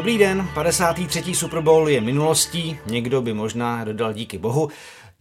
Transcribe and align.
Dobrý 0.00 0.18
den, 0.18 0.48
53. 0.54 1.34
Super 1.34 1.60
Bowl 1.60 1.88
je 1.88 2.00
minulostí, 2.00 2.78
někdo 2.86 3.22
by 3.22 3.32
možná 3.32 3.84
dodal 3.84 4.12
díky 4.12 4.38
bohu. 4.38 4.68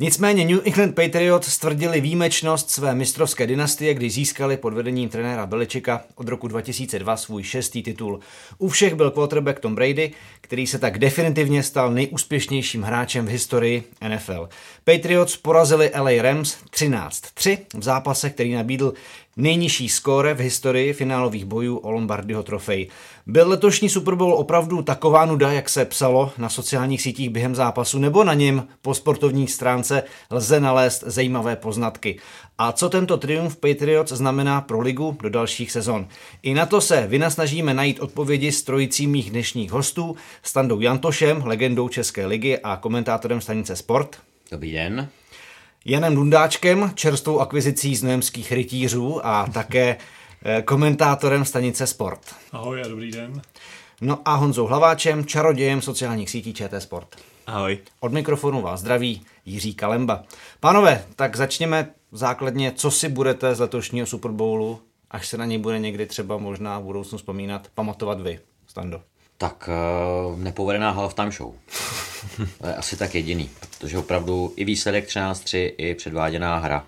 Nicméně 0.01 0.45
New 0.45 0.59
England 0.65 0.95
Patriots 0.95 1.47
stvrdili 1.47 2.01
výjimečnost 2.01 2.69
své 2.69 2.95
mistrovské 2.95 3.47
dynastie, 3.47 3.93
kdy 3.93 4.09
získali 4.09 4.57
pod 4.57 4.73
vedením 4.73 5.09
trenéra 5.09 5.45
Beličika 5.45 6.01
od 6.15 6.27
roku 6.27 6.47
2002 6.47 7.17
svůj 7.17 7.43
šestý 7.43 7.83
titul. 7.83 8.19
U 8.57 8.69
všech 8.69 8.95
byl 8.95 9.11
quarterback 9.11 9.59
Tom 9.59 9.75
Brady, 9.75 10.11
který 10.41 10.67
se 10.67 10.79
tak 10.79 10.99
definitivně 10.99 11.63
stal 11.63 11.91
nejúspěšnějším 11.91 12.83
hráčem 12.83 13.25
v 13.25 13.29
historii 13.29 13.83
NFL. 14.09 14.49
Patriots 14.83 15.37
porazili 15.37 15.91
LA 15.99 16.21
Rams 16.21 16.57
13-3 16.71 17.57
v 17.73 17.83
zápase, 17.83 18.29
který 18.29 18.53
nabídl 18.53 18.93
nejnižší 19.39 19.89
skóre 19.89 20.33
v 20.33 20.39
historii 20.39 20.93
finálových 20.93 21.45
bojů 21.45 21.77
o 21.77 21.91
Lombardyho 21.91 22.43
trofej. 22.43 22.87
Byl 23.27 23.49
letošní 23.49 23.89
Super 23.89 24.15
Bowl 24.15 24.33
opravdu 24.33 24.81
taková 24.81 25.25
nuda, 25.25 25.51
jak 25.51 25.69
se 25.69 25.85
psalo 25.85 26.31
na 26.37 26.49
sociálních 26.49 27.01
sítích 27.01 27.29
během 27.29 27.55
zápasu, 27.55 27.99
nebo 27.99 28.23
na 28.23 28.33
něm 28.33 28.67
po 28.81 28.93
sportovní 28.93 29.47
stránce 29.47 30.03
lze 30.31 30.59
nalézt 30.59 31.03
zajímavé 31.07 31.55
poznatky? 31.55 32.19
A 32.57 32.71
co 32.71 32.89
tento 32.89 33.17
triumf 33.17 33.55
Patriots 33.55 34.11
znamená 34.11 34.61
pro 34.61 34.79
ligu 34.79 35.17
do 35.21 35.29
dalších 35.29 35.71
sezon? 35.71 36.07
I 36.43 36.53
na 36.53 36.65
to 36.65 36.81
se 36.81 37.07
vynasnažíme 37.07 37.73
najít 37.73 37.99
odpovědi 37.99 38.51
s 38.51 38.63
trojicí 38.63 39.07
mých 39.07 39.31
dnešních 39.31 39.71
hostů, 39.71 40.15
Standou 40.43 40.79
Jantošem, 40.79 41.43
legendou 41.45 41.87
České 41.87 42.25
ligy 42.25 42.59
a 42.63 42.75
komentátorem 42.77 43.41
stanice 43.41 43.75
Sport. 43.75 44.17
Dobrý 44.51 44.71
den. 44.71 45.09
Janem 45.85 46.15
Dundáčkem, 46.15 46.91
čerstvou 46.95 47.39
akvizicí 47.39 47.95
z 47.95 48.03
Noemských 48.03 48.51
rytířů 48.51 49.25
a 49.25 49.47
také 49.53 49.97
eh, 50.43 50.61
komentátorem 50.61 51.45
stanice 51.45 51.87
Sport. 51.87 52.19
Ahoj 52.51 52.81
a 52.81 52.87
dobrý 52.87 53.11
den. 53.11 53.41
No 54.01 54.19
a 54.25 54.35
Honzou 54.35 54.67
Hlaváčem, 54.67 55.25
čarodějem 55.25 55.81
sociálních 55.81 56.29
sítí 56.29 56.53
ČT 56.53 56.81
Sport. 56.81 57.15
Ahoj. 57.47 57.79
Od 57.99 58.13
mikrofonu 58.13 58.61
vás 58.61 58.79
zdraví 58.79 59.21
Jiří 59.45 59.73
Kalemba. 59.73 60.23
Pánové, 60.59 61.05
tak 61.15 61.35
začněme 61.35 61.89
základně, 62.11 62.71
co 62.71 62.91
si 62.91 63.09
budete 63.09 63.55
z 63.55 63.59
letošního 63.59 64.07
Super 64.07 64.31
Bowlu, 64.31 64.81
až 65.11 65.27
se 65.27 65.37
na 65.37 65.45
něj 65.45 65.57
bude 65.57 65.79
někdy 65.79 66.05
třeba 66.05 66.37
možná 66.37 66.79
v 66.79 66.83
budoucnu 66.83 67.17
vzpomínat, 67.17 67.67
pamatovat 67.75 68.21
vy, 68.21 68.39
Stando. 68.67 69.01
Tak 69.41 69.69
uh, 70.31 70.39
nepovedená 70.39 70.91
halftime 70.91 71.31
show. 71.31 71.53
to 72.61 72.67
je 72.67 72.75
asi 72.75 72.97
tak 72.97 73.15
jediný, 73.15 73.49
protože 73.59 73.97
opravdu 73.97 74.53
i 74.55 74.65
výsledek 74.65 75.07
13-3, 75.07 75.73
i 75.77 75.95
předváděná 75.95 76.57
hra, 76.57 76.85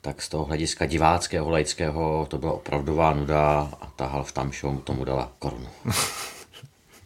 tak 0.00 0.22
z 0.22 0.28
toho 0.28 0.44
hlediska 0.44 0.86
diváckého, 0.86 1.50
laického, 1.50 2.26
to 2.30 2.38
byla 2.38 2.52
opravdová 2.52 3.14
nuda 3.14 3.70
a 3.80 3.86
ta 3.96 4.06
halftime 4.06 4.50
show 4.60 4.80
tomu 4.80 5.04
dala 5.04 5.32
korunu. 5.38 5.68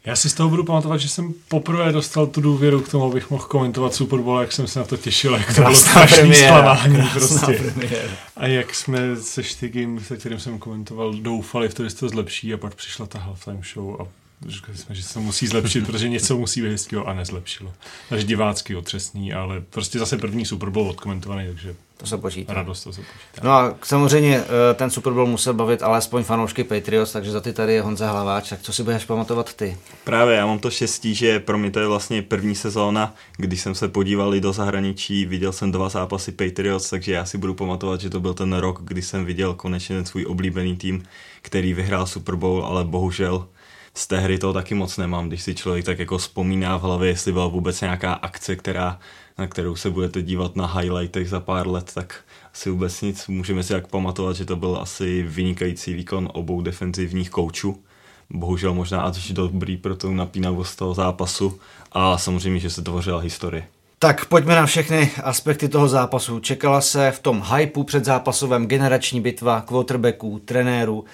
Já 0.04 0.16
si 0.16 0.30
z 0.30 0.34
toho 0.34 0.48
budu 0.48 0.64
pamatovat, 0.64 1.00
že 1.00 1.08
jsem 1.08 1.34
poprvé 1.48 1.92
dostal 1.92 2.26
tu 2.26 2.40
důvěru 2.40 2.80
k 2.80 2.88
tomu, 2.88 3.04
abych 3.04 3.30
mohl 3.30 3.44
komentovat 3.44 3.94
Super 3.94 4.18
Bowl, 4.18 4.40
jak 4.40 4.52
jsem 4.52 4.66
se 4.66 4.78
na 4.78 4.84
to 4.84 4.96
těšil, 4.96 5.34
jak 5.34 5.54
to 5.54 5.60
bylo 5.60 5.74
strašný 5.74 6.34
zklamání 6.34 7.08
prostě. 7.12 7.52
Premiéra. 7.52 8.12
A 8.36 8.46
jak 8.46 8.74
jsme 8.74 9.16
se 9.16 9.42
Štygim, 9.42 10.00
se 10.00 10.16
kterým 10.16 10.40
jsem 10.40 10.58
komentoval, 10.58 11.14
doufali 11.14 11.69
v 11.69 11.75
to, 11.75 11.84
že 11.84 11.91
se 11.91 11.97
to 11.97 12.08
zlepší 12.08 12.54
a 12.54 12.56
pak 12.56 12.75
přišla 12.75 13.06
ta 13.06 13.19
halftime 13.19 13.60
show 13.75 14.00
a 14.00 14.06
říkali 14.48 14.78
jsme, 14.78 14.94
že 14.94 15.03
se 15.03 15.14
to 15.14 15.20
musí 15.20 15.47
zlepšit, 15.47 15.86
protože 15.86 16.08
něco 16.08 16.38
musí 16.38 16.62
být 16.62 16.70
hezkého 16.70 17.08
a 17.08 17.14
nezlepšilo. 17.14 17.72
Takže 18.08 18.26
divácky 18.26 18.76
otřesný, 18.76 19.32
ale 19.32 19.60
prostě 19.60 19.98
zase 19.98 20.19
první 20.19 20.44
Super 20.47 20.70
Bowl 20.70 20.91
odkomentovaný, 20.91 21.47
takže 21.47 21.75
to 22.03 22.06
se 22.06 22.19
počítá. 22.19 22.54
Radost 22.54 22.84
to 22.84 22.92
se 22.92 23.00
počítá. 23.00 23.41
No 23.42 23.52
a 23.52 23.75
samozřejmě 23.82 24.36
eh, 24.36 24.75
ten 24.75 24.91
Super 24.91 25.12
Bowl 25.12 25.26
musel 25.26 25.54
bavit 25.54 25.82
alespoň 25.82 26.25
fanoušky 26.25 26.64
Patriots, 26.64 27.12
takže 27.12 27.31
za 27.31 27.41
ty 27.41 27.52
tady 27.52 27.75
je 27.75 27.82
Honza 27.82 28.10
Hlaváč, 28.10 28.48
tak 28.48 28.60
co 28.62 28.72
si 28.72 28.82
budeš 28.82 29.04
pamatovat 29.04 29.54
ty? 29.54 29.76
Právě, 30.04 30.36
já 30.36 30.47
mám 30.47 30.58
to 30.58 30.70
štěstí, 30.70 31.14
že 31.14 31.41
pro 31.41 31.58
mě 31.58 31.70
to 31.70 31.81
je 31.81 31.86
vlastně 31.86 32.22
první 32.22 32.54
sezóna, 32.54 33.14
když 33.36 33.60
jsem 33.60 33.75
se 33.75 33.88
podíval 33.88 34.34
i 34.34 34.41
do 34.41 34.52
zahraničí, 34.52 35.26
viděl 35.26 35.52
jsem 35.52 35.72
dva 35.72 35.88
zápasy 35.88 36.32
Patriots, 36.32 36.91
takže 36.91 37.12
já 37.12 37.25
si 37.25 37.38
budu 37.38 37.54
pamatovat, 37.54 38.00
že 38.00 38.10
to 38.10 38.20
byl 38.20 38.34
ten 38.34 38.52
rok, 38.52 38.81
kdy 38.84 39.02
jsem 39.02 39.25
viděl 39.25 39.54
konečně 39.54 39.97
ten 39.97 40.04
svůj 40.04 40.26
oblíbený 40.26 40.76
tým, 40.76 41.02
který 41.42 41.75
vyhrál 41.75 42.06
Super 42.06 42.34
Bowl, 42.34 42.66
ale 42.66 42.84
bohužel 42.84 43.47
z 43.94 44.06
té 44.06 44.20
hry 44.20 44.38
to 44.38 44.53
taky 44.53 44.75
moc 44.75 44.97
nemám, 44.97 45.28
když 45.28 45.42
si 45.42 45.54
člověk 45.54 45.84
tak 45.84 45.98
jako 45.98 46.19
vzpomíná 46.19 46.76
v 46.76 46.82
hlavě, 46.82 47.08
jestli 47.08 47.32
byla 47.32 47.47
vůbec 47.47 47.80
nějaká 47.80 48.12
akce, 48.12 48.56
která, 48.56 48.98
na 49.38 49.47
kterou 49.47 49.76
se 49.76 49.91
budete 49.91 50.22
dívat 50.22 50.56
na 50.56 50.66
highlightech 50.66 51.28
za 51.28 51.41
pár 51.41 51.69
let, 51.69 51.91
tak 51.94 52.25
asi 52.54 52.70
vůbec 52.70 53.00
nic. 53.00 53.28
Můžeme 53.28 53.62
si 53.62 53.72
jak 53.72 53.86
pamatovat, 53.86 54.36
že 54.36 54.44
to 54.44 54.56
byl 54.56 54.78
asi 54.81 55.22
vynikající 55.22 55.94
výkon 55.94 56.28
obou 56.32 56.62
defenzivních 56.62 57.31
koučů. 57.31 57.82
Bohužel 58.31 58.75
možná 58.75 59.00
až 59.00 59.31
dobrý 59.32 59.76
pro 59.76 59.97
tu 59.97 60.14
napínavost 60.14 60.78
toho 60.78 60.94
zápasu 60.94 61.60
a 61.92 62.19
samozřejmě, 62.19 62.60
že 62.60 62.70
se 62.70 62.82
tvořila 62.82 63.20
historie. 63.20 63.66
Tak 63.98 64.25
pojďme 64.25 64.54
na 64.54 64.66
všechny 64.66 65.10
aspekty 65.22 65.69
toho 65.69 65.88
zápasu. 65.88 66.41
Čekala 66.41 66.81
se 66.81 67.10
v 67.10 67.20
tom 67.20 67.44
hypeu 67.56 67.84
před 67.84 68.04
zápasovém 68.04 68.66
generační 68.66 69.20
bitva 69.20 69.60
quarterbacků, 69.60 70.38
trenérů. 70.44 71.04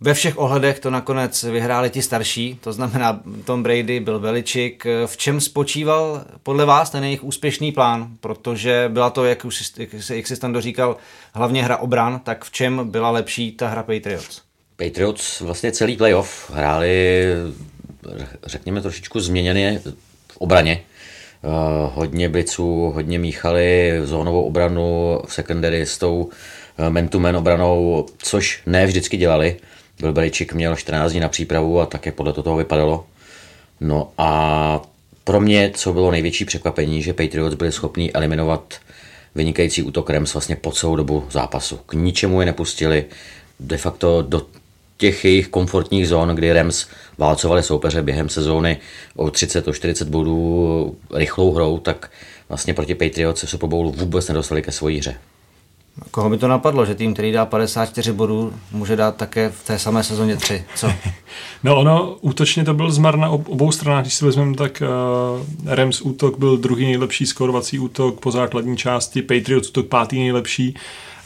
Ve 0.00 0.14
všech 0.14 0.38
ohledech 0.38 0.80
to 0.80 0.90
nakonec 0.90 1.42
vyhráli 1.42 1.90
ti 1.90 2.02
starší, 2.02 2.58
to 2.60 2.72
znamená 2.72 3.20
Tom 3.44 3.62
Brady, 3.62 4.00
byl 4.00 4.20
Beličik. 4.20 4.86
V 5.06 5.16
čem 5.16 5.40
spočíval 5.40 6.24
podle 6.42 6.64
vás 6.64 6.90
ten 6.90 7.04
jejich 7.04 7.24
úspěšný 7.24 7.72
plán? 7.72 8.08
Protože 8.20 8.90
byla 8.92 9.10
to, 9.10 9.24
jak, 9.24 9.44
už, 9.44 9.72
jak, 10.10 10.26
jsi 10.26 10.40
tam 10.40 10.52
doříkal, 10.52 10.96
hlavně 11.34 11.64
hra 11.64 11.76
obran, 11.76 12.20
tak 12.24 12.44
v 12.44 12.50
čem 12.50 12.90
byla 12.90 13.10
lepší 13.10 13.52
ta 13.52 13.68
hra 13.68 13.82
Patriots? 13.82 14.42
Patriots 14.76 15.40
vlastně 15.40 15.72
celý 15.72 15.96
playoff 15.96 16.50
hráli, 16.54 17.24
řekněme, 18.46 18.80
trošičku 18.80 19.20
změněny 19.20 19.80
v 20.32 20.36
obraně. 20.36 20.80
Uh, 21.42 21.52
hodně 21.94 22.28
bliců, 22.28 22.90
hodně 22.94 23.18
míchali 23.18 23.92
zónovou 24.04 24.42
obranu 24.42 25.18
v 25.26 25.34
secondary 25.34 25.86
s 25.86 25.98
tou 25.98 26.30
man-to-man 26.88 27.36
obranou, 27.36 28.06
což 28.18 28.62
ne 28.66 28.86
vždycky 28.86 29.16
dělali. 29.16 29.56
Byl 30.00 30.12
Beličik 30.12 30.54
měl 30.54 30.76
14 30.76 31.10
dní 31.12 31.20
na 31.20 31.28
přípravu 31.28 31.80
a 31.80 31.86
také 31.86 32.12
podle 32.12 32.32
toho 32.32 32.56
vypadalo. 32.56 33.06
No 33.80 34.12
a 34.18 34.82
pro 35.24 35.40
mě, 35.40 35.70
co 35.74 35.92
bylo 35.92 36.10
největší 36.10 36.44
překvapení, 36.44 37.02
že 37.02 37.12
Patriots 37.12 37.54
byli 37.54 37.72
schopni 37.72 38.12
eliminovat 38.12 38.74
vynikající 39.34 39.82
útok 39.82 40.10
Rams 40.10 40.34
vlastně 40.34 40.56
po 40.56 40.72
celou 40.72 40.96
dobu 40.96 41.24
zápasu. 41.30 41.76
K 41.86 41.92
ničemu 41.92 42.40
je 42.40 42.46
nepustili, 42.46 43.04
de 43.60 43.76
facto 43.76 44.22
do 44.22 44.46
těch 44.96 45.24
jejich 45.24 45.48
komfortních 45.48 46.08
zón, 46.08 46.28
kdy 46.28 46.52
Rams 46.52 46.86
válcovali 47.18 47.62
soupeře 47.62 48.02
během 48.02 48.28
sezóny 48.28 48.78
o 49.16 49.30
30, 49.30 49.68
o 49.68 49.72
40 49.72 50.08
bodů 50.08 50.96
rychlou 51.14 51.52
hrou, 51.52 51.78
tak 51.78 52.10
vlastně 52.48 52.74
proti 52.74 52.94
Patriots 52.94 53.40
se 53.40 53.46
Super 53.46 53.68
Bowlu 53.68 53.92
vůbec 53.92 54.28
nedostali 54.28 54.62
ke 54.62 54.72
své 54.72 54.92
hře. 54.92 55.16
Koho 56.10 56.30
by 56.30 56.38
to 56.38 56.48
napadlo, 56.48 56.86
že 56.86 56.94
tým, 56.94 57.12
který 57.14 57.32
dá 57.32 57.46
54 57.46 58.12
bodů, 58.12 58.52
může 58.72 58.96
dát 58.96 59.16
také 59.16 59.48
v 59.50 59.66
té 59.66 59.78
samé 59.78 60.02
sezóně 60.02 60.36
3? 60.36 60.64
Co? 60.74 60.92
no 61.64 61.76
ono, 61.76 62.16
útočně 62.20 62.64
to 62.64 62.74
byl 62.74 62.90
zmar 62.90 63.18
na 63.18 63.28
obou 63.28 63.72
stranách, 63.72 64.04
když 64.04 64.14
si 64.14 64.24
vezmeme, 64.24 64.54
tak 64.54 64.82
uh, 64.82 65.74
Rams 65.74 66.00
útok 66.00 66.38
byl 66.38 66.56
druhý 66.56 66.84
nejlepší 66.84 67.26
skorovací 67.26 67.78
útok 67.78 68.20
po 68.20 68.30
základní 68.30 68.76
části, 68.76 69.22
Patriots 69.22 69.68
útok 69.68 69.86
pátý 69.86 70.18
nejlepší 70.18 70.74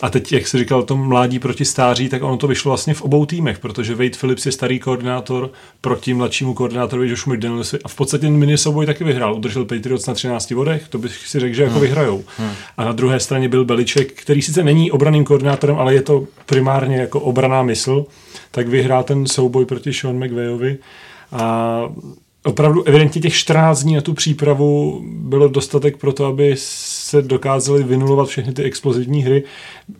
a 0.02 0.10
teď, 0.10 0.32
jak 0.32 0.46
se 0.46 0.58
říkal, 0.58 0.82
to 0.82 0.96
mládí 0.96 1.38
proti 1.38 1.64
stáří, 1.64 2.08
tak 2.08 2.22
ono 2.22 2.36
to 2.36 2.46
vyšlo 2.46 2.68
vlastně 2.68 2.94
v 2.94 3.02
obou 3.02 3.26
týmech, 3.26 3.58
protože 3.58 3.94
Wade 3.94 4.10
Phillips 4.20 4.46
je 4.46 4.52
starý 4.52 4.78
koordinátor 4.78 5.50
proti 5.80 6.14
mladšímu 6.14 6.54
koordinátorovi 6.54 7.08
Joshu 7.08 7.32
McDanielsi 7.32 7.78
a 7.84 7.88
v 7.88 7.94
podstatě 7.94 8.30
mini 8.30 8.58
souboj 8.58 8.86
taky 8.86 9.04
vyhrál. 9.04 9.34
Udržel 9.34 9.64
Patriots 9.64 10.06
na 10.06 10.14
13 10.14 10.52
bodech, 10.52 10.88
to 10.88 10.98
bych 10.98 11.16
si 11.16 11.40
řekl, 11.40 11.54
že 11.54 11.62
jako 11.62 11.74
hmm. 11.74 11.82
vyhrajou. 11.82 12.24
Hmm. 12.36 12.50
A 12.76 12.84
na 12.84 12.92
druhé 12.92 13.20
straně 13.20 13.48
byl 13.48 13.64
Beliček, 13.64 14.12
který 14.12 14.42
sice 14.42 14.64
není 14.64 14.90
obraným 14.90 15.24
koordinátorem, 15.24 15.76
ale 15.76 15.94
je 15.94 16.02
to 16.02 16.26
primárně 16.46 16.96
jako 16.96 17.20
obraná 17.20 17.62
mysl, 17.62 18.06
tak 18.50 18.68
vyhrál 18.68 19.02
ten 19.02 19.26
souboj 19.26 19.64
proti 19.64 19.92
Sean 19.92 20.24
McVayovi. 20.24 20.78
A 21.32 21.82
opravdu 22.44 22.84
evidentně 22.84 23.20
těch 23.20 23.34
14 23.34 23.82
dní 23.82 23.94
na 23.94 24.00
tu 24.00 24.14
přípravu 24.14 25.00
bylo 25.04 25.48
dostatek 25.48 25.96
pro 25.96 26.12
to, 26.12 26.26
aby 26.26 26.54
se 26.58 27.22
dokázali 27.22 27.82
vynulovat 27.82 28.28
všechny 28.28 28.52
ty 28.52 28.62
explozivní 28.62 29.22
hry. 29.22 29.44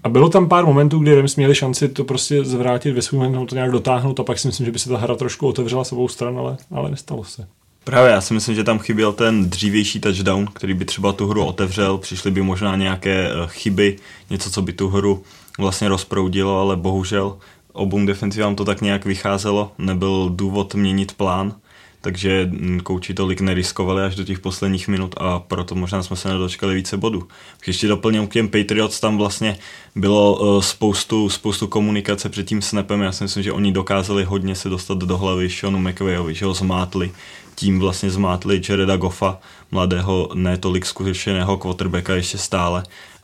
A 0.04 0.08
bylo 0.08 0.28
tam 0.28 0.48
pár 0.48 0.66
momentů, 0.66 0.98
kdy 0.98 1.14
Rams 1.14 1.37
měli 1.37 1.54
šanci 1.54 1.88
to 1.88 2.04
prostě 2.04 2.44
zvrátit 2.44 2.92
ve 2.92 3.02
svůj 3.02 3.20
moment, 3.20 3.46
to 3.46 3.54
nějak 3.54 3.70
dotáhnout 3.70 4.20
a 4.20 4.25
pak 4.25 4.38
si 4.38 4.48
myslím, 4.48 4.66
že 4.66 4.72
by 4.72 4.78
se 4.78 4.88
ta 4.88 4.98
hra 4.98 5.16
trošku 5.16 5.48
otevřela 5.48 5.84
s 5.84 5.92
obou 5.92 6.08
stran, 6.08 6.38
ale, 6.38 6.56
ale 6.70 6.90
nestalo 6.90 7.25
se. 7.25 7.46
Právě, 7.84 8.12
já 8.12 8.20
si 8.20 8.34
myslím, 8.34 8.54
že 8.54 8.64
tam 8.64 8.78
chyběl 8.78 9.12
ten 9.12 9.50
dřívější 9.50 10.00
touchdown, 10.00 10.46
který 10.46 10.75
by 10.75 10.84
třeba 10.84 11.12
tu 11.12 11.26
hru 11.26 11.44
otevřel, 11.44 11.98
přišly 11.98 12.31
by 12.31 12.42
možná 12.42 12.76
nějaké 12.76 13.28
eh, 13.28 13.32
chyby, 13.46 13.96
něco, 14.31 14.50
co 14.50 14.62
by 14.62 14.72
tu 14.72 14.88
hru 14.88 15.22
vlastně 15.58 15.88
rozproudilo, 15.88 16.60
ale 16.60 16.76
bohužel 16.76 17.37
obou 17.72 18.06
defenzivám 18.06 18.56
to 18.56 18.64
tak 18.64 18.81
nějak 18.81 19.04
vycházelo, 19.04 19.72
nebyl 19.78 20.31
důvod 20.34 20.75
měnit 20.75 21.12
plán 21.12 21.54
takže 22.00 22.49
mm, 22.50 22.81
kouči 22.81 23.14
tolik 23.14 23.41
neriskovali 23.41 24.02
až 24.02 24.14
do 24.14 24.25
těch 24.25 24.41
posledních 24.41 24.88
minut 24.88 25.14
a 25.17 25.38
proto 25.38 25.75
možná 25.75 26.02
jsme 26.02 26.17
se 26.17 26.29
nedočkali 26.29 26.75
více 26.75 26.97
bodů. 26.97 27.29
Ještě 27.67 27.88
doplním 27.88 28.26
k 28.26 28.32
těm 28.32 28.49
Patriots, 28.49 29.00
tam 29.00 29.19
vlastně 29.19 29.58
bylo 29.94 30.37
uh, 30.37 30.62
spoustu, 30.62 31.29
spoustu 31.29 31.67
komunikace 31.67 32.29
před 32.29 32.47
tím 32.47 32.62
snapem, 32.62 33.02
já 33.02 33.12
si 33.12 33.25
myslím, 33.25 33.43
že 33.43 33.52
oni 33.52 33.73
dokázali 33.73 34.25
hodně 34.25 34.55
se 34.55 34.69
dostat 34.69 34.99
do 34.99 35.19
hlavy 35.19 35.50
Seanu 35.50 35.79
McVayovi, 35.79 36.35
že 36.35 36.44
ho 36.44 36.55
zmátli, 36.55 37.11
tím 37.55 37.79
vlastně 37.79 38.11
zmátli 38.11 38.61
Jareda 38.69 38.97
Goffa, 38.97 39.38
mladého, 39.70 40.29
ne 40.35 40.56
tolik 40.56 40.87
zkušeného 40.87 41.56
quarterbacka 41.56 42.14
ještě 42.14 42.38
stále 42.38 42.82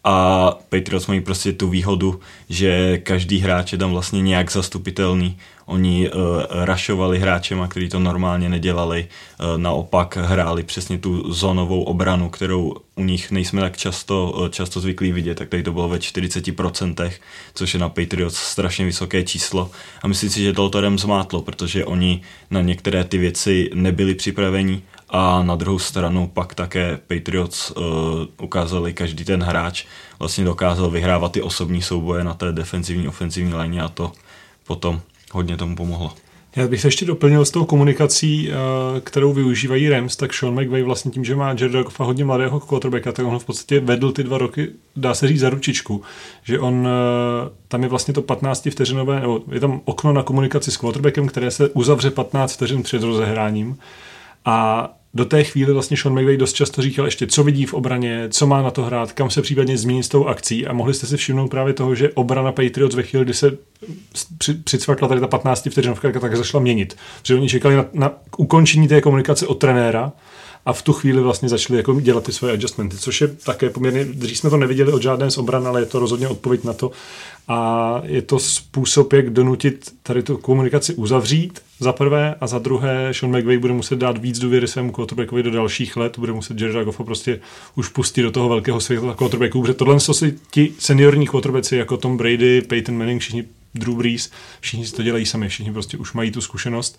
a 0.08 0.50
Patriots 0.68 1.06
mají 1.06 1.20
prostě 1.20 1.52
tu 1.52 1.68
výhodu, 1.68 2.20
že 2.48 2.98
každý 2.98 3.38
hráč 3.38 3.72
je 3.72 3.78
tam 3.78 3.90
vlastně 3.90 4.22
nějak 4.22 4.52
zastupitelný. 4.52 5.38
Oni 5.66 6.10
uh, 6.10 6.20
rašovali 6.50 7.18
hráčema, 7.18 7.68
kteří 7.68 7.88
to 7.88 7.98
normálně 7.98 8.48
nedělali, 8.48 9.08
uh, 9.40 9.58
naopak 9.58 10.16
hráli 10.16 10.62
přesně 10.62 10.98
tu 10.98 11.32
zónovou 11.32 11.82
obranu, 11.82 12.28
kterou 12.28 12.74
u 12.94 13.04
nich 13.04 13.30
nejsme 13.30 13.60
tak 13.60 13.76
často, 13.76 14.32
uh, 14.36 14.48
často 14.48 14.80
zvyklí 14.80 15.12
vidět, 15.12 15.34
tak 15.34 15.48
tady 15.48 15.62
to 15.62 15.72
bylo 15.72 15.88
ve 15.88 15.98
40%, 15.98 17.10
což 17.54 17.74
je 17.74 17.80
na 17.80 17.88
Patriots 17.88 18.36
strašně 18.36 18.84
vysoké 18.84 19.22
číslo. 19.22 19.70
A 20.02 20.08
myslím 20.08 20.30
si, 20.30 20.42
že 20.42 20.52
to 20.52 20.80
Rams 20.80 21.02
zmátlo, 21.02 21.42
protože 21.42 21.84
oni 21.84 22.22
na 22.50 22.62
některé 22.62 23.04
ty 23.04 23.18
věci 23.18 23.70
nebyli 23.74 24.14
připraveni 24.14 24.82
a 25.08 25.42
na 25.42 25.56
druhou 25.56 25.78
stranu 25.78 26.30
pak 26.34 26.54
také 26.54 26.98
Patriots 27.06 27.70
uh, 27.70 27.84
ukázali, 28.42 28.92
každý 28.92 29.24
ten 29.24 29.42
hráč 29.42 29.84
vlastně 30.18 30.44
dokázal 30.44 30.90
vyhrávat 30.90 31.32
ty 31.32 31.42
osobní 31.42 31.82
souboje 31.82 32.24
na 32.24 32.34
té 32.34 32.52
defenzivní, 32.52 33.08
ofenzivní 33.08 33.54
léně 33.54 33.82
a 33.82 33.88
to 33.88 34.12
potom 34.66 35.00
hodně 35.32 35.56
tomu 35.56 35.76
pomohlo. 35.76 36.12
Já 36.56 36.68
bych 36.68 36.80
se 36.80 36.88
ještě 36.88 37.04
doplnil 37.04 37.44
s 37.44 37.50
tou 37.50 37.64
komunikací, 37.64 38.50
eh, 38.50 39.00
kterou 39.00 39.32
využívají 39.32 39.88
Rams, 39.88 40.16
tak 40.16 40.34
Sean 40.34 40.60
McVay 40.60 40.82
vlastně 40.82 41.10
tím, 41.10 41.24
že 41.24 41.36
má 41.36 41.48
Jared 41.48 41.84
Goffa 41.84 42.04
hodně 42.04 42.24
mladého 42.24 42.60
quarterbacka, 42.60 43.12
tak 43.12 43.26
on 43.26 43.38
v 43.38 43.44
podstatě 43.44 43.80
vedl 43.80 44.12
ty 44.12 44.24
dva 44.24 44.38
roky, 44.38 44.68
dá 44.96 45.14
se 45.14 45.28
říct, 45.28 45.40
za 45.40 45.50
ručičku. 45.50 46.02
Že 46.42 46.58
on, 46.58 46.88
eh, 46.88 47.50
tam 47.68 47.82
je 47.82 47.88
vlastně 47.88 48.14
to 48.14 48.22
15 48.22 48.70
vteřinové, 48.70 49.20
nebo 49.20 49.42
je 49.52 49.60
tam 49.60 49.80
okno 49.84 50.12
na 50.12 50.22
komunikaci 50.22 50.70
s 50.70 50.76
quarterbackem, 50.76 51.28
které 51.28 51.50
se 51.50 51.68
uzavře 51.68 52.10
15 52.10 52.52
vteřin 52.52 52.82
před 52.82 53.02
rozehráním. 53.02 53.78
A 54.46 54.88
do 55.14 55.24
té 55.24 55.44
chvíli 55.44 55.72
vlastně 55.72 55.96
Sean 55.96 56.18
McVay 56.18 56.36
dost 56.36 56.52
často 56.52 56.82
říkal 56.82 57.04
ještě, 57.04 57.26
co 57.26 57.44
vidí 57.44 57.66
v 57.66 57.74
obraně, 57.74 58.28
co 58.30 58.46
má 58.46 58.62
na 58.62 58.70
to 58.70 58.82
hrát, 58.82 59.12
kam 59.12 59.30
se 59.30 59.42
případně 59.42 59.78
změnit 59.78 60.02
s 60.02 60.08
tou 60.08 60.26
akcí 60.26 60.66
a 60.66 60.72
mohli 60.72 60.94
jste 60.94 61.06
si 61.06 61.16
všimnout 61.16 61.48
právě 61.48 61.72
toho, 61.74 61.94
že 61.94 62.10
obrana 62.10 62.52
Patriots 62.52 62.94
ve 62.94 63.02
chvíli, 63.02 63.24
kdy 63.24 63.34
se 63.34 63.58
přicvakla 64.64 65.08
tady 65.08 65.20
ta 65.20 65.26
15 65.28 65.68
vteřinovka, 65.70 66.20
tak 66.20 66.36
zašla 66.36 66.60
měnit. 66.60 66.96
Protože 67.22 67.34
oni 67.34 67.48
čekali 67.48 67.76
na, 67.76 67.84
na 67.92 68.12
ukončení 68.36 68.88
té 68.88 69.00
komunikace 69.00 69.46
od 69.46 69.54
trenéra, 69.54 70.12
a 70.66 70.72
v 70.72 70.82
tu 70.82 70.92
chvíli 70.92 71.22
vlastně 71.22 71.48
začali 71.48 71.76
jako 71.76 72.00
dělat 72.00 72.24
ty 72.24 72.32
svoje 72.32 72.52
adjustmenty, 72.52 72.96
což 72.96 73.20
je 73.20 73.28
také 73.28 73.70
poměrně, 73.70 74.04
dřív 74.04 74.38
jsme 74.38 74.50
to 74.50 74.56
neviděli 74.56 74.92
od 74.92 75.02
žádné 75.02 75.30
z 75.30 75.38
obran, 75.38 75.66
ale 75.66 75.80
je 75.80 75.86
to 75.86 75.98
rozhodně 75.98 76.28
odpověď 76.28 76.64
na 76.64 76.72
to. 76.72 76.90
A 77.48 78.00
je 78.04 78.22
to 78.22 78.38
způsob, 78.38 79.12
jak 79.12 79.30
donutit 79.30 79.90
tady 80.02 80.22
tu 80.22 80.36
komunikaci 80.36 80.94
uzavřít 80.94 81.60
za 81.80 81.92
prvé 81.92 82.34
a 82.40 82.46
za 82.46 82.58
druhé 82.58 83.14
Sean 83.14 83.38
McVay 83.38 83.58
bude 83.58 83.72
muset 83.72 83.98
dát 83.98 84.18
víc 84.18 84.38
důvěry 84.38 84.68
svému 84.68 84.92
quarterbackovi 84.92 85.42
do 85.42 85.50
dalších 85.50 85.96
let, 85.96 86.18
bude 86.18 86.32
muset 86.32 86.60
Jared 86.60 86.84
Goffa 86.84 87.04
prostě 87.04 87.40
už 87.74 87.88
pustit 87.88 88.22
do 88.22 88.30
toho 88.30 88.48
velkého 88.48 88.80
světla 88.80 89.14
quarterbacků, 89.14 89.60
protože 89.60 89.74
tohle 89.74 90.00
jsou 90.00 90.12
si 90.12 90.38
ti 90.50 90.72
seniorní 90.78 91.26
quarterbacki 91.26 91.76
jako 91.76 91.96
Tom 91.96 92.16
Brady, 92.16 92.60
Peyton 92.60 92.98
Manning, 92.98 93.20
všichni 93.20 93.44
Drew 93.78 93.94
Brees, 93.94 94.30
všichni 94.60 94.86
si 94.86 94.92
to 94.92 95.02
dělají 95.02 95.26
sami, 95.26 95.48
všichni 95.48 95.72
prostě 95.72 95.96
už 95.96 96.12
mají 96.12 96.30
tu 96.30 96.40
zkušenost 96.40 96.98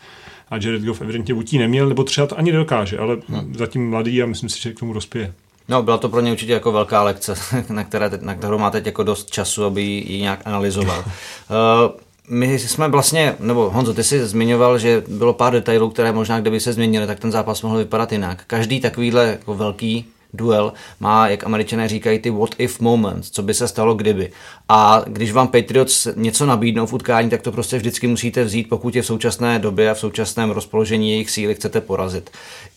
a 0.50 0.56
Jared 0.56 0.82
Goff 0.82 1.02
evidentně 1.02 1.34
buď 1.34 1.54
neměl, 1.54 1.90
nebo 1.90 2.04
třeba 2.04 2.28
to 2.28 2.38
ani 2.38 2.52
nedokáže, 2.52 2.98
ale 2.98 3.18
hmm. 3.30 3.56
zatím 3.56 3.90
mladý 3.90 4.24
a 4.24 4.26
myslím 4.26 4.50
si, 4.50 4.62
že 4.62 4.74
k 4.74 4.80
tomu 4.80 4.94
rozpěje. 4.94 5.34
No, 5.70 5.84
byla 5.84 5.98
to 5.98 6.10
pro 6.10 6.22
ně 6.22 6.32
určitě 6.32 6.54
jako 6.54 6.72
velká 6.72 7.04
lekce, 7.04 7.34
na, 7.70 7.84
které, 7.84 8.10
na 8.22 8.36
kterou 8.36 8.58
máte 8.58 8.82
jako 8.86 9.04
dost 9.04 9.32
času, 9.32 9.66
aby 9.66 9.82
ji 9.82 10.22
nějak 10.22 10.42
analyzoval. 10.46 11.00
uh, 11.06 12.00
my 12.30 12.60
jsme 12.60 12.88
vlastně, 12.88 13.36
nebo 13.40 13.70
Honzo, 13.70 13.94
ty 13.94 14.04
jsi 14.04 14.28
zmiňoval, 14.28 14.80
že 14.80 15.04
bylo 15.08 15.34
pár 15.34 15.54
detailů, 15.54 15.90
které 15.90 16.12
možná, 16.12 16.40
kdyby 16.40 16.60
se 16.60 16.74
změnily, 16.74 17.08
tak 17.08 17.20
ten 17.20 17.32
zápas 17.32 17.62
mohl 17.62 17.78
vypadat 17.78 18.12
jinak. 18.12 18.44
Každý 18.48 18.80
takovýhle 18.80 19.28
jako 19.28 19.56
velký 19.56 20.06
duel 20.34 20.74
má, 21.00 21.28
jak 21.28 21.44
američané 21.44 21.88
říkají, 21.88 22.20
ty 22.20 22.30
what 22.30 22.56
if 22.58 22.80
moments, 22.80 23.30
co 23.30 23.44
by 23.44 23.54
se 23.54 23.68
stalo 23.68 23.96
kdyby. 23.96 24.32
A 24.70 25.04
když 25.08 25.32
vám 25.32 25.48
Patriots 25.48 26.08
něco 26.16 26.46
nabídnou 26.46 26.86
v 26.86 26.94
utkání, 26.94 27.30
tak 27.30 27.42
to 27.42 27.52
prostě 27.52 27.78
vždycky 27.78 28.08
musíte 28.08 28.44
vzít, 28.44 28.70
pokud 28.70 28.96
je 28.96 29.02
v 29.02 29.06
současné 29.06 29.60
době 29.60 29.92
a 29.92 29.94
v 29.94 30.00
současném 30.00 30.50
rozpoložení 30.50 31.12
jejich 31.12 31.30
síly 31.30 31.56
chcete 31.56 31.82
porazit. 31.82 32.30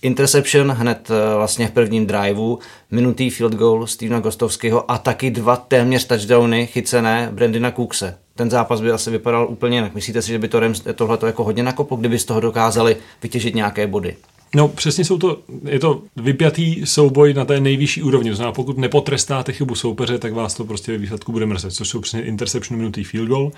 Interception 0.03 0.71
hned 0.71 1.11
eh, 1.11 1.37
vlastně 1.37 1.69
v 1.69 1.71
prvním 1.71 2.07
driveu, 2.07 2.59
minutý 2.91 3.31
field 3.31 3.55
goal 3.55 3.87
Stevena 3.87 4.21
Gostovského 4.21 4.91
a 4.91 4.99
taky 4.99 5.31
dva 5.31 5.57
téměř 5.57 6.07
touchdowny 6.07 6.67
chycené 6.67 7.29
Brandina 7.33 7.71
Cookse. 7.71 8.19
Ten 8.35 8.51
zápas 8.51 8.81
by 8.81 8.91
asi 8.91 9.11
vypadal 9.11 9.47
úplně 9.51 9.77
jinak. 9.77 9.95
Myslíte 9.95 10.23
si, 10.23 10.29
že 10.29 10.39
by 10.39 10.49
to 10.49 10.61
tohle 10.95 11.19
jako 11.27 11.45
hodně 11.45 11.63
nakoplo, 11.63 11.97
kdyby 11.97 12.19
z 12.19 12.25
toho 12.25 12.41
dokázali 12.41 12.97
vytěžit 13.23 13.55
nějaké 13.55 13.87
body? 13.87 14.17
No 14.55 14.69
přesně 14.69 15.05
jsou 15.05 15.19
to, 15.19 15.39
je 15.69 15.79
to 15.79 16.03
vypjatý 16.17 16.87
souboj 16.87 17.35
na 17.35 17.45
té 17.45 17.61
nejvyšší 17.61 18.03
úrovni. 18.03 18.35
Znamená, 18.35 18.53
pokud 18.53 18.79
nepotrestáte 18.79 19.53
chybu 19.53 19.75
soupeře, 19.75 20.19
tak 20.19 20.33
vás 20.33 20.55
to 20.55 20.65
prostě 20.65 20.93
ve 20.93 20.99
výsledku 20.99 21.33
bude 21.33 21.47
mrzet, 21.47 21.73
což 21.73 21.89
jsou 21.89 22.01
přesně 22.01 22.23
interception 22.23 22.79
minutý 22.79 23.05
field 23.05 23.29
goal. 23.29 23.53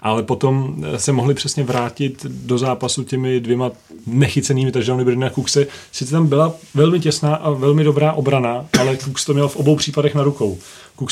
Ale 0.00 0.22
potom 0.22 0.84
se 0.96 1.12
mohli 1.12 1.34
přesně 1.34 1.64
vrátit 1.64 2.26
do 2.28 2.58
zápasu 2.58 3.04
těmi 3.04 3.40
dvěma 3.40 3.70
nechycenými 4.06 4.72
touchdowny 4.72 5.04
Brina 5.04 5.30
Cookse. 5.30 5.66
Sice 5.92 6.10
tam 6.10 6.26
byla 6.26 6.54
velmi 6.74 7.00
těsná 7.00 7.34
a 7.34 7.50
velmi 7.50 7.84
dobrá 7.84 8.12
obrana, 8.12 8.66
ale 8.80 8.96
Cooks 8.96 9.24
to 9.24 9.34
měl 9.34 9.48
v 9.48 9.56
obou 9.56 9.76
případech 9.76 10.14
na 10.14 10.22
rukou. 10.22 10.58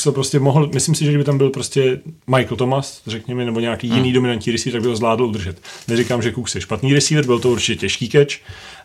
To 0.02 0.12
prostě 0.12 0.40
mohl, 0.40 0.70
myslím 0.74 0.94
si, 0.94 1.04
že 1.04 1.10
kdyby 1.10 1.24
tam 1.24 1.38
byl 1.38 1.50
prostě 1.50 2.00
Michael 2.26 2.56
Thomas, 2.56 3.02
řekněme, 3.06 3.44
nebo 3.44 3.60
nějaký 3.60 3.88
hmm. 3.88 3.96
jiný 3.96 4.12
dominantní 4.12 4.52
receiver, 4.52 4.72
tak 4.72 4.82
by 4.82 4.88
ho 4.88 4.96
zvládl 4.96 5.24
udržet. 5.24 5.60
Neříkám, 5.88 6.22
že 6.22 6.32
Cooks 6.32 6.54
je 6.54 6.60
špatný 6.60 6.94
receiver, 6.94 7.26
byl 7.26 7.38
to 7.38 7.50
určitě 7.50 7.76
těžký 7.76 8.08
catch, 8.08 8.34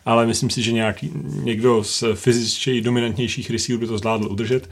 ale 0.04 0.26
myslím 0.26 0.50
si, 0.50 0.62
že 0.62 0.72
nějaký, 0.72 1.10
někdo 1.24 1.84
z 1.84 2.04
fyzičtěji 2.14 2.80
dominantnějších 2.80 3.50
receiverů 3.50 3.80
by 3.80 3.86
to 3.86 3.98
zvládl 3.98 4.28
udržet. 4.30 4.70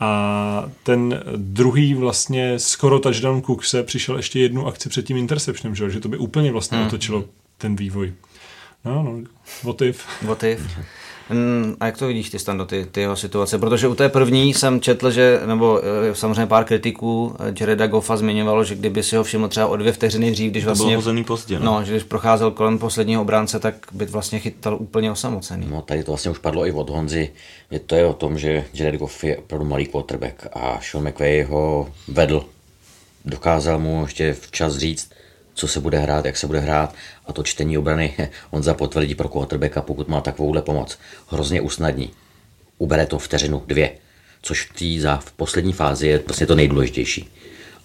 A 0.00 0.70
ten 0.82 1.22
druhý 1.36 1.94
vlastně 1.94 2.58
skoro 2.58 2.98
touchdown 2.98 3.42
Cookse 3.42 3.82
přišel 3.82 4.16
ještě 4.16 4.40
jednu 4.40 4.66
akci 4.66 4.88
před 4.88 5.06
tím 5.06 5.16
interceptionem, 5.16 5.74
že, 5.74 5.90
že 5.90 6.00
to 6.00 6.08
by 6.08 6.16
úplně 6.16 6.52
vlastně 6.52 6.78
hmm. 6.78 6.86
otočilo 6.86 7.24
ten 7.58 7.76
vývoj. 7.76 8.12
No, 8.84 9.02
no, 9.02 9.18
what 9.62 9.82
if? 9.82 10.06
Mm, 11.32 11.76
a 11.80 11.86
jak 11.86 11.98
to 11.98 12.06
vidíš 12.06 12.30
ty 12.30 12.38
stando, 12.38 12.64
ty, 12.64 12.86
ty 12.90 13.00
jeho 13.00 13.16
situace? 13.16 13.58
Protože 13.58 13.88
u 13.88 13.94
té 13.94 14.08
první 14.08 14.54
jsem 14.54 14.80
četl, 14.80 15.10
že, 15.10 15.40
nebo 15.46 15.80
eh, 16.10 16.14
samozřejmě 16.14 16.46
pár 16.46 16.64
kritiků 16.64 17.36
eh, 17.40 17.54
Jareda 17.60 17.86
Goffa 17.86 18.16
zmiňovalo, 18.16 18.64
že 18.64 18.74
kdyby 18.74 19.02
si 19.02 19.16
ho 19.16 19.24
všiml 19.24 19.48
třeba 19.48 19.66
o 19.66 19.76
dvě 19.76 19.92
vteřiny 19.92 20.30
dřív, 20.30 20.50
když 20.50 20.64
vlastně... 20.64 20.96
To 20.96 21.12
bylo 21.12 21.24
pozdě, 21.24 21.58
no. 21.58 21.64
no. 21.64 21.84
že 21.84 21.92
když 21.92 22.02
procházel 22.02 22.50
kolem 22.50 22.78
posledního 22.78 23.22
obránce, 23.22 23.60
tak 23.60 23.74
by 23.92 24.04
vlastně 24.04 24.38
chytal 24.38 24.76
úplně 24.80 25.10
osamocený. 25.10 25.66
No 25.70 25.82
tady 25.82 26.04
to 26.04 26.10
vlastně 26.10 26.30
už 26.30 26.38
padlo 26.38 26.66
i 26.66 26.72
od 26.72 26.90
Honzy. 26.90 27.30
Je 27.70 27.78
to 27.78 27.94
je 27.94 28.06
o 28.06 28.12
tom, 28.12 28.38
že 28.38 28.64
Jared 28.74 29.00
Goff 29.00 29.24
je 29.24 29.36
opravdu 29.36 29.66
malý 29.66 29.86
quarterback 29.86 30.46
a 30.52 30.80
Sean 30.82 31.08
McVay 31.08 31.42
ho 31.42 31.88
vedl. 32.08 32.44
Dokázal 33.24 33.78
mu 33.78 34.02
ještě 34.02 34.32
včas 34.32 34.76
říct, 34.76 35.10
co 35.54 35.68
se 35.68 35.80
bude 35.80 35.98
hrát, 35.98 36.24
jak 36.24 36.36
se 36.36 36.46
bude 36.46 36.60
hrát 36.60 36.94
a 37.26 37.32
to 37.32 37.42
čtení 37.42 37.78
obrany 37.78 38.14
on 38.50 38.62
za 38.62 38.74
potvrdí 38.74 39.14
pro 39.14 39.28
quarterbacka, 39.28 39.82
pokud 39.82 40.08
má 40.08 40.20
takovouhle 40.20 40.62
pomoc. 40.62 40.98
Hrozně 41.28 41.60
usnadní. 41.60 42.10
Ubere 42.78 43.06
to 43.06 43.18
vteřinu, 43.18 43.62
dvě, 43.66 43.90
což 44.42 44.66
v, 44.66 44.74
tý, 44.74 45.00
za, 45.00 45.16
v 45.16 45.32
poslední 45.32 45.72
fázi 45.72 46.06
je 46.06 46.22
vlastně 46.26 46.46
to 46.46 46.54
nejdůležitější. 46.54 47.30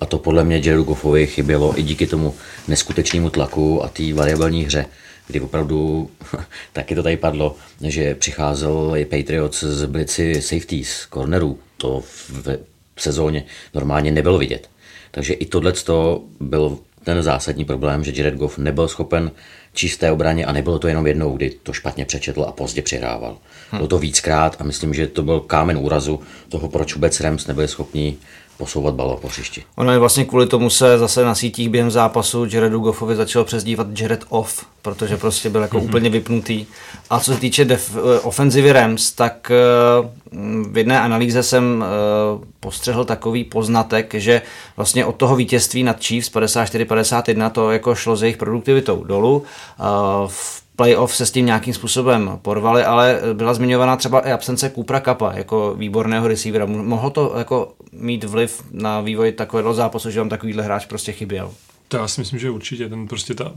A 0.02 0.06
to 0.06 0.18
podle 0.18 0.44
mě 0.44 0.62
Jaredu 0.64 0.84
Goffovi 0.84 1.28
chybělo 1.28 1.80
i 1.80 1.84
díky 1.84 2.08
tomu 2.08 2.36
neskutečnému 2.68 3.30
tlaku 3.30 3.84
a 3.84 3.88
té 3.88 4.14
variabilní 4.14 4.66
hře, 4.66 4.86
kdy 5.28 5.40
opravdu, 5.40 6.10
taky 6.74 6.96
to 6.96 7.04
tady 7.04 7.18
padlo, 7.18 7.56
že 7.82 8.16
přicházel 8.16 8.94
i 8.96 9.06
Patriots 9.06 9.64
z 9.64 9.86
blici 9.86 10.42
safeties, 10.42 11.08
cornerů. 11.14 11.60
To 11.78 12.04
v 12.96 13.02
sezóně 13.02 13.46
normálně 13.74 14.12
nebylo 14.12 14.38
vidět. 14.38 14.70
Takže 15.12 15.34
i 15.34 15.46
tohle 15.46 15.74
byl 16.40 16.78
ten 17.08 17.24
zásadní 17.24 17.66
problém, 17.66 18.04
že 18.04 18.12
Jared 18.16 18.36
Goff 18.36 18.58
nebyl 18.58 18.88
schopen 18.88 19.32
čisté 19.74 20.12
obraně 20.12 20.46
a 20.46 20.52
nebylo 20.52 20.80
to 20.80 20.88
jenom 20.88 21.08
jednou, 21.08 21.38
kdy 21.38 21.50
to 21.64 21.74
špatně 21.74 22.06
přečetl 22.06 22.44
a 22.44 22.52
pozdě 22.52 22.82
přihrával. 22.82 23.38
Hm. 23.72 23.78
Bylo 23.78 23.88
to 23.88 24.00
víckrát 24.00 24.56
a 24.60 24.64
myslím, 24.64 24.94
že 24.94 25.08
to 25.08 25.24
byl 25.24 25.40
kámen 25.40 25.78
úrazu 25.78 26.20
toho, 26.50 26.70
proč 26.70 26.96
vůbec 26.96 27.20
Rams 27.20 27.48
nebyli 27.48 27.68
schopni 27.68 28.18
posouvat 28.58 28.94
balon 28.94 29.18
po 29.22 29.28
hřišti. 29.28 29.64
Ono 29.76 29.92
je 29.92 30.00
vlastně 30.00 30.26
kvůli 30.26 30.48
tomu 30.48 30.70
se 30.70 30.98
zase 30.98 31.26
na 31.26 31.36
sítích 31.36 31.70
během 31.70 31.92
zápasu 31.92 32.46
Jaredu 32.52 32.80
Goffovi 32.80 33.16
začal 33.16 33.44
přezdívat 33.44 33.88
Jared 34.00 34.26
Off, 34.30 34.66
protože 34.82 35.18
prostě 35.18 35.50
byl 35.50 35.62
jako 35.62 35.78
mm-hmm. 35.78 35.84
úplně 35.84 36.10
vypnutý. 36.10 36.66
A 37.10 37.20
co 37.20 37.34
se 37.34 37.40
týče 37.40 37.66
def, 37.66 37.96
eh, 37.96 38.20
ofenzivy 38.20 38.72
Rams, 38.74 39.12
tak 39.12 39.52
eh, 39.52 40.10
v 40.72 40.78
jedné 40.78 41.00
analýze 41.00 41.44
jsem 41.44 41.86
eh, 41.86 42.46
postřehl 42.60 43.06
takový 43.06 43.44
poznatek, 43.44 44.14
že 44.14 44.42
vlastně 44.78 45.06
od 45.06 45.16
toho 45.16 45.36
vítězství 45.36 45.84
nad 45.84 46.04
Chiefs 46.04 46.32
54-51 46.32 47.50
to 47.52 47.72
jako 47.72 47.96
šlo 47.96 48.16
s 48.16 48.22
jejich 48.22 48.38
produktivitou 48.38 49.04
dolů. 49.04 49.44
V 50.28 50.67
playoff 50.78 51.16
se 51.16 51.26
s 51.26 51.32
tím 51.32 51.46
nějakým 51.46 51.74
způsobem 51.74 52.40
porvali, 52.42 52.84
ale 52.84 53.20
byla 53.34 53.54
zmiňovaná 53.54 53.96
třeba 53.96 54.20
i 54.20 54.32
absence 54.32 54.70
Kupra 54.70 55.00
Kapa 55.00 55.32
jako 55.34 55.74
výborného 55.78 56.28
receivera. 56.28 56.66
Mohlo 56.66 57.10
to 57.10 57.34
jako 57.38 57.74
mít 57.92 58.24
vliv 58.24 58.64
na 58.72 59.02
vývoj 59.02 59.32
takového 59.32 59.74
zápasu, 59.74 60.10
že 60.12 60.20
vám 60.20 60.30
takovýhle 60.30 60.64
hráč 60.64 60.86
prostě 60.86 61.12
chyběl? 61.12 61.52
To 61.88 61.98
já 61.98 62.08
si 62.08 62.22
myslím, 62.22 62.40
že 62.40 62.50
určitě. 62.50 62.90
Ten 62.90 63.08
prostě 63.08 63.34
ta, 63.34 63.54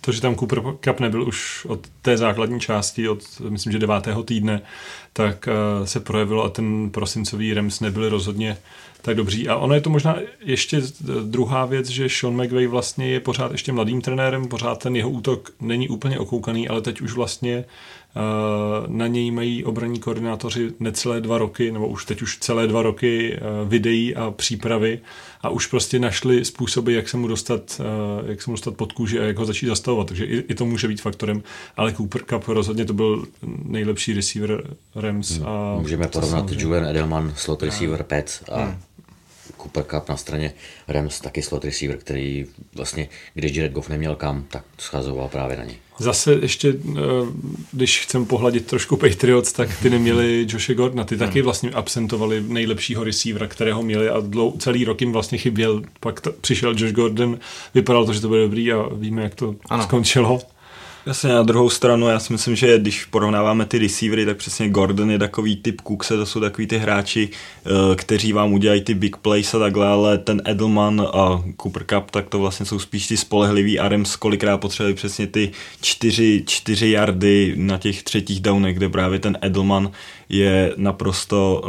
to, 0.00 0.12
že 0.12 0.20
tam 0.20 0.36
Cooper 0.36 0.62
Cup 0.80 1.00
nebyl 1.00 1.22
už 1.22 1.64
od 1.64 1.86
té 2.02 2.16
základní 2.16 2.60
části, 2.60 3.08
od 3.08 3.22
myslím, 3.48 3.72
že 3.72 3.78
devátého 3.78 4.22
týdne, 4.22 4.60
tak 5.12 5.48
uh, 5.48 5.86
se 5.86 6.00
projevilo 6.00 6.44
a 6.44 6.48
ten 6.48 6.90
prosincový 6.90 7.54
Rams 7.54 7.80
nebyl 7.80 8.08
rozhodně 8.08 8.56
tak 9.02 9.16
dobří. 9.16 9.48
A 9.48 9.56
ono 9.56 9.74
je 9.74 9.80
to 9.80 9.90
možná 9.90 10.16
ještě 10.40 10.82
druhá 11.22 11.66
věc, 11.66 11.88
že 11.88 12.08
Sean 12.08 12.42
McVay 12.42 12.66
vlastně 12.66 13.08
je 13.08 13.20
pořád 13.20 13.52
ještě 13.52 13.72
mladým 13.72 14.00
trenérem, 14.00 14.48
pořád 14.48 14.82
ten 14.82 14.96
jeho 14.96 15.10
útok 15.10 15.50
není 15.60 15.88
úplně 15.88 16.18
okoukaný, 16.18 16.68
ale 16.68 16.82
teď 16.82 17.00
už 17.00 17.12
vlastně 17.12 17.64
na 18.86 19.06
něj 19.06 19.30
mají 19.30 19.64
obranní 19.64 20.00
koordinátoři 20.00 20.72
necelé 20.80 21.20
dva 21.20 21.38
roky, 21.38 21.72
nebo 21.72 21.88
už 21.88 22.04
teď 22.04 22.22
už 22.22 22.38
celé 22.38 22.66
dva 22.66 22.82
roky 22.82 23.38
videí 23.64 24.16
a 24.16 24.30
přípravy 24.30 25.00
a 25.40 25.48
už 25.48 25.66
prostě 25.66 25.98
našli 25.98 26.44
způsoby, 26.44 26.94
jak 26.94 27.08
se 27.08 27.16
mu 27.16 27.28
dostat, 27.28 27.80
jak 28.26 28.42
se 28.42 28.50
mu 28.50 28.54
dostat 28.54 28.74
pod 28.74 28.92
kůži 28.92 29.20
a 29.20 29.22
jak 29.22 29.38
ho 29.38 29.44
začít 29.44 29.66
zastavovat. 29.66 30.06
Takže 30.06 30.24
i, 30.24 30.36
i 30.36 30.54
to 30.54 30.66
může 30.66 30.88
být 30.88 31.00
faktorem, 31.00 31.42
ale 31.76 31.92
Cooper 31.92 32.22
Cup 32.22 32.48
rozhodně 32.48 32.84
to 32.84 32.92
byl 32.92 33.26
nejlepší 33.64 34.12
receiver 34.12 34.76
Rams. 34.94 35.40
A 35.44 35.76
Můžeme 35.80 36.08
porovnat 36.08 36.52
Julian 36.52 36.84
Edelman, 36.84 37.32
slot 37.36 37.62
receiver 37.62 38.02
Pets 38.02 38.42
a 38.52 38.64
hmm. 38.64 38.74
Cooper 39.66 39.84
Cup 39.84 40.08
na 40.08 40.16
straně 40.16 40.52
Rams, 40.88 41.20
taky 41.20 41.42
slot 41.42 41.64
receiver, 41.64 41.96
který 41.96 42.46
vlastně, 42.74 43.08
když 43.34 43.56
Jared 43.56 43.72
Goff 43.72 43.88
neměl 43.88 44.16
kam, 44.16 44.44
tak 44.48 44.64
schazoval 44.78 45.28
právě 45.28 45.56
na 45.56 45.64
něj. 45.64 45.76
Zase 45.98 46.32
ještě, 46.32 46.68
eh, 46.68 47.00
když 47.72 48.00
chcem 48.00 48.26
pohladit 48.26 48.66
trošku 48.66 48.96
Patriots, 48.96 49.52
tak 49.52 49.68
ty 49.82 49.90
neměli 49.90 50.46
Joshe 50.48 50.74
Gordona, 50.74 51.04
ty 51.04 51.16
taky 51.16 51.38
hmm. 51.38 51.44
vlastně 51.44 51.70
absentovali 51.70 52.42
nejlepšího 52.48 53.04
receivera, 53.04 53.46
kterého 53.46 53.82
měli 53.82 54.08
a 54.08 54.20
dlou, 54.20 54.56
celý 54.58 54.84
rok 54.84 55.00
jim 55.00 55.12
vlastně 55.12 55.38
chyběl. 55.38 55.82
Pak 56.00 56.20
t- 56.20 56.30
přišel 56.40 56.70
Josh 56.70 56.92
Gordon, 56.92 57.38
vypadalo 57.74 58.06
to, 58.06 58.12
že 58.12 58.20
to 58.20 58.28
bude 58.28 58.40
dobrý 58.40 58.72
a 58.72 58.88
víme, 58.92 59.22
jak 59.22 59.34
to 59.34 59.56
ano. 59.68 59.82
skončilo. 59.82 60.40
Jasně, 61.06 61.28
na 61.28 61.42
druhou 61.42 61.70
stranu, 61.70 62.08
já 62.08 62.20
si 62.20 62.32
myslím, 62.32 62.56
že 62.56 62.78
když 62.78 63.04
porovnáváme 63.04 63.66
ty 63.66 63.78
receivery, 63.78 64.26
tak 64.26 64.36
přesně 64.36 64.68
Gordon 64.68 65.10
je 65.10 65.18
takový 65.18 65.56
typ 65.56 65.80
Cookse, 65.88 66.16
to 66.16 66.26
jsou 66.26 66.40
takový 66.40 66.66
ty 66.66 66.78
hráči, 66.78 67.28
eh, 67.30 67.96
kteří 67.96 68.32
vám 68.32 68.52
udělají 68.52 68.80
ty 68.80 68.94
big 68.94 69.16
plays 69.16 69.54
a 69.54 69.58
takhle, 69.58 69.86
ale 69.86 70.18
ten 70.18 70.42
Edelman 70.44 71.00
a 71.00 71.42
Cooper 71.62 71.84
Cup, 71.84 72.10
tak 72.10 72.28
to 72.28 72.38
vlastně 72.38 72.66
jsou 72.66 72.78
spíš 72.78 73.06
ty 73.06 73.16
spolehlivý 73.16 73.78
Arems, 73.78 74.16
kolikrát 74.16 74.58
potřebovali 74.58 74.94
přesně 74.94 75.26
ty 75.26 75.50
čtyři, 75.80 76.42
čtyři 76.46 76.90
yardy 76.90 77.54
na 77.56 77.78
těch 77.78 78.02
třetích 78.02 78.40
downech, 78.40 78.76
kde 78.76 78.88
právě 78.88 79.18
ten 79.18 79.38
Edelman 79.40 79.90
je 80.28 80.74
naprosto, 80.76 81.62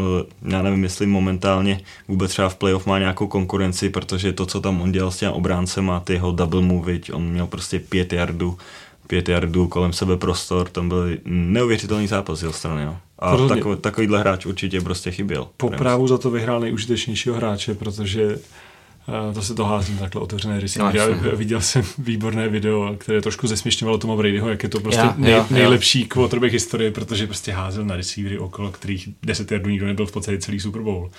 eh, 0.44 0.52
já 0.52 0.62
nevím, 0.62 0.84
jestli 0.84 1.06
momentálně 1.06 1.82
vůbec 2.08 2.32
třeba 2.32 2.50
v 2.50 2.56
playoff 2.56 2.86
má 2.86 3.00
nějakou 3.00 3.28
konkurenci, 3.28 3.90
protože 3.90 4.34
to, 4.34 4.46
co 4.46 4.62
tam 4.62 4.82
on 4.82 4.92
dělal 4.92 5.12
s 5.12 5.18
těm 5.18 5.32
obráncem 5.32 5.92
ty 6.04 6.14
jeho 6.14 6.32
double 6.32 6.62
move, 6.62 7.00
on 7.14 7.24
měl 7.30 7.48
prostě 7.48 7.80
pět 7.80 8.14
yardů 8.14 8.58
pět 9.08 9.30
jardů 9.30 9.68
kolem 9.68 9.94
sebe 9.94 10.18
prostor, 10.18 10.70
tam 10.70 10.90
byl 10.90 11.08
neuvěřitelný 11.26 12.08
zápas 12.08 12.40
z 12.40 12.42
jeho 12.42 12.54
strany. 12.54 12.86
No. 12.86 12.98
A 13.20 13.38
takový, 13.48 13.78
takovýhle 13.78 14.20
hráč 14.20 14.46
určitě 14.46 14.82
prostě 14.82 15.12
chyběl. 15.12 15.48
Po 15.58 15.70
právu 15.70 16.08
za 16.08 16.18
to 16.18 16.30
vyhrál 16.30 16.60
nejužitečnějšího 16.60 17.36
hráče, 17.36 17.76
protože 17.76 18.40
Uh, 19.28 19.34
to 19.34 19.42
se 19.42 19.56
to 19.56 19.66
házím 19.66 19.98
takhle 19.98 20.22
otevřené 20.22 20.60
rysy. 20.60 20.80
No, 20.80 20.92
já 20.94 21.08
viděl 21.34 21.62
jsem 21.62 21.84
výborné 21.98 22.50
video, 22.50 22.96
které 22.98 23.22
trošku 23.22 23.48
zesměšňovalo 23.48 23.98
Toma 23.98 24.16
Bradyho, 24.16 24.50
jak 24.50 24.64
je 24.64 24.70
to 24.70 24.80
prostě 24.80 25.02
já, 25.02 25.16
nej, 25.18 25.32
já, 25.32 25.48
nejlepší 25.50 26.02
já. 26.02 26.08
quarterback 26.08 26.54
historie, 26.54 26.92
protože 26.92 27.28
prostě 27.28 27.52
házel 27.52 27.86
na 27.86 27.96
receivery 27.96 28.40
okolo 28.40 28.72
kterých 28.72 29.10
10 29.24 29.52
jardů 29.52 29.70
nikdo 29.70 29.86
nebyl 29.86 30.06
v 30.06 30.12
podstatě 30.12 30.38
celý 30.38 30.60
Super 30.60 30.82
Bowl. 30.82 31.12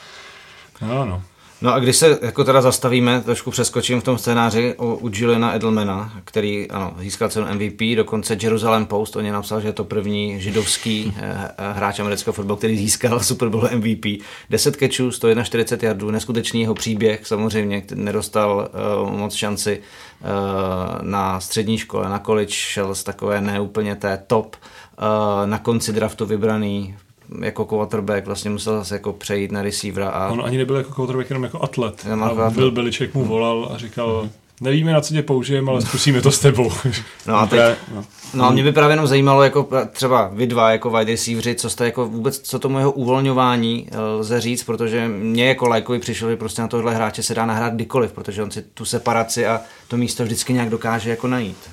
No, 0.82 1.04
no. 1.04 1.22
No 1.62 1.74
a 1.74 1.78
když 1.78 1.96
se 1.96 2.18
jako 2.22 2.44
teda 2.44 2.60
zastavíme, 2.60 3.20
trošku 3.20 3.50
přeskočím 3.50 4.00
v 4.00 4.04
tom 4.04 4.18
scénáři 4.18 4.74
u, 4.78 4.94
u 4.94 5.10
Juliana 5.12 5.54
Edelmana, 5.54 6.12
který 6.24 6.70
ano, 6.70 6.94
získal 6.98 7.28
cenu 7.28 7.46
MVP, 7.54 7.80
dokonce 7.96 8.36
Jerusalem 8.42 8.86
Post 8.86 9.16
o 9.16 9.20
ně 9.20 9.32
napsal, 9.32 9.60
že 9.60 9.68
je 9.68 9.72
to 9.72 9.84
první 9.84 10.40
židovský 10.40 11.14
eh, 11.16 11.50
eh, 11.58 11.72
hráč 11.72 12.00
amerického 12.00 12.34
fotbalu, 12.34 12.56
který 12.56 12.78
získal 12.78 13.20
Super 13.22 13.48
Bowl 13.48 13.68
MVP. 13.74 14.22
10 14.50 14.76
catchů, 14.76 15.10
141 15.10 15.88
yardů, 15.88 16.10
neskutečný 16.10 16.60
jeho 16.60 16.74
příběh, 16.74 17.26
samozřejmě 17.26 17.82
nedostal 17.94 18.68
uh, 19.04 19.10
moc 19.10 19.34
šanci 19.34 19.80
uh, 20.20 21.02
na 21.02 21.40
střední 21.40 21.78
škole, 21.78 22.08
na 22.08 22.18
college 22.18 22.52
šel 22.52 22.94
z 22.94 23.04
takové 23.04 23.40
neúplně 23.40 23.96
té 23.96 24.22
top, 24.26 24.56
uh, 24.56 25.46
na 25.46 25.58
konci 25.58 25.92
draftu 25.92 26.26
vybraný 26.26 26.94
jako 27.42 27.64
quarterback, 27.64 28.26
vlastně 28.26 28.50
musel 28.50 28.78
zase 28.78 28.94
jako 28.94 29.12
přejít 29.12 29.52
na 29.52 29.62
receivera. 29.62 30.08
A... 30.08 30.28
On 30.28 30.42
ani 30.44 30.58
nebyl 30.58 30.76
jako 30.76 30.92
quarterback, 30.92 31.30
jenom 31.30 31.44
jako 31.44 31.62
atlet. 31.62 32.04
Jenom 32.04 32.22
a 32.22 32.28
atlet. 32.28 32.52
byl 32.52 32.70
Beliček 32.70 33.14
mu 33.14 33.24
volal 33.24 33.70
a 33.74 33.78
říkal, 33.78 34.22
mm 34.22 34.30
nevíme, 34.60 34.92
na 34.92 35.00
co 35.00 35.14
tě 35.14 35.22
použijeme, 35.22 35.70
ale 35.70 35.82
zkusíme 35.82 36.20
to 36.20 36.32
s 36.32 36.38
tebou. 36.38 36.72
No 37.26 37.36
a, 37.36 37.46
teď, 37.46 37.60
no. 37.94 38.04
no 38.34 38.44
a 38.44 38.50
mě 38.50 38.62
by 38.62 38.72
právě 38.72 38.92
jenom 38.92 39.06
zajímalo, 39.06 39.42
jako 39.42 39.68
třeba 39.92 40.30
vy 40.32 40.46
dva, 40.46 40.70
jako 40.70 40.90
wide 40.90 41.12
receiveri, 41.12 41.54
co 41.54 41.70
jste 41.70 41.84
jako 41.84 42.06
vůbec, 42.06 42.38
co 42.38 42.58
tomu 42.58 42.78
jeho 42.78 42.92
uvolňování 42.92 43.88
eh, 43.90 44.00
lze 44.00 44.40
říct, 44.40 44.64
protože 44.64 45.08
mě 45.08 45.48
jako 45.48 45.68
lajkovi 45.68 45.98
přišlo, 45.98 46.30
že 46.30 46.36
prostě 46.36 46.62
na 46.62 46.68
tohle 46.68 46.94
hráče 46.94 47.22
se 47.22 47.34
dá 47.34 47.46
nahrát 47.46 47.74
kdykoliv, 47.74 48.12
protože 48.12 48.42
on 48.42 48.50
si 48.50 48.62
tu 48.62 48.84
separaci 48.84 49.46
a 49.46 49.60
to 49.88 49.96
místo 49.96 50.24
vždycky 50.24 50.52
nějak 50.52 50.70
dokáže 50.70 51.10
jako 51.10 51.28
najít. 51.28 51.70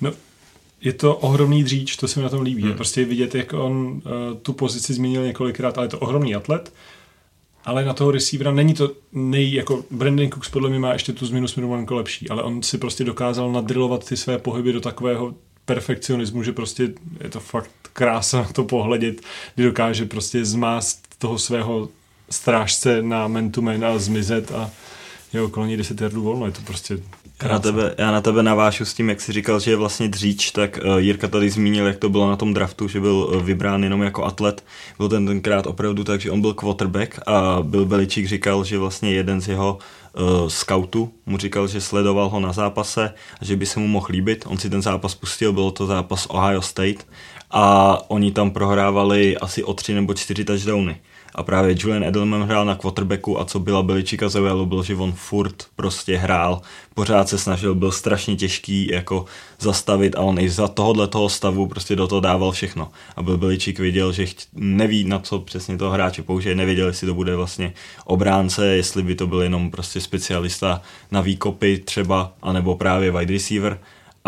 No, 0.00 0.12
je 0.86 0.92
to 0.92 1.16
ohromný 1.16 1.64
dříč, 1.64 1.96
to 1.96 2.08
se 2.08 2.20
mi 2.20 2.22
na 2.22 2.28
tom 2.28 2.42
líbí. 2.42 2.62
Hmm. 2.62 2.70
Je 2.70 2.76
prostě 2.76 3.04
vidět, 3.04 3.34
jak 3.34 3.52
on 3.52 3.76
uh, 3.76 4.02
tu 4.42 4.52
pozici 4.52 4.94
změnil 4.94 5.24
několikrát, 5.24 5.78
ale 5.78 5.84
je 5.84 5.90
to 5.90 5.98
ohromný 5.98 6.34
atlet. 6.34 6.72
Ale 7.64 7.84
na 7.84 7.92
toho 7.92 8.10
receivera 8.10 8.52
není 8.52 8.74
to 8.74 8.90
nej, 9.12 9.54
jako 9.54 9.84
Brandon 9.90 10.30
Cooks 10.30 10.48
podle 10.48 10.70
mě 10.70 10.78
má 10.78 10.92
ještě 10.92 11.12
tu 11.12 11.26
změnu 11.26 11.48
směru 11.48 11.86
lepší, 11.90 12.30
ale 12.30 12.42
on 12.42 12.62
si 12.62 12.78
prostě 12.78 13.04
dokázal 13.04 13.52
nadrilovat 13.52 14.08
ty 14.08 14.16
své 14.16 14.38
pohyby 14.38 14.72
do 14.72 14.80
takového 14.80 15.34
perfekcionismu, 15.64 16.42
že 16.42 16.52
prostě 16.52 16.88
je 17.22 17.30
to 17.30 17.40
fakt 17.40 17.70
krása 17.92 18.36
na 18.36 18.48
to 18.52 18.64
pohledět, 18.64 19.20
kdy 19.54 19.64
dokáže 19.64 20.04
prostě 20.04 20.44
zmást 20.44 21.18
toho 21.18 21.38
svého 21.38 21.88
strážce 22.30 23.02
na 23.02 23.28
man 23.28 23.50
to 23.50 23.62
man 23.62 23.84
a 23.84 23.98
zmizet 23.98 24.52
a 24.52 24.70
je 25.36 25.42
okolo 25.42 25.66
něj 25.66 25.76
10 25.76 26.00
jardů 26.00 26.22
volno, 26.22 26.46
je 26.46 26.52
to 26.52 26.60
prostě 26.60 26.98
já 27.42 27.48
na, 27.48 27.58
tebe, 27.58 27.94
já 27.98 28.12
na 28.12 28.20
tebe 28.20 28.42
navážu 28.42 28.84
s 28.84 28.94
tím, 28.94 29.08
jak 29.08 29.20
jsi 29.20 29.32
říkal, 29.32 29.60
že 29.60 29.70
je 29.70 29.76
vlastně 29.76 30.08
dříč, 30.08 30.50
tak 30.50 30.78
uh, 30.84 30.96
Jirka 30.96 31.28
tady 31.28 31.50
zmínil, 31.50 31.86
jak 31.86 31.96
to 31.96 32.08
bylo 32.08 32.30
na 32.30 32.36
tom 32.36 32.54
draftu, 32.54 32.88
že 32.88 33.00
byl 33.00 33.14
uh, 33.14 33.42
vybrán 33.42 33.82
jenom 33.84 34.02
jako 34.02 34.24
atlet. 34.24 34.64
Byl 34.98 35.08
ten 35.08 35.26
tenkrát 35.26 35.66
opravdu 35.66 36.04
tak, 36.04 36.20
že 36.20 36.30
on 36.30 36.40
byl 36.40 36.54
quarterback 36.54 37.18
a 37.26 37.58
byl 37.62 37.84
Beličík 37.84 38.26
říkal, 38.26 38.64
že 38.64 38.78
vlastně 38.78 39.12
jeden 39.12 39.40
z 39.40 39.48
jeho 39.48 39.78
uh, 40.18 40.48
scoutů 40.48 41.12
mu 41.26 41.38
říkal, 41.38 41.68
že 41.68 41.80
sledoval 41.80 42.28
ho 42.28 42.40
na 42.40 42.52
zápase 42.52 43.14
a 43.40 43.44
že 43.44 43.56
by 43.56 43.66
se 43.66 43.80
mu 43.80 43.86
mohl 43.86 44.06
líbit. 44.10 44.44
On 44.48 44.58
si 44.58 44.70
ten 44.70 44.82
zápas 44.82 45.14
pustil, 45.14 45.52
byl 45.52 45.70
to 45.70 45.86
zápas 45.86 46.26
Ohio 46.26 46.62
State 46.62 47.06
a 47.50 47.98
oni 48.10 48.32
tam 48.32 48.50
prohrávali 48.50 49.36
asi 49.36 49.64
o 49.64 49.74
tři 49.74 49.94
nebo 49.94 50.14
čtyři 50.14 50.44
touchdowny 50.44 50.96
a 51.36 51.42
právě 51.42 51.74
Julian 51.78 52.04
Edelman 52.04 52.42
hrál 52.42 52.64
na 52.64 52.74
quarterbacku 52.74 53.40
a 53.40 53.44
co 53.44 53.60
byla 53.60 53.82
Beličika 53.82 54.28
zaujalo, 54.28 54.66
bylo, 54.66 54.82
že 54.82 54.94
on 54.94 55.12
furt 55.12 55.66
prostě 55.76 56.16
hrál, 56.16 56.60
pořád 56.94 57.28
se 57.28 57.38
snažil, 57.38 57.74
byl 57.74 57.92
strašně 57.92 58.36
těžký 58.36 58.88
jako 58.92 59.24
zastavit 59.60 60.16
a 60.16 60.20
on 60.20 60.38
i 60.38 60.48
za 60.48 60.68
tohohle 60.68 61.08
toho 61.08 61.28
stavu 61.28 61.66
prostě 61.66 61.96
do 61.96 62.06
toho 62.06 62.20
dával 62.20 62.52
všechno. 62.52 62.88
A 63.16 63.22
byl 63.22 63.38
Beličík 63.38 63.78
viděl, 63.78 64.12
že 64.12 64.26
neví 64.54 65.04
na 65.04 65.18
co 65.18 65.38
přesně 65.38 65.78
toho 65.78 65.90
hráče 65.90 66.22
použije, 66.22 66.54
nevěděl, 66.54 66.86
jestli 66.86 67.06
to 67.06 67.14
bude 67.14 67.36
vlastně 67.36 67.72
obránce, 68.04 68.66
jestli 68.66 69.02
by 69.02 69.14
to 69.14 69.26
byl 69.26 69.42
jenom 69.42 69.70
prostě 69.70 70.00
specialista 70.00 70.82
na 71.10 71.20
výkopy 71.20 71.78
třeba, 71.78 72.32
anebo 72.42 72.74
právě 72.74 73.10
wide 73.10 73.32
receiver 73.32 73.78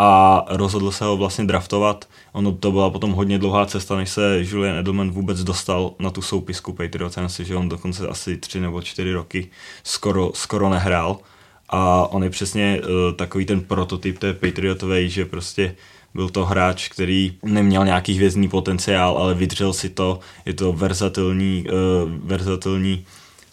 a 0.01 0.45
rozhodl 0.49 0.91
se 0.91 1.05
ho 1.05 1.17
vlastně 1.17 1.45
draftovat. 1.45 2.09
Ono 2.31 2.51
to 2.51 2.71
byla 2.71 2.89
potom 2.89 3.11
hodně 3.11 3.39
dlouhá 3.39 3.65
cesta, 3.65 3.95
než 3.95 4.09
se 4.09 4.39
Julian 4.41 4.77
Edelman 4.77 5.11
vůbec 5.11 5.43
dostal 5.43 5.91
na 5.99 6.09
tu 6.09 6.21
soupisku 6.21 6.73
Patriots. 6.73 7.17
Já 7.17 7.29
si, 7.29 7.45
že 7.45 7.55
on 7.55 7.69
dokonce 7.69 8.07
asi 8.07 8.37
tři 8.37 8.59
nebo 8.59 8.81
čtyři 8.81 9.13
roky 9.13 9.49
skoro, 9.83 10.31
skoro 10.33 10.69
nehrál. 10.69 11.17
A 11.69 12.07
on 12.11 12.23
je 12.23 12.29
přesně 12.29 12.81
uh, 12.81 13.15
takový 13.15 13.45
ten 13.45 13.61
prototyp 13.61 14.19
té 14.19 14.33
Patriotové, 14.33 15.09
že 15.09 15.25
prostě 15.25 15.75
byl 16.13 16.29
to 16.29 16.45
hráč, 16.45 16.87
který 16.87 17.37
neměl 17.43 17.85
nějaký 17.85 18.13
hvězdný 18.13 18.49
potenciál, 18.49 19.17
ale 19.17 19.33
vydřel 19.33 19.73
si 19.73 19.89
to. 19.89 20.19
Je 20.45 20.53
to 20.53 20.73
verzatilní, 20.73 21.65
uh, 21.67 22.27
verzatilní 22.27 23.05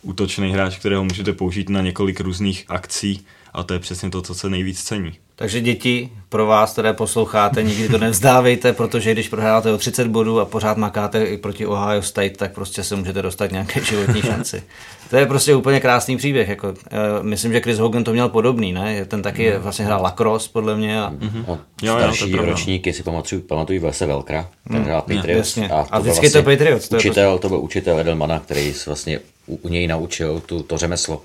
útočný 0.02 0.52
hráč, 0.52 0.76
kterého 0.76 1.04
můžete 1.04 1.32
použít 1.32 1.68
na 1.68 1.80
několik 1.80 2.20
různých 2.20 2.64
akcí 2.68 3.26
a 3.52 3.62
to 3.62 3.72
je 3.72 3.78
přesně 3.78 4.10
to, 4.10 4.22
co 4.22 4.34
se 4.34 4.50
nejvíc 4.50 4.82
cení. 4.82 5.12
Takže 5.38 5.60
děti, 5.60 6.10
pro 6.28 6.46
vás, 6.46 6.72
které 6.72 6.92
posloucháte, 6.92 7.62
nikdy 7.62 7.88
to 7.88 7.98
nevzdávejte, 7.98 8.72
protože 8.72 9.12
když 9.12 9.28
prohráte 9.28 9.72
o 9.72 9.78
30 9.78 10.08
bodů 10.08 10.40
a 10.40 10.44
pořád 10.44 10.76
makáte 10.76 11.24
i 11.24 11.36
proti 11.36 11.66
Ohio 11.66 12.02
State, 12.02 12.36
tak 12.36 12.52
prostě 12.52 12.84
se 12.84 12.96
můžete 12.96 13.22
dostat 13.22 13.52
nějaké 13.52 13.84
životní 13.84 14.22
šanci. 14.22 14.62
To 15.10 15.16
je 15.16 15.26
prostě 15.26 15.54
úplně 15.54 15.80
krásný 15.80 16.16
příběh. 16.16 16.48
Jako, 16.48 16.74
myslím, 17.22 17.52
že 17.52 17.60
Chris 17.60 17.78
Hogan 17.78 18.04
to 18.04 18.12
měl 18.12 18.28
podobný, 18.28 18.72
ne? 18.72 19.04
Ten 19.04 19.22
taky 19.22 19.52
mm. 19.52 19.62
vlastně 19.62 19.84
hrál 19.84 20.02
lacrosse, 20.02 20.48
podle 20.52 20.76
mě. 20.76 21.02
A... 21.02 21.10
Mm-hmm. 21.10 21.58
No, 21.82 21.98
starší 21.98 22.30
jo, 22.30 22.44
ročníky 22.44 22.92
si 22.92 23.02
pamatuju, 23.02 23.40
pamatuju 23.40 23.80
Vese 23.80 24.06
Velkra, 24.06 24.48
ten 24.68 24.78
mm. 24.78 24.84
hrál 24.84 25.02
Patriots. 25.02 25.58
A, 25.58 25.68
to 25.68 25.74
a 25.74 25.98
vždycky 25.98 26.20
vlastně 26.20 26.42
to 26.42 26.50
Patriots. 26.50 26.88
To 26.88 26.96
učitel, 26.96 27.30
prostě... 27.30 27.42
to 27.42 27.48
byl 27.48 27.58
učitel 27.58 28.00
Edelmana, 28.00 28.38
který 28.38 28.74
vlastně 28.86 29.20
u, 29.46 29.56
u 29.56 29.68
něj 29.68 29.86
naučil 29.86 30.42
tu, 30.46 30.62
to 30.62 30.78
řemeslo 30.78 31.22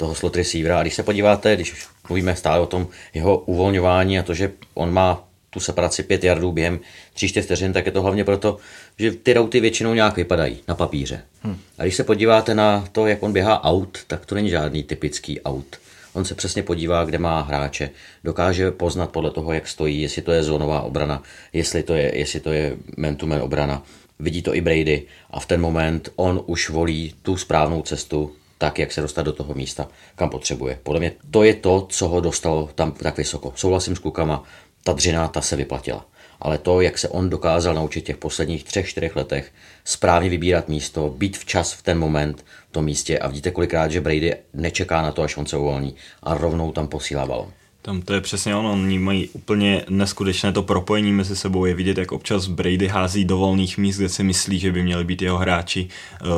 toho 0.00 0.14
slot 0.14 0.36
receivera. 0.36 0.78
A 0.78 0.82
když 0.82 0.94
se 0.94 1.02
podíváte, 1.02 1.56
když 1.56 1.86
mluvíme 2.08 2.36
stále 2.36 2.60
o 2.60 2.66
tom 2.66 2.88
jeho 3.14 3.38
uvolňování 3.38 4.18
a 4.18 4.22
to, 4.22 4.34
že 4.34 4.52
on 4.74 4.92
má 4.92 5.24
tu 5.50 5.60
separaci 5.60 6.02
5 6.02 6.24
jardů 6.24 6.52
během 6.52 6.80
3-4 7.16 7.42
vteřin, 7.42 7.72
tak 7.72 7.86
je 7.86 7.92
to 7.92 8.02
hlavně 8.02 8.24
proto, 8.24 8.58
že 8.98 9.12
ty 9.12 9.32
routy 9.32 9.60
většinou 9.60 9.94
nějak 9.94 10.16
vypadají 10.16 10.58
na 10.68 10.74
papíře. 10.74 11.22
Hmm. 11.42 11.56
A 11.78 11.82
když 11.82 11.94
se 11.94 12.04
podíváte 12.04 12.54
na 12.54 12.88
to, 12.92 13.06
jak 13.06 13.22
on 13.22 13.32
běhá 13.32 13.64
out, 13.64 13.98
tak 14.06 14.26
to 14.26 14.34
není 14.34 14.50
žádný 14.50 14.82
typický 14.82 15.40
out. 15.40 15.76
On 16.12 16.24
se 16.24 16.34
přesně 16.34 16.62
podívá, 16.62 17.04
kde 17.04 17.18
má 17.18 17.40
hráče, 17.40 17.90
dokáže 18.24 18.70
poznat 18.70 19.10
podle 19.10 19.30
toho, 19.30 19.52
jak 19.52 19.68
stojí, 19.68 20.02
jestli 20.02 20.22
to 20.22 20.32
je 20.32 20.42
zónová 20.42 20.80
obrana, 20.80 21.22
jestli 21.52 21.82
to 21.82 21.94
je, 21.94 22.18
jestli 22.18 22.40
to 22.40 22.52
je 22.52 22.76
man-to-man 22.96 23.42
obrana. 23.42 23.82
Vidí 24.18 24.42
to 24.42 24.54
i 24.54 24.60
Brady 24.60 25.02
a 25.30 25.40
v 25.40 25.46
ten 25.46 25.60
moment 25.60 26.08
on 26.16 26.42
už 26.46 26.70
volí 26.70 27.14
tu 27.22 27.36
správnou 27.36 27.82
cestu, 27.82 28.32
tak, 28.60 28.78
jak 28.78 28.92
se 28.92 29.00
dostat 29.00 29.22
do 29.22 29.32
toho 29.32 29.54
místa, 29.54 29.88
kam 30.16 30.30
potřebuje. 30.30 30.78
Podle 30.82 31.00
mě 31.00 31.12
to 31.30 31.42
je 31.42 31.54
to, 31.54 31.86
co 31.88 32.08
ho 32.08 32.20
dostalo 32.20 32.70
tam 32.74 32.92
tak 32.92 33.16
vysoko. 33.16 33.52
Souhlasím 33.56 33.96
s 33.96 33.98
klukama, 33.98 34.44
ta 34.84 34.92
dřina, 34.92 35.28
ta 35.28 35.40
se 35.40 35.56
vyplatila. 35.56 36.06
Ale 36.40 36.58
to, 36.58 36.80
jak 36.80 36.98
se 36.98 37.08
on 37.08 37.30
dokázal 37.30 37.74
naučit 37.74 38.04
těch 38.04 38.16
posledních 38.16 38.64
třech, 38.64 38.88
čtyřech 38.88 39.16
letech, 39.16 39.52
správně 39.84 40.28
vybírat 40.28 40.68
místo, 40.68 41.14
být 41.16 41.38
včas 41.38 41.72
v 41.72 41.82
ten 41.82 41.98
moment 41.98 42.44
v 42.68 42.72
tom 42.72 42.84
místě 42.84 43.18
a 43.18 43.28
vidíte 43.28 43.50
kolikrát, 43.50 43.90
že 43.90 44.00
Brady 44.00 44.36
nečeká 44.54 45.02
na 45.02 45.12
to, 45.12 45.22
až 45.22 45.36
on 45.36 45.46
se 45.46 45.56
uvolní 45.56 45.94
a 46.22 46.34
rovnou 46.34 46.72
tam 46.72 46.88
posílá 46.88 47.26
balon. 47.26 47.52
Tam 47.82 48.02
to 48.02 48.14
je 48.14 48.20
přesně 48.20 48.56
ono, 48.56 48.72
oni 48.72 48.98
mají 48.98 49.28
úplně 49.28 49.84
neskutečné 49.88 50.52
to 50.52 50.62
propojení 50.62 51.12
mezi 51.12 51.36
sebou, 51.36 51.64
je 51.64 51.74
vidět, 51.74 51.98
jak 51.98 52.12
občas 52.12 52.46
Brady 52.46 52.88
hází 52.88 53.24
do 53.24 53.36
volných 53.36 53.78
míst, 53.78 53.96
kde 53.96 54.08
si 54.08 54.22
myslí, 54.22 54.58
že 54.58 54.72
by 54.72 54.82
měli 54.82 55.04
být 55.04 55.22
jeho 55.22 55.38
hráči. 55.38 55.88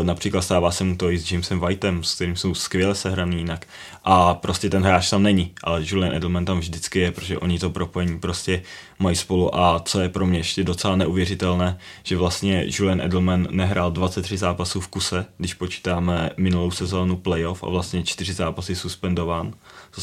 E, 0.00 0.04
například 0.04 0.42
stává 0.42 0.70
se 0.70 0.84
mu 0.84 0.96
to 0.96 1.10
i 1.10 1.18
s 1.18 1.32
Jamesem 1.32 1.60
Whiteem, 1.60 2.04
s 2.04 2.14
kterým 2.14 2.36
jsou 2.36 2.54
skvěle 2.54 2.94
sehraný 2.94 3.36
jinak. 3.36 3.66
A 4.04 4.34
prostě 4.34 4.70
ten 4.70 4.82
hráč 4.82 5.10
tam 5.10 5.22
není, 5.22 5.52
ale 5.64 5.82
Julian 5.84 6.14
Edelman 6.14 6.44
tam 6.44 6.60
vždycky 6.60 6.98
je, 6.98 7.12
protože 7.12 7.38
oni 7.38 7.58
to 7.58 7.70
propojení 7.70 8.18
prostě 8.18 8.62
mají 8.98 9.16
spolu. 9.16 9.56
A 9.56 9.82
co 9.84 10.00
je 10.00 10.08
pro 10.08 10.26
mě 10.26 10.38
ještě 10.38 10.64
docela 10.64 10.96
neuvěřitelné, 10.96 11.78
že 12.02 12.16
vlastně 12.16 12.64
Julian 12.68 13.00
Edelman 13.00 13.48
nehrál 13.50 13.90
23 13.90 14.36
zápasů 14.36 14.80
v 14.80 14.88
kuse, 14.88 15.26
když 15.38 15.54
počítáme 15.54 16.30
minulou 16.36 16.70
sezónu 16.70 17.16
playoff 17.16 17.64
a 17.64 17.68
vlastně 17.68 18.02
4 18.02 18.32
zápasy 18.32 18.76
suspendován 18.76 19.54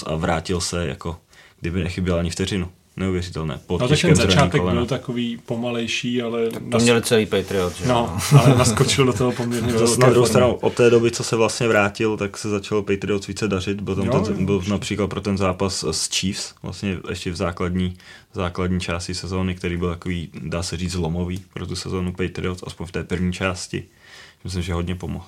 a 0.06 0.16
vrátil 0.16 0.62
se 0.62 0.88
jako 0.88 1.18
kdyby 1.62 1.84
nechyběl 1.84 2.20
ani 2.20 2.30
vteřinu. 2.30 2.70
Neuvěřitelné. 2.98 3.60
Pod 3.68 3.82
no 3.82 3.88
tak 3.88 4.02
ten 4.02 4.16
začátek 4.16 4.62
byl 4.62 4.86
takový 4.86 5.38
pomalejší, 5.46 6.22
ale... 6.22 6.50
Tak 6.50 6.64
to 6.64 6.70
nas... 6.70 6.84
měli 6.84 7.02
celý 7.02 7.26
Patriot, 7.26 7.78
že? 7.78 7.88
No, 7.88 8.18
ale 8.40 8.58
naskočil 8.58 9.06
do 9.06 9.14
toho 9.14 9.32
poměrně 9.32 9.74
velké 9.74 10.00
Na 10.00 10.10
druhou 10.10 10.26
stranu, 10.26 10.54
od 10.54 10.74
té 10.74 10.90
doby, 10.90 11.12
co 11.12 11.24
se 11.24 11.36
vlastně 11.36 11.68
vrátil, 11.68 12.18
tak 12.18 12.38
se 12.38 12.50
začal 12.50 12.82
Patriot 12.82 13.28
více 13.28 13.48
dařit. 13.48 13.82
Byl, 13.82 13.96
tam 13.96 14.06
jo, 14.06 14.20
ten, 14.20 14.46
byl 14.46 14.64
například 14.70 15.08
pro 15.08 15.22
ten 15.22 15.38
zápas 15.38 15.84
s 15.92 16.10
Chiefs, 16.10 16.54
vlastně 16.64 16.98
ještě 17.10 17.32
v 17.32 17.36
základní, 17.36 17.98
základní 18.34 18.80
části 18.80 19.16
sezóny, 19.16 19.56
který 19.56 19.78
byl 19.78 19.90
takový, 19.90 20.30
dá 20.44 20.64
se 20.64 20.78
říct, 20.78 20.92
zlomový 20.92 21.44
pro 21.54 21.68
tu 21.68 21.76
sezónu 21.76 22.14
Patriots, 22.14 22.64
aspoň 22.68 22.88
v 22.88 22.92
té 22.92 23.04
první 23.04 23.34
části. 23.34 23.84
Myslím, 24.44 24.64
že 24.64 24.74
hodně 24.74 24.96
pomohl. 24.96 25.26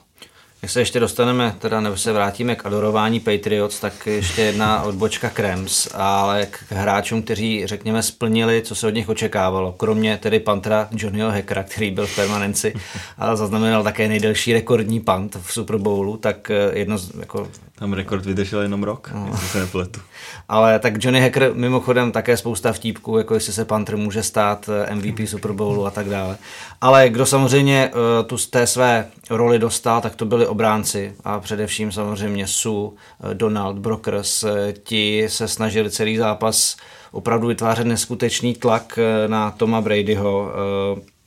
Jak 0.62 0.72
se 0.72 0.82
ještě 0.82 1.00
dostaneme, 1.00 1.56
teda 1.60 1.82
nebo 1.82 1.98
se 1.98 2.14
vrátíme 2.14 2.56
k 2.56 2.66
adorování 2.66 3.20
Patriots, 3.20 3.80
tak 3.80 4.08
ještě 4.08 4.42
jedna 4.42 4.82
odbočka 4.82 5.30
Krems, 5.30 5.88
ale 5.94 6.46
k 6.46 6.72
hráčům, 6.72 7.22
kteří, 7.22 7.68
řekněme, 7.68 8.04
splnili, 8.04 8.62
co 8.62 8.76
se 8.76 8.88
od 8.88 8.94
nich 8.94 9.10
očekávalo. 9.10 9.72
Kromě 9.72 10.18
tedy 10.18 10.40
pantra 10.40 10.88
Johnnyho 10.92 11.32
Hackera, 11.32 11.64
který 11.64 11.92
byl 11.92 12.08
v 12.08 12.16
permanenci 12.16 12.74
a 13.18 13.36
zaznamenal 13.36 13.84
také 13.84 14.08
nejdelší 14.08 14.54
rekordní 14.54 15.00
pant 15.00 15.38
v 15.42 15.54
Super 15.54 15.78
Bowlu, 15.78 16.18
tak 16.18 16.52
eh, 16.52 16.80
jedno 16.80 16.98
z, 16.98 17.12
jako 17.20 17.48
tam 17.82 17.94
rekord 17.94 18.26
vydržel 18.26 18.62
jenom 18.62 18.84
rok, 18.84 19.12
no. 19.14 19.28
jestli 19.32 19.48
se 19.48 19.60
nepletu. 19.60 20.00
Ale 20.50 20.80
tak 20.80 21.04
Johnny 21.04 21.22
Hacker 21.22 21.52
mimochodem 21.54 22.12
také 22.12 22.38
spousta 22.38 22.74
vtípků, 22.74 23.18
jako 23.18 23.34
jestli 23.34 23.54
se 23.54 23.66
Panther 23.66 23.98
může 23.98 24.24
stát 24.24 24.70
eh, 24.88 24.96
MVP 24.96 25.20
Super 25.26 25.52
Bowlu 25.52 25.86
a 25.86 25.92
tak 25.92 26.10
dále. 26.10 26.38
Ale 26.82 27.10
kdo 27.10 27.26
samozřejmě 27.26 27.92
uh, 27.94 28.28
tu 28.28 28.38
z 28.38 28.48
té 28.48 28.68
své 28.68 29.08
roli 29.30 29.60
dostal, 29.60 30.02
tak 30.02 30.16
to 30.16 30.26
byli 30.26 30.48
obránci 30.48 31.16
a 31.24 31.40
především 31.40 31.92
samozřejmě 31.92 32.48
Su, 32.48 32.84
uh, 32.84 33.34
Donald, 33.34 33.80
Brokers. 33.80 34.44
Uh, 34.44 34.50
ti 34.84 35.26
se 35.28 35.48
snažili 35.48 35.90
celý 35.90 36.18
zápas 36.18 36.78
opravdu 37.12 37.48
vytvářet 37.48 37.88
neskutečný 37.88 38.54
tlak 38.54 39.00
na 39.28 39.52
Toma 39.52 39.82
Bradyho 39.82 40.52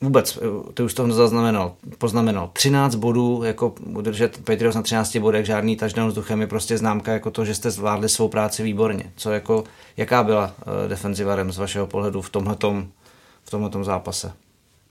vůbec, 0.04 0.38
ty 0.74 0.82
už 0.82 0.94
to 0.94 1.12
zaznamenal, 1.12 1.74
poznamenal. 1.98 2.50
13 2.52 2.94
bodů, 2.94 3.42
jako 3.44 3.74
udržet 3.86 4.40
Patriots 4.44 4.76
na 4.76 4.82
13 4.82 5.16
bodech, 5.16 5.46
žádný 5.46 5.76
touchdown 5.76 6.08
vzduchem 6.08 6.40
je 6.40 6.46
prostě 6.46 6.78
známka 6.78 7.12
jako 7.12 7.30
to, 7.30 7.44
že 7.44 7.54
jste 7.54 7.70
zvládli 7.70 8.08
svou 8.08 8.28
práci 8.28 8.62
výborně. 8.62 9.12
Co 9.16 9.30
jako, 9.30 9.64
jaká 9.96 10.22
byla 10.22 10.46
uh, 10.46 10.88
defenziva 10.88 11.36
Rams 11.36 11.54
z 11.54 11.58
vašeho 11.58 11.86
pohledu 11.86 12.22
v 12.22 12.30
tomhletom, 12.30 12.88
v 13.44 13.50
tomhletom 13.50 13.84
zápase? 13.84 14.32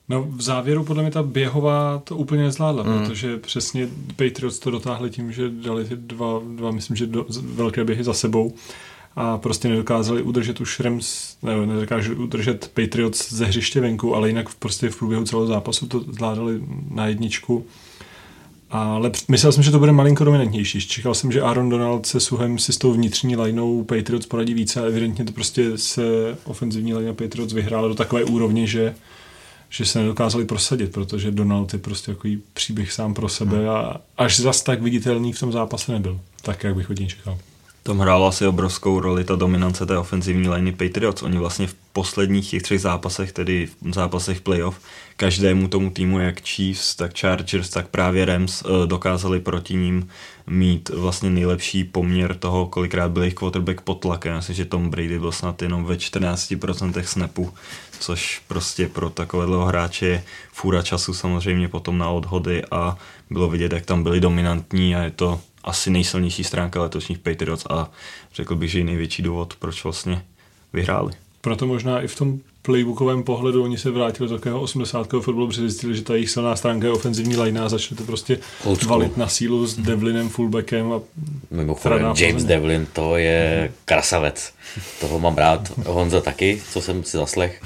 No 0.09 0.23
v 0.23 0.41
závěru 0.41 0.83
podle 0.83 1.03
mě 1.03 1.11
ta 1.11 1.23
běhová 1.23 2.01
to 2.03 2.17
úplně 2.17 2.43
nezvládla, 2.43 2.83
mm. 2.83 2.99
protože 2.99 3.37
přesně 3.37 3.89
Patriots 4.07 4.59
to 4.59 4.71
dotáhli 4.71 5.09
tím, 5.09 5.31
že 5.31 5.49
dali 5.49 5.85
ty 5.85 5.95
dva, 5.95 6.41
dva 6.55 6.71
myslím, 6.71 6.97
že 6.97 7.05
do, 7.05 7.25
velké 7.43 7.83
běhy 7.83 8.03
za 8.03 8.13
sebou 8.13 8.53
a 9.15 9.37
prostě 9.37 9.69
nedokázali 9.69 10.21
udržet 10.21 10.61
už 10.61 10.79
Rams, 10.79 11.37
ne, 11.43 11.65
nedokáželi 11.65 12.15
udržet 12.15 12.71
Patriots 12.73 13.33
ze 13.33 13.45
hřiště 13.45 13.81
venku, 13.81 14.15
ale 14.15 14.27
jinak 14.27 14.55
prostě 14.55 14.89
v 14.89 14.97
průběhu 14.97 15.25
celého 15.25 15.47
zápasu 15.47 15.87
to 15.87 15.99
zvládali 15.99 16.61
na 16.89 17.07
jedničku. 17.07 17.65
Ale 18.69 19.11
myslel 19.27 19.51
jsem, 19.51 19.63
že 19.63 19.71
to 19.71 19.79
bude 19.79 19.91
malinko 19.91 20.23
dominantnější. 20.23 20.81
Čekal 20.81 21.13
jsem, 21.13 21.31
že 21.31 21.41
Aaron 21.41 21.69
Donald 21.69 22.05
se 22.05 22.19
Suhem 22.19 22.59
si 22.59 22.73
s 22.73 22.77
tou 22.77 22.93
vnitřní 22.93 23.35
lineou 23.35 23.83
Patriots 23.83 24.25
poradí 24.25 24.53
více 24.53 24.81
a 24.81 24.85
evidentně 24.85 25.25
to 25.25 25.31
prostě 25.31 25.77
se 25.77 26.01
ofenzivní 26.43 26.93
line 26.93 27.13
Patriots 27.13 27.53
vyhrála 27.53 27.87
do 27.87 27.95
takové 27.95 28.23
úrovně, 28.23 28.67
že, 28.67 28.95
že 29.69 29.85
se 29.85 29.99
nedokázali 29.99 30.45
prosadit, 30.45 30.91
protože 30.91 31.31
Donald 31.31 31.73
je 31.73 31.79
prostě 31.79 32.11
takový 32.11 32.41
příběh 32.53 32.91
sám 32.91 33.13
pro 33.13 33.29
sebe 33.29 33.69
a 33.69 34.01
až 34.17 34.39
zas 34.39 34.63
tak 34.63 34.81
viditelný 34.81 35.33
v 35.33 35.39
tom 35.39 35.51
zápase 35.51 35.91
nebyl, 35.91 36.19
tak 36.41 36.63
jak 36.63 36.75
bych 36.75 36.89
od 36.89 36.99
něj 36.99 37.07
čekal. 37.07 37.37
Tom 37.83 37.99
hrála 37.99 38.27
asi 38.27 38.47
obrovskou 38.47 38.99
roli 38.99 39.23
ta 39.23 39.35
dominance 39.35 39.85
té 39.85 39.97
ofenzivní 39.97 40.49
liney 40.49 40.71
Patriots. 40.71 41.23
Oni 41.23 41.37
vlastně 41.37 41.67
v 41.67 41.73
posledních 41.93 42.49
těch 42.49 42.61
třech 42.63 42.81
zápasech, 42.81 43.31
tedy 43.31 43.67
v 43.81 43.93
zápasech 43.93 44.41
playoff, 44.41 44.79
každému 45.17 45.67
tomu 45.67 45.89
týmu, 45.89 46.19
jak 46.19 46.41
Chiefs, 46.41 46.95
tak 46.95 47.19
Chargers, 47.19 47.69
tak 47.69 47.87
právě 47.87 48.25
Rams, 48.25 48.63
eh, 48.65 48.87
dokázali 48.87 49.39
proti 49.39 49.75
ním 49.75 50.09
mít 50.47 50.89
vlastně 50.89 51.29
nejlepší 51.29 51.83
poměr 51.83 52.35
toho, 52.35 52.65
kolikrát 52.65 53.11
byl 53.11 53.23
jejich 53.23 53.35
quarterback 53.35 53.81
pod 53.81 53.95
tlakem. 53.95 54.35
Myslím, 54.35 54.55
že 54.55 54.65
Tom 54.65 54.89
Brady 54.89 55.19
byl 55.19 55.31
snad 55.31 55.61
jenom 55.61 55.85
ve 55.85 55.97
14% 55.97 57.07
snapu, 57.07 57.53
což 57.99 58.41
prostě 58.47 58.87
pro 58.87 59.09
takového 59.09 59.65
hráče 59.65 60.05
je 60.05 60.23
fůra 60.53 60.81
času 60.81 61.13
samozřejmě 61.13 61.67
potom 61.67 61.97
na 61.97 62.09
odhody 62.09 62.63
a 62.71 62.97
bylo 63.29 63.49
vidět, 63.49 63.71
jak 63.71 63.85
tam 63.85 64.03
byli 64.03 64.19
dominantní 64.19 64.95
a 64.95 65.03
je 65.03 65.11
to 65.11 65.41
asi 65.63 65.89
nejsilnější 65.89 66.43
stránka 66.43 66.81
letošních 66.81 67.19
Patriots 67.19 67.65
a 67.69 67.91
řekl 68.35 68.55
bych, 68.55 68.71
že 68.71 68.79
i 68.79 68.83
největší 68.83 69.21
důvod, 69.21 69.55
proč 69.59 69.83
vlastně 69.83 70.25
vyhráli. 70.73 71.13
Proto 71.41 71.67
možná 71.67 72.01
i 72.01 72.07
v 72.07 72.15
tom 72.15 72.39
playbookovém 72.61 73.23
pohledu 73.23 73.63
oni 73.63 73.77
se 73.77 73.91
vrátili 73.91 74.29
do 74.29 74.35
takového 74.35 74.61
80. 74.61 75.07
fotbalu, 75.21 75.47
protože 75.47 75.61
zjistili, 75.61 75.95
že 75.95 76.01
ta 76.01 76.13
jejich 76.13 76.29
silná 76.29 76.55
stránka 76.55 76.87
je 76.87 76.93
ofenzivní 76.93 77.37
line 77.37 77.61
a 77.61 77.69
začali 77.69 77.97
to 77.97 78.03
prostě 78.03 78.39
valit 78.87 79.17
na 79.17 79.27
sílu 79.27 79.67
s 79.67 79.77
Devlinem 79.77 80.29
fullbackem. 80.29 80.91
A 80.93 81.01
Mimochodem, 81.51 82.13
James 82.17 82.43
Devlin 82.43 82.87
to 82.93 83.17
je 83.17 83.71
krasavec. 83.85 84.53
Toho 84.99 85.19
mám 85.19 85.35
rád. 85.35 85.77
Honza 85.85 86.21
taky, 86.21 86.61
co 86.71 86.81
jsem 86.81 87.03
si 87.03 87.17
zaslech. 87.17 87.61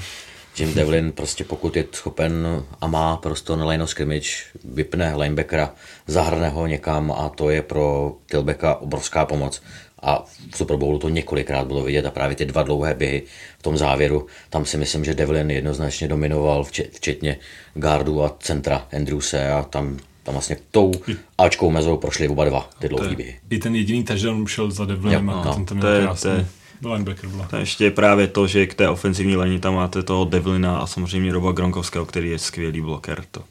Jim 0.60 0.74
Devlin 0.74 1.12
prostě 1.12 1.44
pokud 1.44 1.76
je 1.76 1.84
schopen 1.92 2.64
a 2.80 2.86
má 2.86 3.16
prostě 3.16 3.56
na 3.56 3.66
line 3.66 3.82
of 3.82 3.90
scrimmage, 3.90 4.28
vypne 4.64 5.16
linebackera, 5.16 5.74
zahrne 6.06 6.48
ho 6.48 6.66
někam 6.66 7.12
a 7.12 7.28
to 7.28 7.50
je 7.50 7.62
pro 7.62 8.16
Tilbeka 8.30 8.74
obrovská 8.74 9.24
pomoc. 9.24 9.62
A 10.02 10.24
v 10.50 10.56
Super 10.56 10.76
Bowlu 10.76 10.98
to 10.98 11.08
několikrát 11.08 11.66
bylo 11.66 11.82
vidět 11.82 12.06
a 12.06 12.10
právě 12.10 12.36
ty 12.36 12.44
dva 12.44 12.62
dlouhé 12.62 12.94
běhy 12.94 13.22
v 13.58 13.62
tom 13.62 13.76
závěru, 13.76 14.26
tam 14.50 14.64
si 14.64 14.76
myslím, 14.76 15.04
že 15.04 15.14
Devlin 15.14 15.50
jednoznačně 15.50 16.08
dominoval, 16.08 16.64
včetně 16.92 17.36
gardu 17.74 18.24
a 18.24 18.36
centra 18.40 18.86
Andrewse 18.92 19.50
a 19.50 19.62
tam 19.62 19.98
tam 20.28 20.34
vlastně 20.34 20.56
tou 20.70 20.92
Ačkou 21.38 21.70
mezou 21.70 21.96
prošli 21.96 22.28
oba 22.28 22.44
dva 22.44 22.70
ty 22.78 22.88
dlouhé 22.88 23.14
běhy. 23.14 23.38
I 23.50 23.58
ten 23.58 23.74
jediný 23.74 24.04
touchdown 24.04 24.46
šel 24.46 24.70
za 24.70 24.84
Devlinem 24.84 25.30
a 25.30 25.44
no, 25.44 25.64
ten 25.64 25.80
to, 25.80 25.86
je, 25.86 26.08
to, 26.22 26.28
je, 26.28 26.46
Linebacker 26.84 27.30
byla. 27.30 27.46
To 27.46 27.56
je 27.56 27.62
ještě 27.62 27.90
právě 27.90 28.26
to, 28.26 28.46
že 28.46 28.66
k 28.66 28.74
té 28.74 28.88
ofenzivní 28.88 29.36
lani 29.36 29.60
tam 29.60 29.74
máte 29.74 30.02
toho 30.02 30.24
Devlina 30.24 30.78
a 30.78 30.86
samozřejmě 30.86 31.32
Roba 31.32 31.52
Gronkovského, 31.52 32.06
který 32.06 32.30
je 32.30 32.38
skvělý 32.38 32.80
bloker. 32.80 33.24
To 33.30 33.42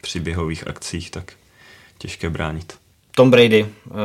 při 0.00 0.20
běhových 0.20 0.68
akcích, 0.68 1.10
tak 1.10 1.32
těžké 1.98 2.30
bránit. 2.30 2.74
Tom 3.14 3.30
Brady 3.30 3.62
uh, 3.62 3.96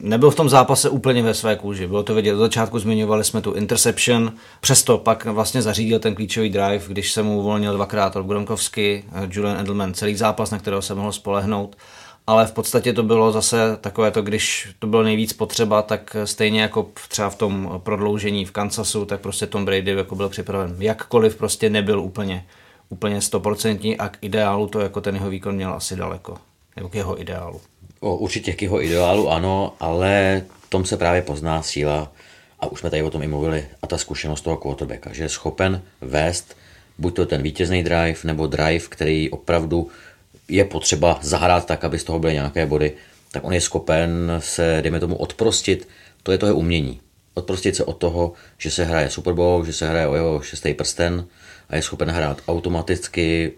nebyl 0.00 0.30
v 0.30 0.34
tom 0.34 0.48
zápase 0.48 0.90
úplně 0.90 1.22
ve 1.22 1.34
své 1.34 1.56
kůži. 1.56 1.86
Bylo 1.86 2.02
to 2.02 2.14
vidět, 2.14 2.34
od 2.34 2.38
začátku 2.38 2.78
zmiňovali 2.78 3.24
jsme 3.24 3.40
tu 3.40 3.52
interception, 3.52 4.32
přesto 4.60 4.98
pak 4.98 5.24
vlastně 5.24 5.62
zařídil 5.62 5.98
ten 5.98 6.14
klíčový 6.14 6.50
drive, 6.50 6.84
když 6.88 7.12
se 7.12 7.22
mu 7.22 7.38
uvolnil 7.38 7.74
dvakrát 7.74 8.16
od 8.16 8.26
Gronkowski, 8.26 9.04
Julian 9.30 9.60
Edelman, 9.60 9.94
celý 9.94 10.16
zápas, 10.16 10.50
na 10.50 10.58
kterého 10.58 10.82
se 10.82 10.94
mohl 10.94 11.12
spolehnout. 11.12 11.76
Ale 12.26 12.46
v 12.46 12.52
podstatě 12.52 12.92
to 12.92 13.02
bylo 13.02 13.32
zase 13.32 13.76
takové 13.80 14.10
to, 14.10 14.22
když 14.22 14.68
to 14.78 14.86
bylo 14.86 15.02
nejvíc 15.02 15.32
potřeba, 15.32 15.82
tak 15.82 16.16
stejně 16.24 16.62
jako 16.62 16.90
třeba 17.08 17.30
v 17.30 17.36
tom 17.36 17.80
prodloužení 17.84 18.44
v 18.44 18.50
Kansasu, 18.50 19.04
tak 19.04 19.20
prostě 19.20 19.46
Tom 19.46 19.64
Brady 19.64 19.90
jako 19.90 20.14
byl 20.14 20.28
připraven. 20.28 20.76
Jakkoliv 20.78 21.36
prostě 21.36 21.70
nebyl 21.70 22.00
úplně 22.00 22.46
úplně 22.88 23.20
stoprocentní 23.20 23.98
a 23.98 24.08
k 24.08 24.18
ideálu 24.20 24.66
to 24.66 24.80
jako 24.80 25.00
ten 25.00 25.14
jeho 25.14 25.30
výkon 25.30 25.54
měl 25.54 25.74
asi 25.74 25.96
daleko. 25.96 26.36
Nebo 26.76 26.88
k 26.88 26.94
jeho 26.94 27.20
ideálu. 27.20 27.60
O, 28.00 28.16
určitě 28.16 28.52
k 28.52 28.62
jeho 28.62 28.84
ideálu 28.84 29.30
ano, 29.30 29.72
ale 29.80 30.42
tom 30.68 30.84
se 30.84 30.96
právě 30.96 31.22
pozná 31.22 31.62
síla, 31.62 32.12
a 32.60 32.66
už 32.66 32.80
jsme 32.80 32.90
tady 32.90 33.02
o 33.02 33.10
tom 33.10 33.22
i 33.22 33.26
mluvili, 33.26 33.66
a 33.82 33.86
ta 33.86 33.98
zkušenost 33.98 34.40
toho 34.40 34.56
quarterbacka, 34.56 35.12
že 35.12 35.22
je 35.22 35.28
schopen 35.28 35.82
vést 36.00 36.56
buď 36.98 37.14
to 37.14 37.26
ten 37.26 37.42
vítězný 37.42 37.82
drive, 37.82 38.18
nebo 38.24 38.46
drive, 38.46 38.84
který 38.88 39.30
opravdu 39.30 39.88
je 40.52 40.64
potřeba 40.64 41.18
zahrát 41.22 41.66
tak, 41.66 41.84
aby 41.84 41.98
z 41.98 42.04
toho 42.04 42.18
byly 42.18 42.32
nějaké 42.32 42.66
body, 42.66 42.92
tak 43.30 43.44
on 43.44 43.52
je 43.52 43.60
schopen 43.60 44.32
se, 44.38 44.78
dejme 44.82 45.00
tomu, 45.00 45.16
odprostit, 45.16 45.88
to 46.22 46.32
je 46.32 46.38
to 46.38 46.46
je 46.46 46.52
umění. 46.52 47.00
Odprostit 47.34 47.76
se 47.76 47.84
od 47.84 47.92
toho, 47.92 48.32
že 48.58 48.70
se 48.70 48.84
hraje 48.84 49.10
Super 49.10 49.34
Bowl, 49.34 49.64
že 49.64 49.72
se 49.72 49.88
hraje 49.88 50.06
o 50.06 50.14
jeho 50.14 50.40
šestý 50.40 50.74
prsten 50.74 51.26
a 51.68 51.76
je 51.76 51.82
schopen 51.82 52.10
hrát 52.10 52.42
automaticky, 52.48 53.52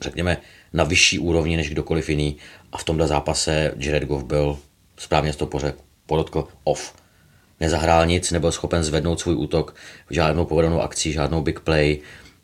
řekněme, 0.00 0.36
na 0.72 0.84
vyšší 0.84 1.18
úrovni 1.18 1.56
než 1.56 1.70
kdokoliv 1.70 2.08
jiný 2.08 2.36
a 2.72 2.78
v 2.78 2.84
tomhle 2.84 3.06
zápase 3.06 3.72
Jared 3.76 4.04
Goff 4.04 4.24
byl 4.24 4.58
správně 4.96 5.32
to 5.32 5.46
pořek, 5.46 5.74
podotkl 6.06 6.48
off. 6.64 6.94
Nezahrál 7.60 8.06
nic, 8.06 8.30
nebyl 8.30 8.52
schopen 8.52 8.84
zvednout 8.84 9.20
svůj 9.20 9.34
útok, 9.34 9.74
žádnou 10.10 10.44
povedenou 10.44 10.80
akcí, 10.80 11.12
žádnou 11.12 11.42
big 11.42 11.60
play. 11.60 11.98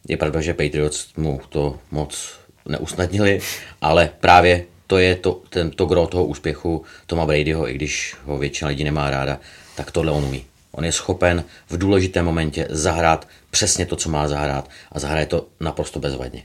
Je 0.09 0.17
pravda, 0.17 0.41
že 0.41 0.55
Patriots 0.55 1.15
mu 1.17 1.41
to 1.49 1.79
moc 1.91 2.42
neusnadnili, 2.69 3.41
ale 3.81 4.11
právě 4.21 4.65
to 4.87 4.99
je 4.99 5.17
to, 5.17 5.41
ten, 5.49 5.71
to 5.71 5.87
gro 5.87 6.07
toho 6.07 6.25
úspěchu 6.25 6.85
Toma 7.07 7.27
Bradyho, 7.27 7.69
i 7.69 7.75
když 7.75 8.15
ho 8.25 8.39
většina 8.39 8.69
lidí 8.69 8.85
nemá 8.85 9.11
ráda, 9.11 9.39
tak 9.77 9.91
tohle 9.91 10.13
on 10.13 10.25
umí. 10.25 10.45
On 10.73 10.85
je 10.85 10.93
schopen 10.93 11.45
v 11.71 11.79
důležitém 11.79 12.25
momentě 12.25 12.67
zahrát 12.71 13.29
přesně 13.51 13.87
to, 13.87 13.97
co 13.97 14.11
má 14.11 14.29
zahrát 14.29 14.71
a 14.93 14.99
zahraje 14.99 15.27
to 15.27 15.47
naprosto 15.61 16.01
bezvadně. 16.01 16.43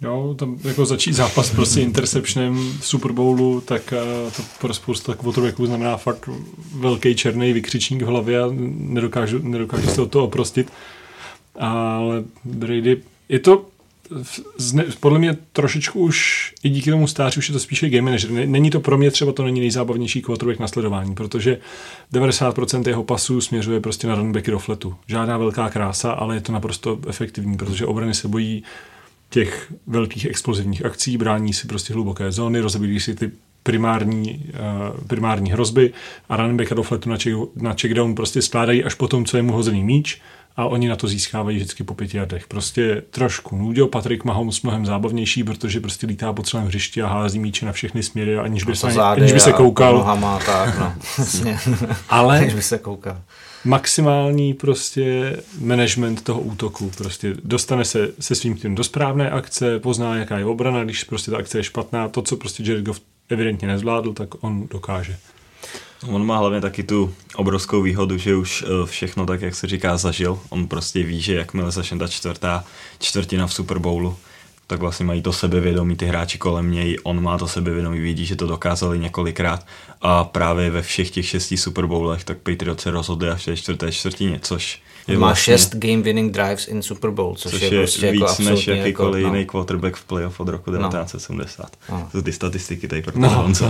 Jo, 0.00 0.34
tam 0.38 0.58
jako 0.64 0.86
začít 0.86 1.12
zápas 1.12 1.50
prostě 1.50 1.80
interceptionem 1.80 2.72
v 2.80 2.86
Super 2.86 3.12
Bowlu, 3.12 3.60
tak 3.60 3.94
uh, 4.26 4.32
to 4.32 4.42
pro 4.60 4.74
spoustu 4.74 5.14
quarterbacků 5.14 5.66
znamená 5.66 5.96
fakt 5.96 6.28
velký 6.74 7.14
černý 7.14 7.52
vykřičník 7.52 8.02
v 8.02 8.06
hlavě 8.06 8.42
a 8.42 8.46
nedokážu, 8.76 9.38
nedokážu 9.42 9.88
se 9.88 10.02
od 10.02 10.10
toho 10.10 10.24
oprostit. 10.24 10.72
Ale 11.58 12.24
Brady, 12.44 13.02
je 13.28 13.38
to 13.38 13.66
zne, 14.56 14.84
podle 15.00 15.18
mě 15.18 15.36
trošičku 15.52 16.00
už 16.00 16.52
i 16.62 16.68
díky 16.68 16.90
tomu 16.90 17.06
stáří 17.06 17.38
už 17.38 17.48
je 17.48 17.52
to 17.52 17.60
spíše 17.60 17.90
game 17.90 18.02
manager. 18.02 18.30
Není 18.30 18.70
to 18.70 18.80
pro 18.80 18.98
mě 18.98 19.10
třeba 19.10 19.32
to 19.32 19.44
není 19.44 19.60
nejzábavnější 19.60 20.22
quarterback 20.22 20.58
na 20.58 20.68
sledování, 20.68 21.14
protože 21.14 21.58
90% 22.12 22.88
jeho 22.88 23.04
pasů 23.04 23.40
směřuje 23.40 23.80
prostě 23.80 24.06
na 24.06 24.14
runbacky 24.14 24.50
do 24.50 24.58
fletu. 24.58 24.94
Žádná 25.06 25.38
velká 25.38 25.70
krása, 25.70 26.12
ale 26.12 26.34
je 26.34 26.40
to 26.40 26.52
naprosto 26.52 26.98
efektivní, 27.08 27.56
protože 27.56 27.86
obrany 27.86 28.14
se 28.14 28.28
bojí 28.28 28.62
těch 29.30 29.72
velkých 29.86 30.24
explozivních 30.26 30.84
akcí, 30.84 31.16
brání 31.16 31.52
si 31.52 31.66
prostě 31.66 31.94
hluboké 31.94 32.32
zóny, 32.32 32.60
rozebíjí 32.60 33.00
si 33.00 33.14
ty 33.14 33.30
primární, 33.62 34.44
uh, 34.48 35.06
primární 35.06 35.50
hrozby 35.50 35.92
a 36.28 36.36
runbacka 36.36 36.74
do 36.74 36.82
fletu 36.82 37.10
na, 37.10 37.16
check, 37.16 37.36
na 37.56 37.74
checkdown 37.80 38.14
prostě 38.14 38.42
skládají 38.42 38.84
až 38.84 38.94
po 38.94 39.08
tom, 39.08 39.24
co 39.24 39.36
je 39.36 39.42
mu 39.42 39.52
hozený 39.52 39.84
míč 39.84 40.20
a 40.56 40.64
oni 40.66 40.88
na 40.88 40.96
to 40.96 41.08
získávají 41.08 41.56
vždycky 41.56 41.84
po 41.84 41.94
pěti 41.94 42.16
jardech. 42.16 42.46
Prostě 42.46 43.02
trošku 43.10 43.56
nudio, 43.56 43.86
Patrik 43.86 44.24
Mahomes 44.24 44.62
mnohem 44.62 44.86
zábavnější, 44.86 45.44
protože 45.44 45.80
prostě 45.80 46.06
lítá 46.06 46.32
po 46.32 46.42
celém 46.42 46.66
hřišti 46.66 47.02
a 47.02 47.08
hází 47.08 47.38
míče 47.38 47.66
na 47.66 47.72
všechny 47.72 48.02
směry, 48.02 48.38
aniž 48.38 48.64
by, 48.64 48.76
se, 48.76 48.86
aniž 48.86 49.32
by 49.32 49.40
se 49.40 49.52
koukal. 49.52 49.94
Nohama, 49.94 50.38
tak, 50.38 50.78
no. 50.78 50.94
Ale 52.08 52.38
aniž 52.38 52.54
by 52.54 52.62
se 52.62 52.78
koukal. 52.78 53.22
maximální 53.64 54.54
prostě 54.54 55.36
management 55.60 56.22
toho 56.22 56.40
útoku. 56.40 56.90
Prostě 56.98 57.34
dostane 57.44 57.84
se 57.84 58.08
se 58.20 58.34
svým 58.34 58.56
tím 58.56 58.74
do 58.74 58.84
správné 58.84 59.30
akce, 59.30 59.78
pozná, 59.78 60.16
jaká 60.16 60.38
je 60.38 60.44
obrana, 60.44 60.84
když 60.84 61.04
prostě 61.04 61.30
ta 61.30 61.36
akce 61.36 61.58
je 61.58 61.64
špatná. 61.64 62.08
To, 62.08 62.22
co 62.22 62.36
prostě 62.36 62.62
Jared 62.66 62.84
Goff 62.84 63.00
evidentně 63.28 63.68
nezvládl, 63.68 64.12
tak 64.12 64.44
on 64.44 64.68
dokáže. 64.70 65.16
On 66.06 66.26
má 66.26 66.38
hlavně 66.38 66.60
taky 66.60 66.82
tu 66.82 67.14
obrovskou 67.34 67.82
výhodu, 67.82 68.18
že 68.18 68.36
už 68.36 68.64
eh, 68.66 68.86
všechno 68.86 69.26
tak, 69.26 69.42
jak 69.42 69.54
se 69.54 69.66
říká, 69.66 69.96
zažil. 69.96 70.38
On 70.48 70.68
prostě 70.68 71.02
ví, 71.02 71.20
že 71.20 71.34
jakmile 71.34 71.70
začne 71.70 71.98
ta 71.98 72.08
čtvrtá 72.08 72.64
čtvrtina 72.98 73.46
v 73.46 73.54
Super 73.54 73.78
Bowlu, 73.78 74.16
tak 74.66 74.80
vlastně 74.80 75.06
mají 75.06 75.22
to 75.22 75.32
sebevědomí 75.32 75.96
ty 75.96 76.06
hráči 76.06 76.38
kolem 76.38 76.70
něj, 76.70 76.98
on 77.02 77.22
má 77.22 77.38
to 77.38 77.48
sebevědomí, 77.48 78.00
vidí, 78.00 78.26
že 78.26 78.36
to 78.36 78.46
dokázali 78.46 78.98
několikrát 78.98 79.66
a 80.02 80.24
právě 80.24 80.70
ve 80.70 80.82
všech 80.82 81.10
těch 81.10 81.26
šesti 81.26 81.56
Super 81.56 81.86
Bowlech 81.86 82.24
tak 82.24 82.38
Patriots 82.38 82.82
se 82.82 82.90
rozhodli 82.90 83.28
až 83.28 83.42
v 83.42 83.44
té 83.44 83.56
čtvrté 83.56 83.92
čtvrtině, 83.92 84.40
což 84.42 84.82
je 85.08 85.18
má 85.18 85.26
vlastně, 85.26 85.52
šest 85.58 85.74
game 85.76 86.02
winning 86.02 86.32
drives 86.32 86.68
in 86.68 86.82
Super 86.82 87.10
Bowl, 87.10 87.34
což, 87.34 87.52
což 87.52 87.62
je, 87.62 87.74
je 87.74 87.80
prostě 87.80 88.12
víc 88.12 88.20
jako 88.22 88.42
než 88.42 88.66
jakýkoliv 88.66 89.22
jako, 89.22 89.34
jiný 89.34 89.46
quarterback 89.46 89.96
v 89.96 90.04
playoff 90.04 90.40
od 90.40 90.48
roku 90.48 90.70
1970. 90.70 91.66
No. 91.90 92.08
To 92.12 92.18
jsou 92.18 92.22
ty 92.22 92.32
statistiky 92.32 92.88
tady 92.88 93.02
pro 93.02 93.12
No, 93.16 93.28
Honzo. 93.28 93.68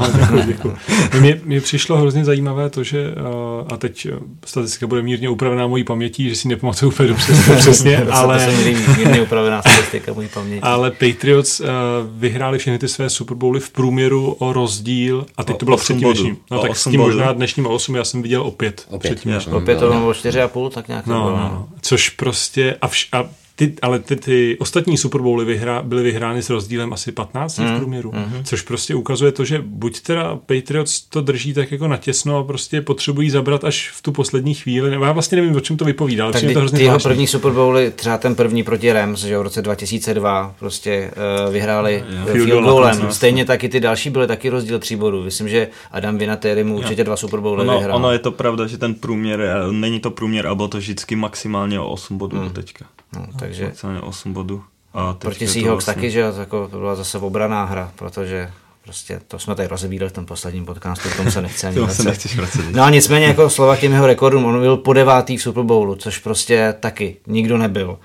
no. 0.64 0.74
Mně, 1.20 1.40
mně 1.44 1.60
přišlo 1.60 1.96
hrozně 1.96 2.24
zajímavé 2.24 2.70
to, 2.70 2.84
že 2.84 3.14
uh, 3.60 3.66
a 3.72 3.76
teď 3.76 4.08
uh, 4.12 4.18
statistika 4.46 4.86
bude 4.86 5.02
mírně 5.02 5.28
upravená 5.28 5.66
mojí 5.66 5.84
pamětí, 5.84 6.28
že 6.28 6.36
si 6.36 6.48
nepamatuju 6.48 6.92
úplně 6.92 7.08
dobře, 7.08 7.32
přesně, 7.58 7.96
ale... 7.98 8.46
To 8.46 8.52
mírně 8.96 9.22
upravená 9.22 9.60
statistika 9.62 10.12
mojí 10.12 10.28
paměti. 10.34 10.60
ale 10.62 10.90
Patriots 10.90 11.60
uh, 11.60 11.66
vyhráli 12.10 12.58
všechny 12.58 12.78
ty 12.78 12.88
své 12.88 13.10
Super 13.10 13.36
Bowly 13.36 13.60
v 13.60 13.70
průměru 13.70 14.32
o 14.32 14.52
rozdíl 14.52 15.26
a 15.36 15.44
teď 15.44 15.56
O 15.56 15.58
to 15.58 15.64
bylo 15.64 15.76
předtím 15.76 16.08
dnešním. 16.08 16.36
No 16.50 16.58
O 16.60 16.62
tak 16.62 16.76
s 16.76 16.84
tím 16.84 17.00
možná 17.00 17.32
dnešním 17.32 17.66
o 17.66 17.70
8 17.70 17.94
já 17.96 18.04
jsem 18.04 18.22
viděl 18.22 18.42
opět. 18.42 18.86
Opět, 18.90 19.14
předtím. 19.14 19.54
Opět 19.54 19.78
to 19.78 19.88
bylo 19.88 20.12
4,5, 20.12 20.70
tak 20.70 20.88
nějak 20.88 21.04
to 21.04 21.10
No. 21.10 21.25
No, 21.30 21.36
no. 21.36 21.68
Což 21.80 22.08
prostě, 22.08 22.76
a, 22.82 22.88
vš, 22.88 23.08
a 23.12 23.24
ty, 23.56 23.74
ale 23.82 23.98
ty, 23.98 24.16
ty 24.16 24.56
ostatní 24.60 24.96
Super 24.98 25.20
Bowly 25.20 25.44
vyhrá, 25.44 25.82
byly 25.82 26.02
vyhrány 26.02 26.42
s 26.42 26.50
rozdílem 26.50 26.92
asi 26.92 27.12
15 27.12 27.58
Mm, 27.58 27.74
v 27.74 27.78
průměru, 27.78 28.12
což 28.44 28.62
prostě 28.62 28.94
ukazuje 28.94 29.32
to, 29.32 29.44
že 29.44 29.62
buď 29.66 30.00
teda 30.00 30.36
Patriots 30.36 31.00
to 31.00 31.20
drží 31.20 31.54
tak 31.54 31.72
jako 31.72 31.88
natěsno 31.88 32.38
a 32.38 32.44
prostě 32.44 32.80
potřebují 32.80 33.30
zabrat 33.30 33.64
až 33.64 33.90
v 33.90 34.02
tu 34.02 34.12
poslední 34.12 34.54
chvíli, 34.54 34.90
nebo 34.90 35.04
já 35.04 35.12
vlastně 35.12 35.36
nevím, 35.36 35.56
o 35.56 35.60
čem 35.60 35.76
to 35.76 35.84
vypovídá, 35.84 36.24
ale 36.24 36.32
Tak 36.32 36.42
to 36.42 36.48
ty, 36.48 36.54
hrozně 36.54 36.78
ty 36.78 36.84
jeho 36.84 36.98
první 36.98 37.26
Super 37.26 37.52
Bowly, 37.52 37.90
třeba 37.90 38.18
ten 38.18 38.34
první 38.34 38.62
proti 38.62 38.92
Rams, 38.92 39.20
že 39.20 39.34
jo, 39.34 39.40
v 39.40 39.42
roce 39.42 39.62
2002, 39.62 40.54
prostě 40.58 41.10
uh, 41.46 41.52
vyhráli 41.52 42.04
uh, 42.24 42.32
Field 42.32 42.48
field 42.48 42.64
goalem. 42.64 43.12
Stejně 43.12 43.44
taky 43.44 43.68
ty 43.68 43.80
další 43.80 44.10
byly 44.10 44.26
taky 44.26 44.48
rozdíl 44.48 44.78
tří 44.78 44.96
bodů. 44.96 45.22
Myslím, 45.22 45.48
že 45.48 45.68
Adam 45.92 46.18
Vinatieri 46.18 46.64
mu 46.64 46.76
určitě 46.76 47.04
dva 47.04 47.16
Super 47.16 47.40
Bowly 47.40 47.62
Ono, 47.62 47.78
vyhrál. 47.78 47.96
ono 47.96 48.12
je 48.12 48.18
to 48.18 48.32
pravda, 48.32 48.66
že 48.66 48.78
ten 48.78 48.94
průměr, 48.94 49.40
eh, 49.40 49.72
není 49.72 50.00
to 50.00 50.10
průměr, 50.10 50.46
ale 50.46 50.56
bylo 50.56 50.68
to 50.68 50.78
vždycky 50.78 51.16
maximálně 51.16 51.80
o 51.80 51.90
8 51.90 52.18
bodů 52.18 52.38
do 52.38 52.50
teďka. 52.50 52.84
No, 53.12 53.26
takže 53.38 53.64
Maximálně 53.64 54.00
8 54.00 54.32
bodů. 54.32 54.64
A 54.94 55.12
proti 55.14 55.46
Seahawks 55.48 55.84
vlastně- 55.86 55.94
taky, 55.94 56.10
že 56.10 56.20
jako 56.38 56.68
to 56.68 56.78
byla 56.78 56.94
zase 56.94 57.18
obraná 57.18 57.64
hra, 57.64 57.92
protože 57.96 58.52
prostě 58.86 59.20
to 59.28 59.38
jsme 59.38 59.54
tady 59.54 59.68
rozebírali 59.68 60.10
v 60.10 60.12
tom 60.12 60.26
posledním 60.26 60.64
podcastu, 60.66 61.08
k 61.08 61.16
tomu 61.16 61.30
se 61.30 61.42
nechce 61.42 61.66
ani 61.68 61.76
se 61.76 61.82
vracet. 61.82 62.04
nechceš 62.04 62.36
vracet. 62.36 62.60
No 62.72 62.82
a 62.82 62.90
nicméně 62.90 63.26
jako 63.26 63.50
slova 63.50 63.76
k 63.76 63.80
těm 63.80 63.92
jeho 63.92 64.06
rekordům, 64.06 64.44
on 64.44 64.60
byl 64.60 64.76
po 64.76 64.92
devátý 64.92 65.36
v 65.36 65.42
Super 65.42 65.62
Bowlu, 65.62 65.94
což 65.94 66.18
prostě 66.18 66.74
taky 66.80 67.16
nikdo 67.26 67.58
nebyl. 67.58 67.98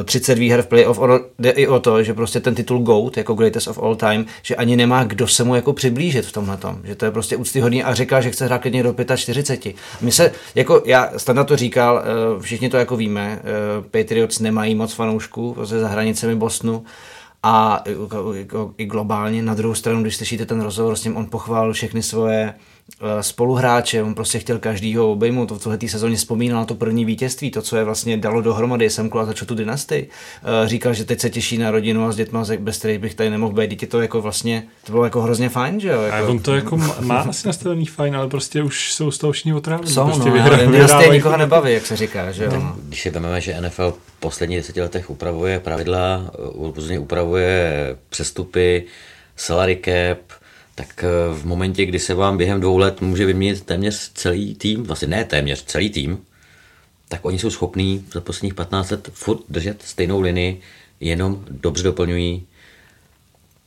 Eh, 0.00 0.04
30 0.04 0.38
výher 0.38 0.62
v 0.62 0.66
playoff, 0.66 0.98
ono 0.98 1.20
jde 1.38 1.50
i 1.50 1.66
o 1.66 1.80
to, 1.80 2.02
že 2.02 2.14
prostě 2.14 2.40
ten 2.40 2.54
titul 2.54 2.78
GOAT, 2.78 3.16
jako 3.16 3.34
Greatest 3.34 3.68
of 3.68 3.78
All 3.78 3.96
Time, 3.96 4.26
že 4.42 4.56
ani 4.56 4.76
nemá 4.76 5.04
kdo 5.04 5.28
se 5.28 5.44
mu 5.44 5.54
jako 5.54 5.72
přiblížit 5.72 6.26
v 6.26 6.32
tomhle 6.32 6.56
tom, 6.56 6.80
že 6.84 6.94
to 6.94 7.04
je 7.04 7.10
prostě 7.10 7.36
úctyhodný 7.36 7.84
a 7.84 7.94
říká, 7.94 8.20
že 8.20 8.30
chce 8.30 8.44
hrát 8.44 8.58
klidně 8.58 8.82
do 8.82 8.94
45. 9.16 9.76
My 10.00 10.12
se, 10.12 10.32
jako 10.54 10.82
já, 10.86 11.10
Standa 11.16 11.44
to 11.44 11.56
říkal, 11.56 12.02
eh, 12.04 12.42
všichni 12.42 12.68
to 12.68 12.76
jako 12.76 12.96
víme, 12.96 13.40
eh, 13.42 14.02
Patriots 14.02 14.38
nemají 14.38 14.74
moc 14.74 14.92
fanoušků, 14.92 15.54
prostě 15.54 15.78
za 15.78 15.88
hranicemi 15.88 16.34
Bostonu, 16.34 16.84
A 17.42 17.82
jako, 17.86 18.34
jako, 18.34 18.74
i 18.78 18.86
globálně 18.86 19.42
na 19.42 19.54
druhou 19.54 19.74
stranu, 19.74 20.02
když 20.02 20.16
slyšíte 20.16 20.46
ten 20.46 20.60
rozhovor 20.60 20.96
s 20.96 21.04
ním, 21.04 21.16
on 21.16 21.26
pochválil 21.26 21.72
všechny 21.72 22.02
svoje 22.02 22.54
spoluhráče, 23.20 24.02
on 24.02 24.14
prostě 24.14 24.38
chtěl 24.38 24.58
každýho 24.58 25.12
obejmout, 25.12 25.50
v 25.50 25.62
tohle 25.62 25.78
sezóně 25.86 26.16
vzpomínal 26.16 26.60
na 26.60 26.64
to 26.64 26.74
první 26.74 27.04
vítězství, 27.04 27.50
to, 27.50 27.62
co 27.62 27.76
je 27.76 27.84
vlastně 27.84 28.16
dalo 28.16 28.40
dohromady 28.40 28.90
Semku 28.90 29.18
a 29.18 29.24
začal 29.24 29.46
tu 29.46 29.54
dynastii. 29.54 30.08
Eh, 30.42 30.68
říkal, 30.68 30.94
že 30.94 31.04
teď 31.04 31.20
se 31.20 31.30
těší 31.30 31.58
na 31.58 31.70
rodinu 31.70 32.06
a 32.06 32.12
s 32.12 32.16
dětma, 32.16 32.44
bez 32.58 32.78
kterých 32.78 32.98
bych 32.98 33.14
tady 33.14 33.30
nemohl 33.30 33.52
být. 33.52 33.70
Dítě 33.70 33.86
to 33.86 34.00
jako 34.00 34.22
vlastně, 34.22 34.62
to 34.84 34.92
bylo 34.92 35.04
jako 35.04 35.22
hrozně 35.22 35.48
fajn, 35.48 35.80
že 35.80 35.88
jo? 35.88 36.02
Jako... 36.02 36.16
A 36.16 36.28
on 36.28 36.38
to 36.38 36.54
jako 36.54 36.76
má 37.00 37.20
asi 37.20 37.46
nastavený 37.46 37.86
fajn, 37.86 38.16
ale 38.16 38.28
prostě 38.28 38.62
už 38.62 38.92
jsou 38.92 39.10
z 39.10 39.18
toho 39.18 39.32
všichni 39.32 39.54
otrávení. 39.54 39.90
Jsou, 39.90 40.04
prostě 40.04 40.28
no, 40.28 40.34
vyhrá, 40.34 40.56
dynastie 40.56 41.08
nikoho 41.08 41.36
nebaví, 41.36 41.72
jak 41.72 41.86
se 41.86 41.96
říká, 41.96 42.32
že 42.32 42.44
jo? 42.44 42.50
No. 42.52 42.76
Když 42.82 43.02
si 43.02 43.10
vezmeme, 43.10 43.40
že 43.40 43.60
NFL 43.60 43.90
v 43.90 44.20
posledních 44.20 44.58
deseti 44.58 44.80
letech 44.80 45.10
upravuje 45.10 45.60
pravidla, 45.60 46.30
upravuje 46.98 47.96
přestupy, 48.08 48.84
salary 49.36 49.80
cap, 49.84 50.41
tak 50.74 51.04
eh, 51.04 51.34
v 51.34 51.46
momentě, 51.46 51.86
kdy 51.86 51.98
se 51.98 52.14
vám 52.14 52.36
během 52.36 52.60
dvou 52.60 52.78
let 52.78 53.00
může 53.00 53.26
vyměnit 53.26 53.62
téměř 53.62 54.10
celý 54.14 54.54
tým, 54.54 54.82
vlastně 54.82 55.08
ne 55.08 55.24
téměř 55.24 55.64
celý 55.64 55.90
tým, 55.90 56.18
tak 57.08 57.24
oni 57.24 57.38
jsou 57.38 57.50
schopní 57.50 58.04
za 58.12 58.20
posledních 58.20 58.54
15 58.54 58.90
let 58.90 59.10
furt 59.12 59.40
držet 59.48 59.82
stejnou 59.82 60.20
linii, 60.20 60.60
jenom 61.00 61.44
dobře 61.50 61.82
doplňují 61.82 62.46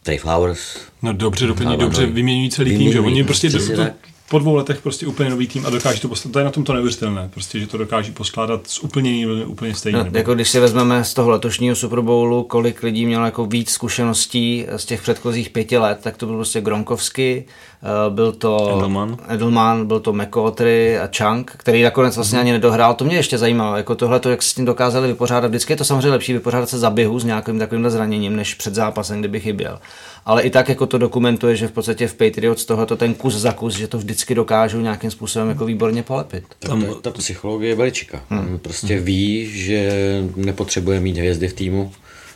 Trey 0.03 0.17
Flowers. 0.17 0.77
No 1.01 1.13
dobře 1.13 1.47
doplňují, 1.47 1.77
dobře 1.77 2.05
vyměňují 2.05 2.49
celý 2.49 2.71
vyměňují, 2.71 2.93
tým, 2.93 3.01
že 3.01 3.07
oni 3.07 3.23
prostě 3.23 3.49
do, 3.49 3.75
do, 3.75 3.85
po 4.29 4.39
dvou 4.39 4.55
letech 4.55 4.81
prostě 4.81 5.07
úplně 5.07 5.29
nový 5.29 5.47
tým 5.47 5.65
a 5.65 5.69
dokáže 5.69 6.01
to 6.01 6.07
poskládat. 6.07 6.33
To 6.33 6.39
je 6.39 6.45
na 6.45 6.51
tom 6.51 6.63
to 6.63 6.73
neuvěřitelné, 6.73 7.29
prostě, 7.33 7.59
že 7.59 7.67
to 7.67 7.77
dokáže 7.77 8.11
poskládat 8.11 8.67
z 8.67 8.79
úplně 8.79 9.27
úplně 9.45 9.75
stejně. 9.75 9.99
No, 9.99 10.05
jako 10.11 10.35
když 10.35 10.49
si 10.49 10.59
vezmeme 10.59 11.03
z 11.03 11.13
toho 11.13 11.29
letošního 11.29 11.75
Super 11.75 12.01
Bowlu, 12.01 12.43
kolik 12.43 12.83
lidí 12.83 13.05
mělo 13.05 13.25
jako 13.25 13.45
víc 13.45 13.69
zkušeností 13.69 14.65
z 14.75 14.85
těch 14.85 15.01
předchozích 15.01 15.49
pěti 15.49 15.77
let, 15.77 15.99
tak 16.01 16.17
to 16.17 16.25
byl 16.25 16.35
prostě 16.35 16.61
Gronkovsky, 16.61 17.45
eh, 17.83 18.09
byl 18.09 18.31
to 18.31 18.75
Edelman, 18.77 19.17
Edelman 19.27 19.85
byl 19.85 19.99
to 19.99 20.13
McCautry 20.13 20.99
a 20.99 21.09
Chunk, 21.17 21.51
který 21.57 21.83
nakonec 21.83 22.15
vlastně 22.15 22.37
mm-hmm. 22.37 22.41
ani 22.41 22.51
nedohrál. 22.51 22.93
To 22.93 23.05
mě 23.05 23.15
ještě 23.15 23.37
zajímalo, 23.37 23.77
jako 23.77 23.95
tohle, 23.95 24.21
jak 24.29 24.43
s 24.43 24.53
tím 24.53 24.65
dokázali 24.65 25.07
vypořádat. 25.07 25.47
Vždycky 25.47 25.73
je 25.73 25.77
to 25.77 25.85
samozřejmě 25.85 26.09
lepší 26.09 26.33
vypořádat 26.33 26.69
se 26.69 26.79
za 26.79 26.89
běhu 26.89 27.19
s 27.19 27.23
nějakým 27.23 27.59
takovým 27.59 27.89
zraněním, 27.89 28.35
než 28.35 28.53
před 28.53 28.75
zápasem, 28.75 29.19
kdyby 29.19 29.39
chyběl 29.39 29.79
ale 30.25 30.43
i 30.43 30.49
tak 30.49 30.69
jako 30.69 30.85
to 30.85 30.97
dokumentuje, 30.97 31.55
že 31.55 31.67
v 31.67 31.71
podstatě 31.71 32.07
v 32.07 32.13
Patriots 32.13 32.65
tohoto 32.65 32.95
ten 32.95 33.13
kus 33.13 33.33
za 33.33 33.51
kus, 33.51 33.75
že 33.75 33.87
to 33.87 33.97
vždycky 33.97 34.35
dokážou 34.35 34.79
nějakým 34.79 35.11
způsobem 35.11 35.49
jako 35.49 35.65
výborně 35.65 36.03
polepit. 36.03 36.43
Tam 36.59 36.85
ta 37.01 37.11
psychologie 37.11 37.71
je 37.71 37.75
veličika. 37.75 38.21
Hmm. 38.29 38.59
Prostě 38.59 38.95
hmm. 38.95 39.05
ví, 39.05 39.49
že 39.59 39.91
nepotřebuje 40.35 40.99
mít 40.99 41.17
hvězdy 41.17 41.47
v 41.47 41.53
týmu. 41.53 41.91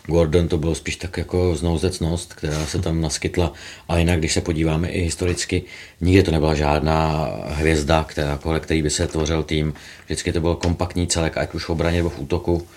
Gordon 0.05 0.47
to 0.47 0.57
bylo 0.57 0.75
spíš 0.75 0.95
tak 0.95 1.17
jako 1.17 1.55
znouzecnost, 1.55 2.33
která 2.33 2.65
se 2.65 2.79
tam 2.79 3.01
naskytla. 3.01 3.53
A 3.87 3.97
jinak, 3.97 4.19
když 4.19 4.33
se 4.33 4.41
podíváme 4.41 4.89
i 4.89 5.01
historicky, 5.01 5.63
nikdy 6.01 6.23
to 6.23 6.31
nebyla 6.31 6.55
žádná 6.55 7.29
hvězda, 7.45 8.05
která, 8.07 8.37
kolem 8.37 8.59
který 8.59 8.81
by 8.81 8.89
se 8.89 9.07
tvořil 9.07 9.43
tým. 9.43 9.73
Vždycky 10.05 10.33
to 10.33 10.41
byl 10.41 10.55
kompaktní 10.55 11.07
celek, 11.07 11.37
ať 11.37 11.53
už 11.53 11.65
v 11.65 11.69
obraně 11.69 11.97
nebo 11.97 12.09
v 12.09 12.19
útoku. 12.19 12.67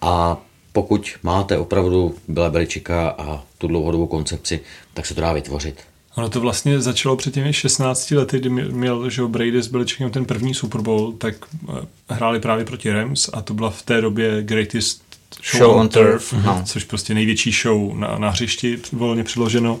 A 0.00 0.40
pokud 0.72 1.10
máte 1.22 1.58
opravdu 1.58 2.14
Byla 2.28 2.50
Beličika 2.50 3.08
a 3.08 3.42
tu 3.58 3.68
dlouhodobou 3.68 4.06
koncepci, 4.06 4.60
tak 4.94 5.06
se 5.06 5.14
to 5.14 5.20
dá 5.20 5.32
vytvořit. 5.32 5.80
Ono 6.16 6.28
to 6.28 6.40
vlastně 6.40 6.80
začalo 6.80 7.16
před 7.16 7.34
těmi 7.34 7.52
16 7.52 8.10
lety, 8.10 8.38
kdy 8.38 8.50
měl 8.50 9.10
že 9.10 9.22
Brady 9.22 9.62
s 9.62 9.66
Beličkem 9.66 10.10
ten 10.10 10.24
první 10.24 10.54
Super 10.54 10.80
Bowl, 10.80 11.12
tak 11.12 11.34
eh, 11.68 11.86
hráli 12.08 12.40
právě 12.40 12.64
proti 12.64 12.92
Rams 12.92 13.30
a 13.32 13.42
to 13.42 13.54
byla 13.54 13.70
v 13.70 13.82
té 13.82 14.00
době 14.00 14.42
greatest 14.42 15.02
show, 15.50 15.58
show 15.58 15.76
on 15.76 15.88
turf, 15.88 16.30
turf 16.30 16.44
no. 16.44 16.62
což 16.66 16.84
prostě 16.84 17.14
největší 17.14 17.52
show 17.52 17.96
na, 17.96 18.18
na 18.18 18.30
hřišti, 18.30 18.78
volně 18.92 19.24
přiloženo 19.24 19.80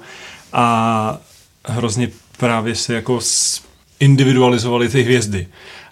a 0.52 1.18
hrozně 1.64 2.10
právě 2.36 2.74
se 2.74 2.94
jako 2.94 3.20
individualizovali 4.00 4.88
ty 4.88 5.02
hvězdy 5.02 5.48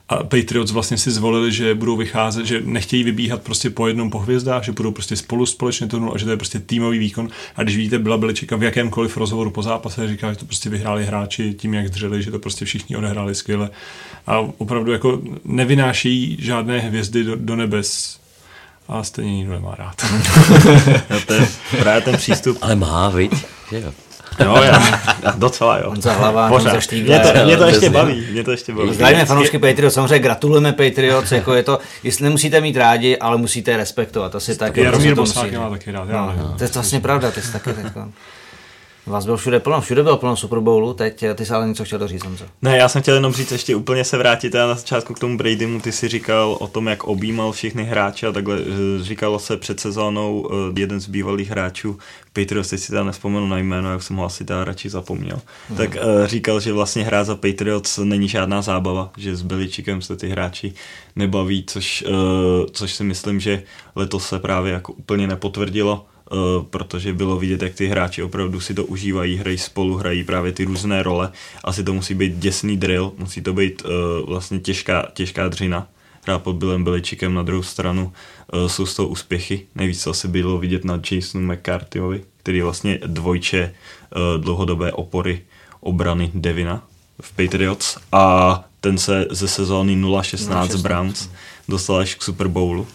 a 0.09 0.17
Patriots 0.17 0.73
vlastně 0.73 0.99
si 0.99 1.11
zvolili, 1.11 1.53
že 1.53 1.75
budou 1.75 1.97
vycházet, 1.97 2.47
že 2.47 2.61
nechtějí 2.65 3.05
vybíhat 3.05 3.43
prostě 3.43 3.71
po 3.71 3.89
jednom 3.89 4.11
po 4.11 4.19
hvězdách, 4.19 4.65
že 4.65 4.73
budou 4.73 4.91
prostě 4.91 5.17
spolu 5.17 5.47
společně 5.47 5.87
tonul 5.87 6.13
a 6.15 6.19
že 6.19 6.25
to 6.25 6.31
je 6.31 6.37
prostě 6.37 6.59
týmový 6.59 6.99
výkon. 6.99 7.29
A 7.57 7.63
když 7.63 7.77
vidíte 7.77 7.99
byla 7.99 8.17
Beličeka 8.17 8.57
v 8.57 8.63
jakémkoliv 8.63 9.17
rozhovoru 9.17 9.51
po 9.51 9.63
zápase, 9.63 10.09
říká, 10.09 10.33
že 10.33 10.39
to 10.39 10.45
prostě 10.45 10.71
vyhráli 10.71 11.05
hráči 11.05 11.55
tím, 11.55 11.75
jak 11.75 11.89
dřeli, 11.89 12.23
že 12.23 12.31
to 12.31 12.39
prostě 12.39 12.65
všichni 12.65 12.97
odehráli 12.97 13.35
skvěle. 13.35 13.71
A 14.27 14.39
opravdu 14.59 14.93
jako 14.93 15.23
nevynáší 15.45 16.37
žádné 16.41 16.79
hvězdy 16.79 17.25
do, 17.25 17.37
do 17.37 17.57
nebes 17.57 18.19
a 18.89 19.03
stejně 19.03 19.37
nikdo 19.37 19.53
nemá 19.53 19.75
rád. 19.75 19.95
to 21.27 21.35
je 21.35 21.49
právě 21.79 22.01
ten 22.01 22.17
přístup. 22.17 22.59
Ale 22.61 22.77
má, 22.77 23.09
viď? 23.09 23.33
Že 23.71 23.81
jo. 23.81 23.93
Jo, 24.45 24.63
já, 24.63 25.01
docela 25.37 25.79
jo. 25.79 25.91
On 25.91 26.03
za 26.03 26.13
hlava, 26.13 26.49
Pořád. 26.49 26.83
Za 26.83 26.97
mě 26.97 27.21
to, 27.21 27.45
mě 27.45 27.57
to 27.57 27.67
ještě 27.67 27.91
baví. 27.91 28.27
Mě 28.31 28.45
to 28.45 28.51
ještě 28.51 28.75
baví. 28.75 28.95
Zdravíme 28.95 29.25
fanoušky 29.25 29.59
Patriots, 29.59 29.95
samozřejmě 29.95 30.19
gratulujeme 30.19 30.73
Patriots, 30.73 31.33
jako 31.33 31.55
je 31.55 31.63
to, 31.63 31.79
jestli 32.03 32.25
nemusíte 32.25 32.61
mít 32.61 32.77
rádi, 32.77 33.19
ale 33.19 33.37
musíte 33.37 33.77
respektovat, 33.77 34.35
asi 34.35 34.57
tak. 34.57 34.77
Jaromír 34.77 35.15
Bosák 35.15 35.53
má 35.53 35.71
taky 35.71 35.91
rád. 35.91 36.09
No, 36.09 36.35
no. 36.39 36.55
To 36.59 36.65
je 36.65 36.71
vlastně 36.75 37.01
pravda, 37.01 37.31
ty 37.31 37.43
jsi 37.43 37.53
taky 37.53 37.71
řekl. 37.83 38.09
Vás 39.07 39.25
bylo 39.25 39.37
všude 39.37 39.61
plno, 39.61 39.81
všude 39.81 40.03
bylo 40.03 40.17
plno 40.17 40.37
Super 40.37 40.61
Bowlu, 40.61 40.95
teď 40.95 41.25
ty 41.35 41.47
jsi 41.47 41.53
ale 41.53 41.69
něco 41.69 41.85
chtěl 41.85 41.99
doříct, 41.99 42.25
Honzo. 42.25 42.45
Ne, 42.63 42.77
já 42.77 42.89
jsem 42.89 43.03
chtěl 43.03 43.15
jenom 43.15 43.33
říct 43.33 43.53
ještě 43.53 43.77
úplně 43.77 44.05
se 44.05 44.19
vrátit 44.19 44.55
a 44.55 44.67
na 44.67 44.75
začátku 44.75 45.15
k 45.15 45.19
tomu 45.19 45.37
Bradymu, 45.37 45.81
ty 45.81 45.93
si 45.93 46.09
říkal 46.09 46.57
o 46.61 46.67
tom, 46.67 46.87
jak 46.87 47.05
objímal 47.05 47.53
všechny 47.53 47.85
hráče 47.85 48.27
a 48.27 48.33
takhle 48.33 48.59
říkalo 49.01 49.39
se 49.39 49.57
před 49.57 49.81
sezónou 49.81 50.49
eh, 50.51 50.81
jeden 50.81 51.01
z 51.01 51.09
bývalých 51.09 51.51
hráčů, 51.51 51.99
Patriots, 52.33 52.71
teď 52.71 52.81
si 52.81 52.93
tam 52.93 53.07
nespomenu 53.07 53.47
na 53.47 53.59
jméno, 53.59 53.93
jak 53.93 54.03
jsem 54.03 54.17
ho 54.17 54.25
asi 54.25 54.45
teda 54.45 54.65
radši 54.65 54.89
zapomněl, 54.89 55.41
hmm. 55.69 55.77
tak 55.77 55.97
říkal, 56.25 56.61
že 56.61 56.73
vlastně 56.73 57.05
hrát 57.05 57.25
za 57.25 57.35
Patriots 57.35 57.99
není 57.99 58.29
žádná 58.29 58.63
zábava, 58.63 59.11
že 59.17 59.37
s 59.37 59.43
Beličikem 59.43 60.03
se 60.03 60.17
ty 60.17 60.29
hráči 60.29 60.75
nebaví, 61.17 61.65
což, 61.67 62.05
což 62.73 62.93
si 62.93 63.05
myslím, 63.05 63.41
že 63.41 63.63
letos 63.95 64.29
se 64.29 64.39
právě 64.39 64.73
jako 64.73 64.93
úplně 64.93 65.27
nepotvrdilo 65.27 66.07
protože 66.71 67.13
bylo 67.13 67.37
vidět, 67.37 67.63
jak 67.63 67.75
ty 67.75 67.87
hráči 67.87 68.23
opravdu 68.23 68.61
si 68.61 68.75
to 68.75 68.85
užívají, 68.85 69.37
hrají 69.37 69.59
spolu, 69.59 69.97
hrají 69.97 70.25
právě 70.25 70.53
ty 70.53 70.65
různé 70.65 71.03
role. 71.03 71.33
Asi 71.65 71.85
to 71.85 71.93
musí 71.93 72.15
být 72.15 72.39
děsný 72.39 72.77
drill, 72.77 73.13
musí 73.19 73.43
to 73.43 73.53
být 73.53 73.83
uh, 73.85 73.91
vlastně 74.29 74.59
těžká, 74.59 75.09
těžká 75.15 75.49
dřina. 75.49 75.87
Hrát 76.27 76.43
pod 76.43 76.57
Billem 76.57 76.85
Beličikem 76.85 77.35
na 77.35 77.43
druhou 77.43 77.63
stranu 77.63 78.13
uh, 78.53 78.67
jsou 78.67 78.87
z 78.87 78.95
toho 78.95 79.09
úspěchy. 79.09 79.67
Nejvíc 79.75 80.05
to 80.05 80.11
asi 80.11 80.29
bylo 80.29 80.59
vidět 80.59 80.85
na 80.85 81.01
Jasonu 81.11 81.53
McCarthyhovi, 81.53 82.25
který 82.37 82.59
je 82.59 82.65
vlastně 82.65 82.99
dvojče 83.07 83.75
uh, 84.17 84.43
dlouhodobé 84.43 84.93
opory 84.93 85.43
obrany 85.81 86.31
Devina 86.35 86.83
v 87.21 87.33
Patriots 87.33 87.99
a 88.13 88.65
ten 88.81 88.99
se 88.99 89.27
ze 89.31 89.49
sezóny 89.49 89.97
0-16 89.97 90.83
Browns 90.83 91.31
dostal 91.69 91.97
až 91.97 92.15
k 92.15 92.23
Super 92.23 92.49
Bowlu 92.49 92.87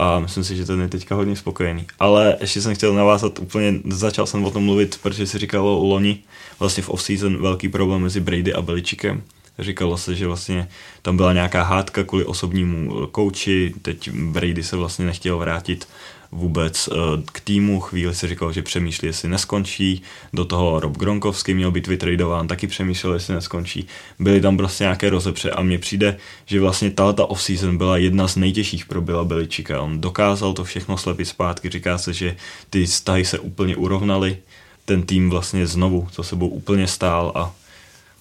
a 0.00 0.18
myslím 0.18 0.44
si, 0.44 0.56
že 0.56 0.64
ten 0.64 0.80
je 0.80 0.88
teďka 0.88 1.14
hodně 1.14 1.36
spokojený. 1.36 1.86
Ale 1.98 2.36
ještě 2.40 2.62
jsem 2.62 2.74
chtěl 2.74 2.94
navázat 2.94 3.38
úplně, 3.38 3.74
začal 3.90 4.26
jsem 4.26 4.44
o 4.44 4.50
tom 4.50 4.64
mluvit, 4.64 4.98
protože 5.02 5.26
si 5.26 5.38
říkalo 5.38 5.84
loni, 5.84 6.18
vlastně 6.58 6.82
v 6.82 6.88
off-season 6.88 7.42
velký 7.42 7.68
problém 7.68 8.02
mezi 8.02 8.20
Brady 8.20 8.54
a 8.54 8.62
Beličikem. 8.62 9.22
Říkalo 9.58 9.98
se, 9.98 10.14
že 10.14 10.26
vlastně 10.26 10.68
tam 11.02 11.16
byla 11.16 11.32
nějaká 11.32 11.62
hádka 11.62 12.04
kvůli 12.04 12.24
osobnímu 12.24 13.06
kouči, 13.06 13.74
teď 13.82 14.10
Brady 14.10 14.62
se 14.62 14.76
vlastně 14.76 15.06
nechtěl 15.06 15.38
vrátit 15.38 15.88
vůbec 16.32 16.88
eh, 16.88 16.96
k 17.32 17.40
týmu. 17.40 17.80
Chvíli 17.80 18.14
se 18.14 18.28
říkal, 18.28 18.52
že 18.52 18.62
přemýšlí, 18.62 19.06
jestli 19.06 19.28
neskončí. 19.28 20.02
Do 20.32 20.44
toho 20.44 20.80
Rob 20.80 20.96
Gronkovský 20.96 21.54
měl 21.54 21.70
být 21.70 21.86
vytradován, 21.86 22.48
taky 22.48 22.66
přemýšlel, 22.66 23.14
jestli 23.14 23.34
neskončí. 23.34 23.86
Byly 24.18 24.40
tam 24.40 24.56
prostě 24.56 24.84
nějaké 24.84 25.10
rozepře 25.10 25.50
a 25.50 25.62
mně 25.62 25.78
přijde, 25.78 26.16
že 26.46 26.60
vlastně 26.60 26.90
tato 26.90 27.26
off-season 27.26 27.78
byla 27.78 27.96
jedna 27.96 28.28
z 28.28 28.36
nejtěžších 28.36 28.86
pro 28.86 29.00
Bila 29.00 29.24
Beličika. 29.24 29.80
On 29.80 30.00
dokázal 30.00 30.52
to 30.52 30.64
všechno 30.64 30.96
slepit 30.96 31.24
zpátky. 31.24 31.68
Říká 31.68 31.98
se, 31.98 32.12
že 32.12 32.36
ty 32.70 32.86
vztahy 32.86 33.24
se 33.24 33.38
úplně 33.38 33.76
urovnaly. 33.76 34.36
Ten 34.84 35.02
tým 35.02 35.30
vlastně 35.30 35.66
znovu 35.66 36.08
co 36.12 36.22
sebou 36.22 36.48
úplně 36.48 36.86
stál 36.86 37.32
a 37.34 37.54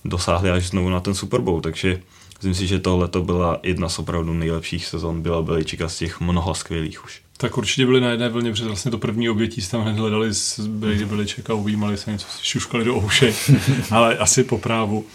dosáhli 0.06 0.52
až 0.52 0.68
znovu 0.68 0.90
na 0.90 1.00
ten 1.00 1.14
Super 1.14 1.42
Bowl, 1.42 1.62
takže 1.62 2.02
myslím 2.40 2.56
si, 2.56 2.68
že 2.68 2.80
tohle 2.80 3.08
to 3.08 3.22
byla 3.22 3.60
jedna 3.64 3.90
z 3.90 4.00
opravdu 4.00 4.34
nejlepších 4.34 4.86
sezon 4.86 5.22
Byla 5.22 5.42
Beličika 5.42 5.90
z 5.90 5.98
těch 5.98 6.20
mnoha 6.20 6.54
skvělých 6.54 7.06
už. 7.06 7.22
Tak 7.38 7.58
určitě 7.58 7.86
byli 7.86 8.02
na 8.02 8.10
jedné 8.10 8.30
vlně, 8.30 8.52
protože 8.52 8.66
vlastně 8.66 8.92
to 8.92 8.98
první 8.98 9.30
obětí 9.30 9.62
tam 9.62 9.82
hned 9.82 9.98
hledali 9.98 10.34
z 10.34 10.60
Brady 10.60 11.06
Beliček 11.06 11.50
a 11.50 11.54
uvímali 11.54 11.98
se 11.98 12.12
něco, 12.12 12.28
šuškali 12.42 12.86
do 12.86 12.96
ouše, 12.98 13.34
ale 13.92 14.18
asi 14.18 14.44
po 14.44 14.58
právu. 14.58 15.06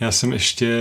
Já 0.00 0.12
jsem 0.12 0.32
ještě 0.32 0.80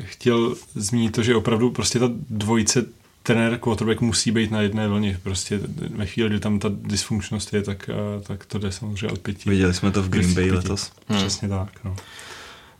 chtěl 0.00 0.54
zmínit 0.74 1.10
to, 1.10 1.22
že 1.22 1.34
opravdu 1.34 1.70
prostě 1.70 1.98
ta 1.98 2.10
dvojice 2.30 2.86
trenér 3.22 3.58
quarterback 3.58 4.00
musí 4.00 4.30
být 4.30 4.50
na 4.50 4.60
jedné 4.60 4.88
vlně. 4.88 5.18
Prostě 5.22 5.60
ve 5.90 6.06
chvíli, 6.06 6.28
kdy 6.28 6.40
tam 6.40 6.58
ta 6.58 6.70
dysfunkčnost 6.72 7.54
je, 7.54 7.62
tak, 7.62 7.90
tak 8.22 8.46
to 8.46 8.58
jde 8.58 8.72
samozřejmě 8.72 9.08
od 9.08 9.18
pěti. 9.18 9.50
Viděli 9.50 9.74
jsme 9.74 9.90
to 9.90 10.02
v 10.02 10.08
Green 10.08 10.34
Bay 10.34 10.50
letos. 10.50 10.92
Hmm. 11.08 11.18
Přesně 11.18 11.48
tak. 11.48 11.70
No. 11.84 11.96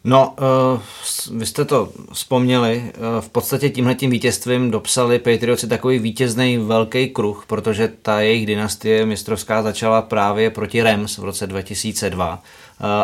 No, 0.06 0.34
uh, 0.40 1.38
vy 1.38 1.46
jste 1.46 1.64
to 1.64 1.92
vzpomněli. 2.12 2.82
Uh, 2.82 3.20
v 3.20 3.28
podstatě 3.28 3.70
tímhletím 3.70 4.10
vítězstvím 4.10 4.70
dopsali 4.70 5.18
Patriotsi 5.18 5.66
takový 5.66 5.98
vítězný 5.98 6.58
velký 6.58 7.08
kruh, 7.08 7.44
protože 7.46 7.92
ta 8.02 8.20
jejich 8.20 8.46
dynastie 8.46 9.06
mistrovská 9.06 9.62
začala 9.62 10.02
právě 10.02 10.50
proti 10.50 10.82
Rams 10.82 11.18
v 11.18 11.24
roce 11.24 11.46
2002. 11.46 12.42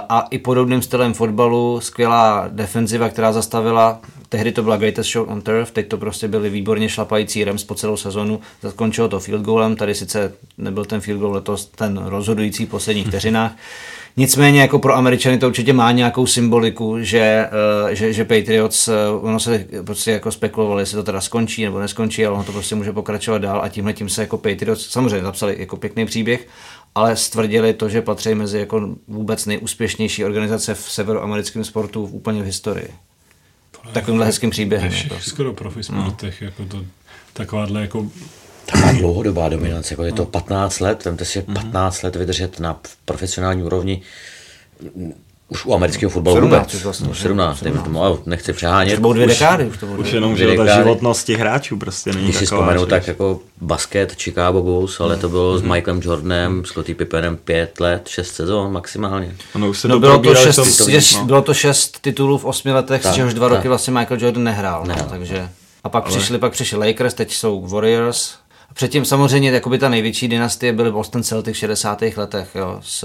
A 0.09 0.27
i 0.31 0.39
podobným 0.39 0.83
stylem 0.83 1.15
fotbalu, 1.15 1.81
skvělá 1.81 2.49
defenziva, 2.49 3.09
která 3.09 3.33
zastavila, 3.33 4.01
tehdy 4.29 4.53
to 4.53 4.63
byla 4.63 4.77
greatest 4.77 5.13
show 5.13 5.31
on 5.31 5.43
turf, 5.43 5.71
teď 5.71 5.89
to 5.89 5.97
prostě 5.97 6.29
byli 6.29 6.51
výborně 6.51 6.89
šlapající 6.89 7.45
Rams 7.45 7.65
po 7.65 7.75
celou 7.75 7.97
sezonu, 7.97 8.41
zakončilo 8.63 9.09
to 9.09 9.21
field 9.21 9.43
goalem, 9.43 9.77
tady 9.77 9.95
sice 9.95 10.33
nebyl 10.59 10.85
ten 10.85 11.01
field 11.01 11.21
goal 11.21 11.33
letos 11.33 11.67
ten 11.67 12.01
rozhodující 12.05 12.67
v 12.67 12.71
posledních 12.71 13.07
vteřinách, 13.07 13.53
Nicméně 14.17 14.61
jako 14.61 14.79
pro 14.79 14.97
Američany 14.97 15.39
to 15.39 15.47
určitě 15.47 15.73
má 15.73 15.93
nějakou 15.93 16.27
symboliku, 16.27 16.97
že, 17.01 17.49
uh, 17.85 17.91
že, 17.91 18.13
že 18.13 18.25
Patriots, 18.25 18.89
uh, 18.89 18.95
ono 19.21 19.41
se 19.41 19.67
prostě 19.85 20.11
jako 20.11 20.33
spekulovalo, 20.33 20.81
jestli 20.81 20.97
to 20.97 21.03
teda 21.03 21.21
skončí 21.21 21.65
nebo 21.65 21.81
neskončí, 21.81 22.27
ale 22.27 22.35
ono 22.35 22.45
to 22.45 22.53
prostě 22.53 22.75
může 22.75 22.93
pokračovat 22.93 23.39
dál 23.39 23.61
a 23.63 23.69
tímhle 23.69 23.93
tím 23.93 24.09
se 24.09 24.21
jako 24.21 24.39
Patriots 24.39 24.87
samozřejmě 24.89 25.23
napsali 25.23 25.57
jako 25.59 25.77
pěkný 25.77 26.07
příběh, 26.07 26.47
ale 26.95 27.17
stvrdili 27.17 27.75
to, 27.75 27.89
že 27.89 28.03
patří 28.03 28.35
mezi 28.35 28.59
jako 28.59 28.97
vůbec 29.09 29.47
nejúspěšnější 29.47 30.25
organizace 30.25 30.75
v 30.75 30.93
severoamerickém 30.93 31.65
sportu 31.65 32.07
v 32.07 32.15
úplně 32.15 32.43
v 32.43 32.47
historii. 32.47 32.89
Takovýmhle 33.93 34.27
hezkým 34.27 34.51
příběhem. 34.51 34.91
Všech, 34.91 35.11
jako. 35.11 35.23
skoro 35.23 35.53
profi 35.53 35.83
sportech, 35.83 36.41
no. 36.41 36.47
jako 36.47 36.65
to, 36.65 36.85
takováhle 37.33 37.81
jako 37.81 38.07
taková 38.67 38.93
dlouhodobá 38.93 39.49
dominance, 39.49 39.95
jako 39.95 40.05
je 40.05 40.13
to 40.13 40.25
15 40.25 40.81
let, 40.81 41.05
vemte 41.05 41.25
si 41.25 41.43
15 41.43 42.03
let 42.03 42.17
vydržet 42.17 42.61
na 42.61 42.81
profesionální 43.05 43.63
úrovni, 43.63 44.03
už 45.51 45.67
u 45.67 45.75
amerického 45.75 46.11
fotbalu 46.11 46.37
17 46.37 46.73
vůbec. 46.73 46.85
vlastně, 46.85 47.09
no, 47.09 47.15
17, 47.15 47.59
17. 47.59 47.85
Tomu, 47.85 48.03
ale 48.05 48.19
nechci 48.27 48.53
přehánět. 48.53 48.99
Budou 48.99 49.13
dvě 49.13 49.27
dekády 49.27 49.67
už 49.67 49.79
to 49.79 49.87
bude. 49.87 49.99
Už 49.99 50.13
jenom, 50.13 50.37
že 50.37 50.57
ta 50.57 50.77
životnost 50.77 51.27
těch 51.27 51.39
hráčů 51.39 51.77
prostě 51.77 52.13
není 52.13 52.25
Když 52.25 52.37
si 52.37 52.45
vzpomenu, 52.47 52.87
tak 52.87 53.07
jako 53.07 53.41
basket 53.61 54.15
Chicago 54.23 54.63
Bulls, 54.63 55.01
ale 55.01 55.17
to 55.17 55.29
bylo 55.29 55.59
s 55.59 55.63
Michaelem 55.63 56.01
Jordanem, 56.05 56.65
s 56.65 56.75
Lottie 56.75 56.95
Pippenem 56.97 57.37
pět 57.37 57.81
let, 57.81 58.09
šest 58.09 58.35
sezon 58.35 58.73
maximálně. 58.73 59.35
Ono 59.55 59.69
už 59.69 59.79
se 59.79 59.89
No 59.89 59.95
to 59.95 60.01
bylo 60.01 60.19
to, 60.19 60.35
šest, 60.35 60.57
tom- 60.57 60.91
šest, 60.91 61.15
no. 61.17 61.25
bylo 61.25 61.43
to 61.43 61.55
šest 61.55 62.01
titulů 62.01 62.39
v 62.39 62.45
osmi 62.45 62.73
letech, 62.73 63.03
Tak, 63.03 63.13
z 63.13 63.17
čehož 63.17 63.35
dva 63.35 63.49
tak. 63.49 63.57
roky 63.57 63.69
vlastně 63.69 63.93
Michael 63.93 64.21
Jordan 64.21 64.45
nehrál. 64.45 64.85
Nehrál. 64.87 65.07
No, 65.07 65.11
takže, 65.11 65.49
a 65.85 65.89
pak 65.89 66.05
přišli, 66.05 66.39
pak 66.39 66.53
přišli 66.53 66.79
Lakers, 66.89 67.15
teď 67.15 67.35
jsou 67.35 67.67
Warriors. 67.67 68.35
A 68.71 68.75
předtím 68.75 69.05
samozřejmě 69.05 69.51
jakoby 69.51 69.79
ta 69.79 69.89
největší 69.89 70.29
dynastie 70.29 70.73
byly 70.73 70.93
Boston 70.93 71.23
Celtics 71.23 71.57
v 71.57 71.61
60. 71.61 72.03
letech 72.17 72.49
jo, 72.55 72.81
s 72.83 73.05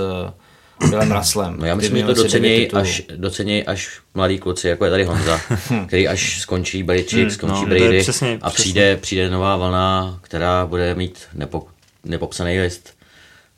Billem 0.90 1.12
Russellem. 1.12 1.56
No 1.60 1.66
já 1.66 1.76
myslím, 1.76 1.98
že 1.98 2.04
to 2.04 2.24
titulů. 2.24 2.82
až, 2.82 3.02
docenějí 3.16 3.64
až 3.64 4.00
mladí 4.14 4.40
kluci, 4.40 4.68
jako 4.68 4.86
je 4.86 4.92
tady 4.92 5.04
Honza, 5.04 5.42
který 5.88 6.08
až 6.08 6.42
skončí 6.42 6.84
Beličík, 6.84 7.32
skončí 7.32 7.62
no, 7.62 7.68
Brady 7.68 8.00
přesně- 8.02 8.40
a 8.42 8.50
přesně. 8.50 8.64
přijde, 8.64 8.98
přijde 8.98 9.30
nová 9.30 9.58
vlna, 9.58 10.20
která 10.22 10.66
bude 10.66 10.96
mít 10.96 11.20
nepo, 11.34 11.68
nepopsaný 12.04 12.60
list. 12.60 12.94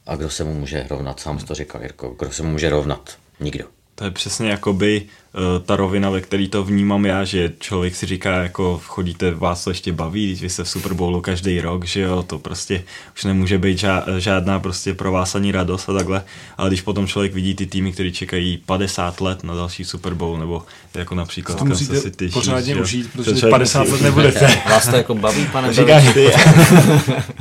A 0.08 0.16
kdo 0.16 0.30
se 0.30 0.44
mu 0.44 0.54
může 0.54 0.86
rovnat, 0.90 1.20
sám 1.20 1.38
to 1.40 1.54
říkal, 1.56 1.82
Jirko, 1.82 2.16
kdo 2.20 2.32
se 2.32 2.44
mu 2.44 2.52
může 2.52 2.70
rovnat? 2.70 3.16
Nikdo. 3.40 3.66
To 4.00 4.04
je 4.04 4.12
přesně 4.12 4.50
jakoby 4.50 5.02
uh, 5.34 5.66
ta 5.66 5.76
rovina, 5.76 6.10
ve 6.10 6.22
který 6.22 6.50
to 6.50 6.64
vnímám 6.64 7.06
já, 7.06 7.24
že 7.24 7.54
člověk 7.60 7.96
si 7.96 8.06
říká, 8.06 8.32
jako 8.32 8.82
chodíte, 8.86 9.32
vás 9.32 9.64
to 9.64 9.70
ještě 9.70 9.92
baví, 9.92 10.28
když 10.28 10.42
vy 10.42 10.50
jste 10.50 10.64
v 10.64 10.70
Super 10.70 10.94
Bowlu 10.94 11.22
každý 11.22 11.62
rok, 11.62 11.86
že 11.86 12.02
jo, 12.02 12.24
to 12.24 12.40
prostě 12.40 12.84
už 13.16 13.24
nemůže 13.24 13.58
být 13.58 13.78
ža- 13.78 14.18
žádná 14.18 14.60
prostě 14.60 14.94
pro 14.94 15.12
vás 15.12 15.36
ani 15.36 15.52
radost 15.52 15.90
a 15.90 15.94
takhle, 15.94 16.24
ale 16.58 16.70
když 16.70 16.82
potom 16.82 17.08
člověk 17.08 17.34
vidí 17.34 17.56
ty 17.56 17.66
týmy, 17.66 17.92
který 17.92 18.12
čekají 18.12 18.58
50 18.66 19.22
let 19.22 19.44
na 19.44 19.56
další 19.56 19.86
Super 19.86 20.14
Bowl, 20.14 20.38
nebo 20.38 20.64
jako 20.94 21.16
například 21.16 21.58
to 21.58 21.66
musíte 21.66 21.94
Kansas 21.94 22.04
City 22.04 22.26
Chiefs, 22.26 22.34
pořádně 22.34 22.74
že 22.74 22.80
jo, 22.80 22.84
užít, 22.84 23.12
to 23.12 23.18
protože 23.18 23.36
člověk 23.36 23.52
50 23.52 23.80
musí 23.80 23.92
let 23.92 24.02
nebudete. 24.02 24.48
Vás 24.70 24.88
to 24.88 24.96
jako 24.96 25.16
baví, 25.16 25.48
pane 25.52 25.74
Říkáš 25.74 26.14
ty. 26.14 26.28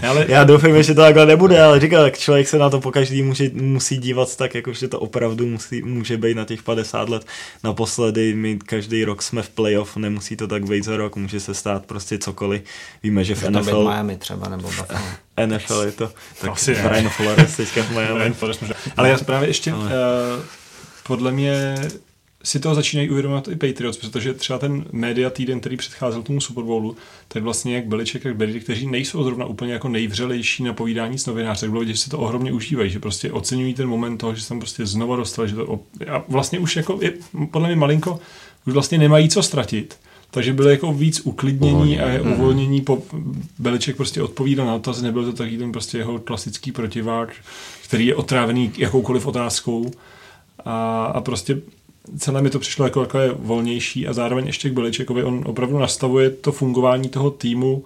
Ale 0.09 0.27
Já 0.29 0.45
doufám, 0.45 0.83
že 0.83 0.95
to 0.95 1.01
takhle 1.01 1.27
nebude, 1.27 1.63
ale 1.63 1.81
říkal, 1.81 2.11
člověk 2.11 2.49
se 2.49 2.59
na 2.59 2.71
to 2.71 2.81
po 2.81 2.91
každý 2.93 3.23
může, 3.23 3.51
musí 3.55 3.97
dívat 3.97 4.37
tak, 4.37 4.55
jako 4.55 4.73
že 4.73 4.89
to 4.89 5.01
opravdu 5.01 5.47
musí, 5.47 5.83
může 5.83 6.17
být 6.17 6.37
na 6.37 6.46
těch 6.47 6.63
50 6.63 7.09
let. 7.09 7.27
Naposledy 7.65 8.35
my 8.35 8.59
každý 8.59 9.05
rok 9.05 9.23
jsme 9.23 9.43
v 9.43 9.49
playoff, 9.49 9.97
nemusí 9.97 10.37
to 10.37 10.47
tak 10.47 10.65
být 10.65 10.85
za 10.85 10.97
rok, 10.97 11.17
může 11.17 11.41
se 11.41 11.55
stát 11.55 11.87
prostě 11.87 12.19
cokoliv. 12.19 12.63
Víme, 13.03 13.25
že 13.25 13.35
v 13.35 13.43
Může 13.43 13.53
to 13.53 13.59
být 13.59 13.67
NFL, 13.67 13.85
Miami 13.85 14.17
třeba, 14.17 14.49
nebo 14.49 14.63
Buffalo. 14.63 15.01
NFL 15.47 15.83
je 15.83 15.93
to, 15.93 16.13
tak 16.41 16.51
Asi 16.51 16.75
ne. 16.75 16.83
Brian 16.83 17.09
Flores 17.09 17.57
teďka 17.57 17.83
v 17.83 17.91
Miami. 17.91 18.35
Ale 18.97 19.09
já 19.09 19.19
právě 19.19 19.49
ještě, 19.49 19.75
uh, 19.75 19.89
podle 21.03 21.33
mě 21.33 21.77
si 22.47 22.61
toho 22.61 22.75
začínají 22.75 23.11
uvědomovat 23.11 23.49
i 23.49 23.57
Patriots, 23.57 23.97
protože 23.97 24.35
třeba 24.35 24.59
ten 24.59 24.85
média 24.93 25.31
týden, 25.31 25.61
který 25.61 25.77
předcházel 25.77 26.23
tomu 26.23 26.41
Super 26.41 26.65
Bowlu, 26.65 26.97
tak 27.29 27.43
vlastně 27.43 27.75
jak 27.75 27.87
Beliček, 27.87 28.25
jak 28.25 28.37
Brady, 28.37 28.61
kteří 28.61 28.87
nejsou 28.87 29.25
zrovna 29.25 29.47
úplně 29.47 29.73
jako 29.73 29.89
nejvřelejší 29.89 30.63
na 30.63 30.73
povídání 30.73 31.19
s 31.19 31.27
novináři, 31.27 31.61
tak 31.61 31.71
bylo 31.71 31.81
vidět, 31.81 31.95
že 31.95 32.01
si 32.01 32.11
to 32.11 32.19
ohromně 32.19 32.53
užívají, 32.53 32.91
že 32.91 32.99
prostě 33.01 33.33
oceňují 33.33 33.75
ten 33.75 33.89
moment 33.89 34.19
toho, 34.19 34.35
že 34.35 34.43
se 34.43 34.49
tam 34.49 34.59
prostě 34.59 34.87
znova 34.87 35.17
dostali, 35.17 35.49
že 35.49 35.55
to 35.55 35.67
op- 35.67 36.09
a 36.09 36.25
vlastně 36.29 36.59
už 36.59 36.77
jako 36.77 36.99
je, 37.03 37.13
podle 37.51 37.69
mě 37.69 37.77
malinko 37.77 38.21
už 38.67 38.73
vlastně 38.73 38.99
nemají 38.99 39.29
co 39.29 39.43
ztratit, 39.43 39.99
takže 40.31 40.53
byli 40.53 40.71
jako 40.71 40.93
víc 40.93 41.21
uklidnění 41.25 42.01
a 42.01 42.23
uvolnění. 42.35 42.81
Po, 42.81 43.03
Beliček 43.59 43.97
prostě 43.97 44.23
odpovídal 44.23 44.67
na 44.67 44.75
otaz, 44.75 45.03
nebyl 45.03 45.25
to 45.25 45.33
taky 45.33 45.59
ten 45.59 45.73
prostě 45.73 45.99
jeho 45.99 46.19
klasický 46.19 46.73
protivák, 46.73 47.35
který 47.85 48.07
je 48.07 48.15
otrávený 48.15 48.73
jakoukoliv 48.79 49.27
otázkou 49.27 49.91
a, 50.65 51.05
a 51.05 51.21
prostě 51.21 51.61
celé 52.19 52.43
mi 52.43 52.51
to 52.51 52.59
přišlo 52.59 52.85
jako 52.85 53.01
takové 53.01 53.33
volnější 53.33 54.09
a 54.09 54.13
zároveň 54.13 54.47
ještě 54.47 54.71
k 54.71 54.73
Beličekovi, 54.73 55.25
on 55.25 55.43
opravdu 55.47 55.79
nastavuje 55.79 56.31
to 56.31 56.53
fungování 56.53 57.09
toho 57.09 57.31
týmu 57.31 57.85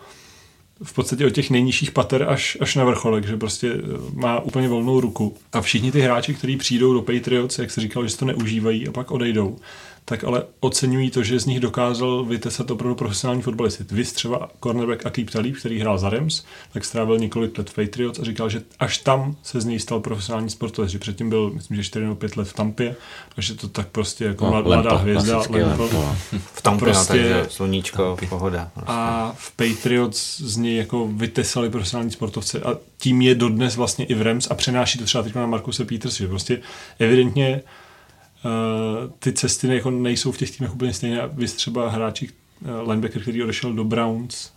v 0.82 0.92
podstatě 0.92 1.26
od 1.26 1.30
těch 1.30 1.50
nejnižších 1.50 1.90
pater 1.90 2.26
až, 2.28 2.58
až 2.60 2.74
na 2.74 2.84
vrcholek, 2.84 3.26
že 3.26 3.36
prostě 3.36 3.72
eh, 3.72 3.80
má 4.14 4.40
úplně 4.40 4.68
volnou 4.68 5.00
ruku. 5.00 5.36
A 5.52 5.60
všichni 5.60 5.92
ty 5.92 6.00
hráči, 6.00 6.34
kteří 6.34 6.56
přijdou 6.56 6.92
do 6.92 7.02
Patriots, 7.02 7.58
jak 7.58 7.70
se 7.70 7.80
říkal, 7.80 8.08
že 8.08 8.16
to 8.16 8.24
neužívají 8.24 8.88
a 8.88 8.92
pak 8.92 9.10
odejdou, 9.10 9.56
tak 10.04 10.24
ale 10.24 10.42
oceňují 10.60 11.10
to, 11.10 11.22
že 11.22 11.40
z 11.40 11.46
nich 11.46 11.60
dokázal 11.60 12.24
vytesat 12.24 12.70
opravdu 12.70 12.94
profesionální 12.94 13.42
fotbalisty. 13.42 13.84
Vy 13.90 14.04
třeba 14.04 14.48
cornerback 14.62 15.06
Akib 15.06 15.30
Talib, 15.30 15.56
který 15.56 15.78
hrál 15.80 15.98
za 15.98 16.10
Rams, 16.10 16.44
tak 16.72 16.84
strávil 16.84 17.18
několik 17.18 17.58
let 17.58 17.70
v 17.70 17.74
Patriots 17.74 18.18
a 18.18 18.24
říkal, 18.24 18.48
že 18.48 18.62
až 18.78 18.98
tam 18.98 19.36
se 19.42 19.60
z 19.60 19.64
něj 19.64 19.78
stal 19.80 20.00
profesionální 20.00 20.50
sportovec, 20.50 20.90
že 20.90 20.98
předtím 20.98 21.28
byl, 21.30 21.50
myslím, 21.54 21.76
že 21.76 21.84
4 21.84 22.02
nebo 22.04 22.14
5 22.16 22.36
let 22.36 22.48
v 22.48 22.52
Tampě 22.52 22.96
a 23.36 23.40
že 23.40 23.54
to 23.54 23.68
tak 23.68 23.88
prostě 23.88 24.24
jako 24.24 24.44
No, 24.44 24.50
no, 24.52 24.62
mladá 24.62 24.90
Lempo, 24.90 25.02
hvězda, 25.02 25.36
Lempo. 25.50 25.82
Lempo. 25.82 26.16
V 26.54 26.62
tom 26.62 26.78
Prostě- 26.78 27.12
prostě... 27.12 27.12
takže 27.34 27.46
sluníčko, 27.50 28.16
pohoda. 28.28 28.70
Prostě. 28.74 28.92
A 28.92 29.32
v 29.36 29.52
Patriots 29.52 30.40
z 30.40 30.56
něj 30.56 30.76
jako 30.76 31.08
vytesali 31.12 31.70
profesionální 31.70 32.10
sportovce 32.10 32.60
a 32.60 32.76
tím 32.98 33.22
je 33.22 33.34
dodnes 33.34 33.76
vlastně 33.76 34.04
i 34.04 34.14
v 34.14 34.22
Rams 34.22 34.50
a 34.50 34.54
přenáší 34.54 34.98
to 34.98 35.04
třeba 35.04 35.24
teď 35.24 35.34
na 35.34 35.46
Markuse 35.46 35.84
Peters, 35.84 36.14
že 36.16 36.28
prostě 36.28 36.60
evidentně 36.98 37.60
ty 39.18 39.32
cesty 39.32 39.74
jako 39.74 39.90
nejsou 39.90 40.32
v 40.32 40.38
těch 40.38 40.56
týmech 40.56 40.74
úplně 40.74 40.92
stejné. 40.94 41.20
Vy 41.32 41.46
třeba 41.46 41.88
hráči 41.90 42.28
uh, 42.82 42.88
linebacker, 42.90 43.22
který 43.22 43.42
odešel 43.42 43.72
do 43.72 43.84
Browns 43.84 44.50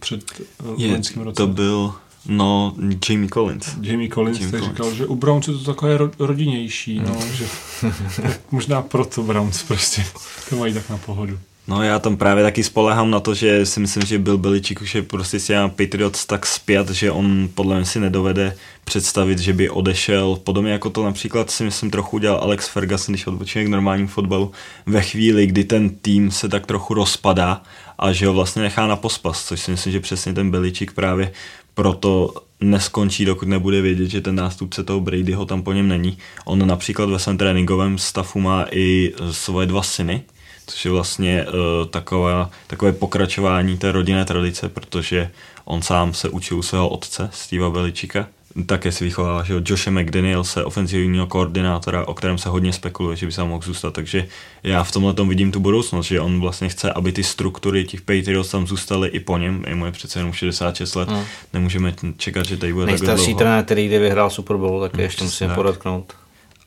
před 0.00 0.40
uh, 0.64 0.80
Je, 0.82 0.92
loňským 0.92 1.22
roce. 1.22 1.36
to 1.36 1.46
byl, 1.46 1.94
no, 2.26 2.74
Jamie 3.08 3.28
Collins. 3.30 3.76
Jamie 3.80 4.08
Collins, 4.10 4.38
Jamie 4.38 4.52
tak 4.52 4.60
Collins. 4.60 4.76
říkal, 4.76 4.94
že 4.94 5.06
u 5.06 5.14
Browns 5.16 5.48
je 5.48 5.54
to 5.54 5.64
takové 5.64 5.98
ro- 5.98 6.10
rodinnější, 6.18 6.98
no, 7.00 7.16
že 7.34 7.46
tak 8.22 8.40
možná 8.52 8.82
proto 8.82 9.22
Browns 9.22 9.62
prostě 9.62 10.04
to 10.50 10.56
mají 10.56 10.74
tak 10.74 10.90
na 10.90 10.98
pohodu. 10.98 11.38
No 11.66 11.82
já 11.82 11.98
tam 11.98 12.16
právě 12.16 12.44
taky 12.44 12.64
spolehám 12.64 13.10
na 13.10 13.20
to, 13.20 13.34
že 13.34 13.66
si 13.66 13.80
myslím, 13.80 14.06
že 14.06 14.18
Bill 14.18 14.38
Belichick 14.38 14.82
už 14.82 14.94
je 14.94 15.02
prostě 15.02 15.40
s 15.40 15.46
těma 15.46 15.68
Patriots 15.68 16.26
tak 16.26 16.46
zpět, 16.46 16.90
že 16.90 17.10
on 17.10 17.48
podle 17.54 17.76
mě 17.76 17.84
si 17.84 18.00
nedovede 18.00 18.56
představit, 18.84 19.38
že 19.38 19.52
by 19.52 19.70
odešel, 19.70 20.36
podobně 20.44 20.72
jako 20.72 20.90
to 20.90 21.04
například 21.04 21.50
si 21.50 21.64
myslím 21.64 21.90
trochu 21.90 22.16
udělal 22.16 22.38
Alex 22.42 22.68
Ferguson, 22.68 23.12
když 23.12 23.26
odbočil 23.26 23.64
k 23.64 23.68
normálnímu 23.68 24.08
fotbalu, 24.08 24.52
ve 24.86 25.02
chvíli, 25.02 25.46
kdy 25.46 25.64
ten 25.64 25.90
tým 25.90 26.30
se 26.30 26.48
tak 26.48 26.66
trochu 26.66 26.94
rozpadá 26.94 27.62
a 27.98 28.12
že 28.12 28.26
ho 28.26 28.32
vlastně 28.32 28.62
nechá 28.62 28.86
na 28.86 28.96
pospas, 28.96 29.44
což 29.44 29.60
si 29.60 29.70
myslím, 29.70 29.92
že 29.92 30.00
přesně 30.00 30.32
ten 30.32 30.50
Belichick 30.50 30.92
právě 30.92 31.32
proto 31.74 32.34
neskončí, 32.60 33.24
dokud 33.24 33.48
nebude 33.48 33.80
vědět, 33.80 34.10
že 34.10 34.20
ten 34.20 34.34
nástupce 34.34 34.84
toho 34.84 35.00
Bradyho 35.00 35.46
tam 35.46 35.62
po 35.62 35.72
něm 35.72 35.88
není. 35.88 36.18
On 36.44 36.66
například 36.66 37.10
ve 37.10 37.18
svém 37.18 37.38
tréninkovém 37.38 37.98
stavu 37.98 38.40
má 38.40 38.66
i 38.70 39.12
svoje 39.30 39.66
dva 39.66 39.82
syny, 39.82 40.22
což 40.66 40.84
je 40.84 40.90
vlastně 40.90 41.44
uh, 41.46 41.86
taková, 41.86 42.50
takové 42.66 42.92
pokračování 42.92 43.78
té 43.78 43.92
rodinné 43.92 44.24
tradice, 44.24 44.68
protože 44.68 45.30
on 45.64 45.82
sám 45.82 46.14
se 46.14 46.28
učil 46.28 46.58
u 46.58 46.62
svého 46.62 46.88
otce, 46.88 47.28
Steva 47.32 47.70
Beličika. 47.70 48.26
Také 48.66 48.92
si 48.92 49.04
vychovává 49.04 49.42
že 49.42 49.52
jo, 49.52 49.60
Joshe 49.64 49.90
McDanielse, 49.90 50.64
ofenzivního 50.64 51.26
koordinátora, 51.26 52.08
o 52.08 52.14
kterém 52.14 52.38
se 52.38 52.48
hodně 52.48 52.72
spekuluje, 52.72 53.16
že 53.16 53.26
by 53.26 53.32
se 53.32 53.44
mohl 53.44 53.62
zůstat. 53.64 53.94
Takže 53.94 54.28
já 54.62 54.84
v 54.84 54.92
tomhle 54.92 55.14
tom 55.14 55.28
vidím 55.28 55.52
tu 55.52 55.60
budoucnost, 55.60 56.06
že 56.06 56.20
on 56.20 56.40
vlastně 56.40 56.68
chce, 56.68 56.92
aby 56.92 57.12
ty 57.12 57.24
struktury 57.24 57.84
těch 57.84 58.00
Patriots 58.00 58.50
tam 58.50 58.66
zůstaly 58.66 59.08
i 59.08 59.20
po 59.20 59.38
něm. 59.38 59.64
Je 59.68 59.74
mu 59.74 59.86
je 59.86 59.92
přece 59.92 60.18
jenom 60.18 60.32
66 60.32 60.94
let. 60.94 61.08
Hmm. 61.08 61.24
Nemůžeme 61.52 61.94
čekat, 62.16 62.46
že 62.46 62.56
tady 62.56 62.72
bude 62.72 62.86
Nejstarší 62.86 63.34
trenér, 63.34 63.64
který 63.64 63.86
kdy 63.86 63.98
vyhrál 63.98 64.30
Super 64.30 64.56
Bowl, 64.56 64.80
tak 64.80 64.98
ještě 64.98 65.24
musím 65.24 65.50
podotknout. 65.50 66.14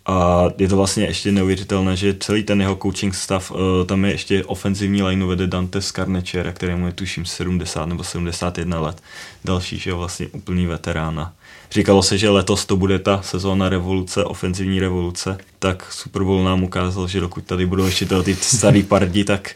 A 0.05 0.45
je 0.57 0.67
to 0.67 0.77
vlastně 0.77 1.05
ještě 1.05 1.31
neuvěřitelné, 1.31 1.95
že 1.95 2.15
celý 2.19 2.43
ten 2.43 2.61
jeho 2.61 2.75
coaching 2.75 3.15
stav, 3.15 3.51
uh, 3.51 3.57
tam 3.85 4.05
je 4.05 4.11
ještě 4.11 4.43
ofenzivní 4.43 5.03
lineu 5.03 5.27
vede 5.27 5.47
Dante 5.47 5.81
Skarnečera, 5.81 6.51
kterému 6.51 6.85
je 6.85 6.93
tuším 6.93 7.25
70 7.25 7.85
nebo 7.85 8.03
71 8.03 8.81
let. 8.81 9.01
Další, 9.45 9.77
že 9.77 9.89
je 9.89 9.93
vlastně 9.93 10.27
úplný 10.27 10.65
veterána. 10.65 11.33
Říkalo 11.71 12.03
se, 12.03 12.17
že 12.17 12.29
letos 12.29 12.65
to 12.65 12.77
bude 12.77 12.99
ta 12.99 13.21
sezóna 13.21 13.69
revoluce, 13.69 14.23
ofenzivní 14.23 14.79
revoluce, 14.79 15.37
tak 15.59 15.93
Super 15.93 16.23
Bowl 16.23 16.43
nám 16.43 16.63
ukázal, 16.63 17.07
že 17.07 17.19
dokud 17.19 17.43
tady 17.43 17.65
budou 17.65 17.85
ještě 17.85 18.05
ty 18.05 18.35
starý 18.35 18.83
pardi, 18.83 19.23
tak 19.23 19.55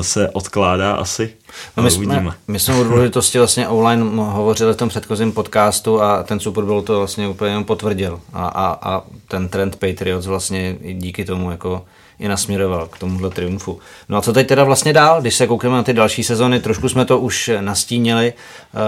se 0.00 0.30
odkládá 0.30 0.94
asi. 0.94 1.34
No 1.76 1.82
my, 1.82 1.90
jsme, 1.90 2.34
my 2.48 2.58
jsme 2.58 2.74
o 2.74 2.84
důležitosti 2.84 3.38
vlastně 3.38 3.68
online 3.68 4.04
hovořili 4.14 4.72
v 4.72 4.76
tom 4.76 4.88
předchozím 4.88 5.32
podcastu 5.32 6.02
a 6.02 6.22
ten 6.22 6.40
Super 6.40 6.64
Bowl 6.64 6.82
to 6.82 6.98
vlastně 6.98 7.28
úplně 7.28 7.50
jenom 7.50 7.64
potvrdil. 7.64 8.20
A, 8.32 8.46
a, 8.46 8.94
a 8.94 9.02
ten 9.28 9.48
trend 9.48 9.76
Patriots 9.76 10.26
vlastně 10.26 10.76
díky 10.82 11.24
tomu 11.24 11.50
jako 11.50 11.84
i 12.18 12.28
nasměroval 12.28 12.86
k 12.86 12.98
tomuhle 12.98 13.30
triumfu. 13.30 13.78
No 14.08 14.16
a 14.16 14.20
co 14.20 14.32
teď 14.32 14.46
teda 14.46 14.64
vlastně 14.64 14.92
dál, 14.92 15.20
když 15.20 15.34
se 15.34 15.46
koukneme 15.46 15.76
na 15.76 15.82
ty 15.82 15.92
další 15.92 16.24
sezony, 16.24 16.60
trošku 16.60 16.88
jsme 16.88 17.04
to 17.04 17.18
už 17.18 17.50
nastínili. 17.60 18.32
Eh, 18.32 18.78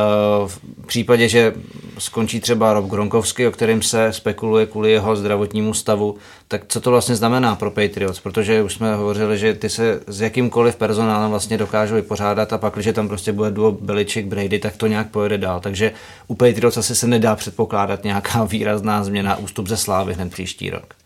v 0.46 0.86
případě, 0.86 1.28
že 1.28 1.54
skončí 1.98 2.40
třeba 2.40 2.72
Rob 2.72 2.86
Gronkowski, 2.86 3.46
o 3.46 3.50
kterém 3.50 3.82
se 3.82 4.12
spekuluje 4.12 4.66
kvůli 4.66 4.92
jeho 4.92 5.16
zdravotnímu 5.16 5.74
stavu, 5.74 6.16
tak 6.48 6.62
co 6.68 6.80
to 6.80 6.90
vlastně 6.90 7.16
znamená 7.16 7.54
pro 7.56 7.70
Patriots? 7.70 8.20
Protože 8.20 8.62
už 8.62 8.74
jsme 8.74 8.94
hovořili, 8.94 9.38
že 9.38 9.54
ty 9.54 9.70
se 9.70 10.00
s 10.06 10.20
jakýmkoliv 10.20 10.76
personálem 10.76 11.30
vlastně 11.30 11.58
dokážou 11.58 11.94
vypořádat 11.94 12.52
a 12.52 12.58
pak, 12.58 12.74
když 12.74 12.88
tam 12.94 13.08
prostě 13.08 13.32
bude 13.32 13.50
duo 13.50 13.72
Beličik 13.72 14.26
Brady, 14.26 14.58
tak 14.58 14.76
to 14.76 14.86
nějak 14.86 15.10
pojede 15.10 15.38
dál. 15.38 15.60
Takže 15.60 15.92
u 16.26 16.34
Patriots 16.34 16.76
asi 16.76 16.94
se 16.94 17.06
nedá 17.06 17.36
předpokládat 17.36 18.04
nějaká 18.04 18.44
výrazná 18.44 19.04
změna, 19.04 19.36
ústup 19.36 19.66
ze 19.66 19.76
slávy 19.76 20.14
hned 20.14 20.30
příští 20.30 20.70
rok. 20.70 20.97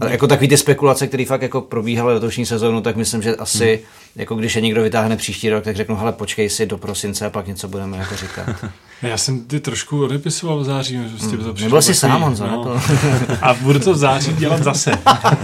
Ale 0.00 0.10
jako 0.10 0.26
takový 0.26 0.48
ty 0.48 0.56
spekulace, 0.56 1.06
které 1.06 1.24
fakt 1.24 1.42
jako 1.42 1.60
probíhaly 1.60 2.14
letošní 2.14 2.46
sezónu, 2.46 2.80
tak 2.80 2.96
myslím, 2.96 3.22
že 3.22 3.36
asi, 3.36 3.76
hmm. 3.76 3.84
jako 4.16 4.34
když 4.34 4.56
je 4.56 4.62
někdo 4.62 4.82
vytáhne 4.82 5.16
příští 5.16 5.50
rok, 5.50 5.64
tak 5.64 5.76
řeknu, 5.76 5.96
hele, 5.96 6.12
počkej 6.12 6.50
si 6.50 6.66
do 6.66 6.78
prosince 6.78 7.26
a 7.26 7.30
pak 7.30 7.46
něco 7.46 7.68
budeme 7.68 7.96
jako 7.96 8.16
říkat. 8.16 8.48
Já 9.02 9.18
jsem 9.18 9.44
ty 9.44 9.60
trošku 9.60 10.04
odepisoval 10.04 10.58
v 10.58 10.64
září. 10.64 10.98
Prostě 11.10 11.36
hmm. 11.36 11.54
Nebyl 11.60 11.82
jsi 11.82 11.94
sám, 11.94 12.22
Honzo, 12.22 12.46
no. 12.46 12.82
A 13.42 13.54
budu 13.54 13.78
to 13.78 13.92
v 13.92 13.96
září 13.96 14.32
dělat 14.32 14.62
zase. 14.62 14.90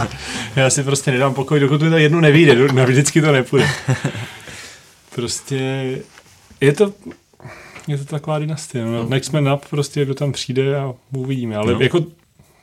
Já 0.56 0.70
si 0.70 0.82
prostě 0.82 1.10
nedám 1.10 1.34
pokoj, 1.34 1.60
dokud 1.60 1.78
to 1.78 1.84
jednu 1.84 2.20
nevíde, 2.20 2.54
vždycky 2.84 3.20
to 3.20 3.32
nepůjde. 3.32 3.68
Prostě 5.14 5.58
je 6.60 6.72
to, 6.72 6.92
je 7.88 7.98
to 7.98 8.04
taková 8.04 8.38
dynastie. 8.38 8.84
No. 8.84 9.04
Next 9.08 9.32
man 9.32 9.52
up, 9.52 9.64
prostě 9.70 10.04
kdo 10.04 10.14
tam 10.14 10.32
přijde 10.32 10.76
a 10.76 10.92
uvidíme. 11.12 11.56
Ale 11.56 11.72
no. 11.72 11.80
jako 11.80 12.04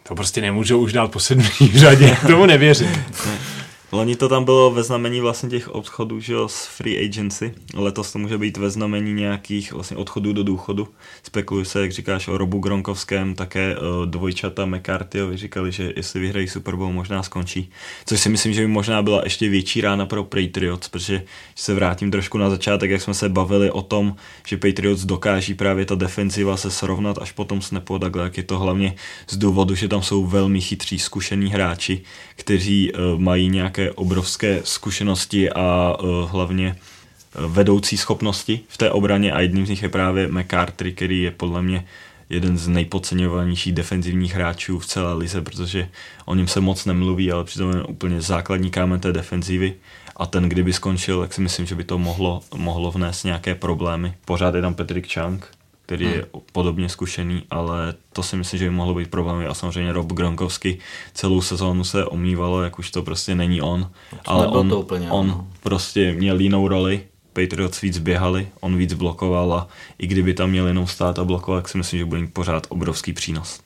to 0.04 0.16
prostě 0.16 0.42
nemůžou 0.42 0.80
už 0.80 0.94
dát 0.94 1.12
po 1.12 1.20
sedmý 1.20 1.50
řadě, 1.76 2.18
tomu 2.28 2.46
nevěřím. 2.46 3.04
Loni 3.94 4.16
to 4.16 4.30
tam 4.30 4.44
bylo 4.44 4.72
ve 4.72 4.84
znamení 4.84 5.20
vlastně 5.20 5.50
těch 5.50 5.76
odchodů, 5.76 6.20
že 6.20 6.34
jo, 6.34 6.48
z 6.48 6.66
free 6.66 7.06
agency. 7.06 7.54
Letos 7.74 8.12
to 8.12 8.20
může 8.20 8.38
být 8.38 8.58
ve 8.58 8.70
znamení 8.70 9.14
nějakých 9.14 9.74
vlastně 9.74 9.98
odchodů 9.98 10.34
do 10.34 10.44
důchodu. 10.44 10.88
Spekuluje 11.24 11.66
se, 11.66 11.82
jak 11.82 11.92
říkáš, 11.92 12.28
o 12.28 12.38
Robu 12.38 12.60
Gronkovském, 12.60 13.36
také 13.36 13.76
uh, 13.78 14.06
dvojčata 14.06 14.66
McCarthy 14.66 15.20
říkali, 15.34 15.72
že 15.72 15.94
jestli 15.96 16.20
vyhrají 16.20 16.48
Super 16.48 16.76
Bowl, 16.76 16.94
možná 16.94 17.24
skončí. 17.24 17.70
Což 18.06 18.20
si 18.20 18.30
myslím, 18.30 18.54
že 18.54 18.62
by 18.62 18.68
možná 18.68 19.02
byla 19.02 19.22
ještě 19.24 19.50
větší 19.50 19.82
rána 19.82 20.06
pro 20.06 20.24
Patriots, 20.24 20.88
protože 20.88 21.24
se 21.56 21.74
vrátím 21.74 22.12
trošku 22.12 22.38
na 22.38 22.50
začátek, 22.50 22.92
jak 22.92 23.02
jsme 23.02 23.14
se 23.14 23.30
bavili 23.30 23.72
o 23.72 23.82
tom, 23.82 24.16
že 24.48 24.58
Patriots 24.58 25.06
dokáží 25.06 25.54
právě 25.54 25.86
ta 25.86 25.96
defenziva 25.96 26.58
se 26.58 26.72
srovnat 26.72 27.18
až 27.22 27.32
potom 27.32 27.62
snapu 27.62 28.00
takhle, 28.00 28.24
jak 28.24 28.38
je 28.38 28.44
to 28.44 28.60
hlavně 28.60 28.96
z 29.30 29.38
důvodu, 29.38 29.76
že 29.76 29.88
tam 29.88 30.02
jsou 30.02 30.26
velmi 30.26 30.62
chytří, 30.62 31.00
zkušení 31.00 31.52
hráči, 31.52 32.02
kteří 32.42 32.92
uh, 32.92 33.20
mají 33.20 33.50
nějaké 33.50 33.92
obrovské 33.92 34.62
zkušenosti 34.64 35.50
a 35.50 35.96
uh, 36.04 36.32
hlavně 36.32 36.76
uh, 36.76 37.46
vedoucí 37.54 37.98
schopnosti 37.98 38.60
v 38.68 38.78
té 38.78 38.92
obraně 38.92 39.34
a 39.34 39.42
jedním 39.42 39.66
z 39.66 39.70
nich 39.70 39.84
je 39.84 39.90
právě 39.90 40.28
McCarthy, 40.28 40.92
který 40.92 41.22
je 41.22 41.32
podle 41.32 41.62
mě 41.62 41.86
jeden 42.30 42.58
z 42.58 42.68
nejpodceňovanějších 42.68 43.74
defenzivních 43.74 44.34
hráčů 44.34 44.80
v 44.80 44.86
celé 44.86 45.14
lize, 45.14 45.42
protože 45.42 45.90
o 46.26 46.36
něm 46.36 46.48
se 46.48 46.60
moc 46.60 46.86
nemluví, 46.86 47.32
ale 47.32 47.44
přitom 47.44 47.72
je 47.72 47.84
úplně 47.84 48.22
základní 48.22 48.70
kámen 48.70 49.00
té 49.00 49.14
defenzivy 49.14 49.74
a 50.16 50.26
ten 50.26 50.50
kdyby 50.50 50.74
skončil, 50.74 51.22
tak 51.22 51.34
si 51.34 51.42
myslím, 51.42 51.66
že 51.66 51.76
by 51.76 51.84
to 51.84 51.98
mohlo, 51.98 52.42
mohlo 52.56 52.92
vnést 52.92 53.24
nějaké 53.24 53.56
problémy. 53.56 54.14
Pořád 54.26 54.56
je 54.56 54.62
tam 54.62 54.74
Patrick 54.74 55.14
Chang, 55.14 55.46
který 55.92 56.06
hmm. 56.06 56.14
je 56.14 56.26
podobně 56.52 56.90
zkušený, 56.90 57.44
ale 57.50 57.94
to 58.14 58.24
si 58.24 58.36
myslím, 58.36 58.60
že 58.60 58.66
by 58.66 58.72
mohlo 58.72 58.94
být 58.94 59.10
problém. 59.10 59.46
A 59.50 59.54
samozřejmě 59.54 59.92
Rob 59.92 60.14
Gronkowski 60.14 60.78
celou 61.14 61.42
sezónu 61.42 61.84
se 61.84 62.06
omývalo, 62.06 62.64
jak 62.64 62.80
už 62.80 62.92
to 62.92 63.04
prostě 63.04 63.36
není 63.36 63.62
on. 63.62 63.92
ale 64.26 64.48
on, 64.48 64.70
to 64.70 64.80
úplně, 64.80 65.12
on 65.12 65.28
no. 65.28 65.48
prostě 65.64 66.14
měl 66.14 66.40
jinou 66.40 66.68
roli, 66.68 67.04
Patriots 67.34 67.82
víc 67.82 67.98
běhali, 67.98 68.48
on 68.60 68.78
víc 68.78 68.94
blokoval 68.94 69.54
a 69.54 69.68
i 69.98 70.08
kdyby 70.08 70.34
tam 70.34 70.50
měl 70.50 70.68
jenom 70.68 70.88
stát 70.88 71.20
a 71.20 71.24
blokovat, 71.24 71.62
tak 71.62 71.70
si 71.70 71.78
myslím, 71.78 72.00
že 72.00 72.06
bude 72.06 72.22
mít 72.22 72.34
pořád 72.34 72.68
obrovský 72.70 73.14
přínos. 73.14 73.60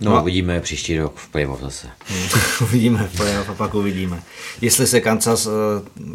No, 0.00 0.10
no 0.10 0.22
uvidíme 0.22 0.60
příští 0.60 0.98
rok 0.98 1.16
v 1.16 1.28
playoff 1.28 1.60
zase. 1.60 1.88
uvidíme 2.60 3.08
v 3.12 3.16
playoff 3.16 3.50
a 3.50 3.54
pak 3.54 3.74
uvidíme. 3.74 4.22
Jestli 4.60 4.86
se 4.86 5.00
Kansas 5.00 5.46
uh, 5.46 5.52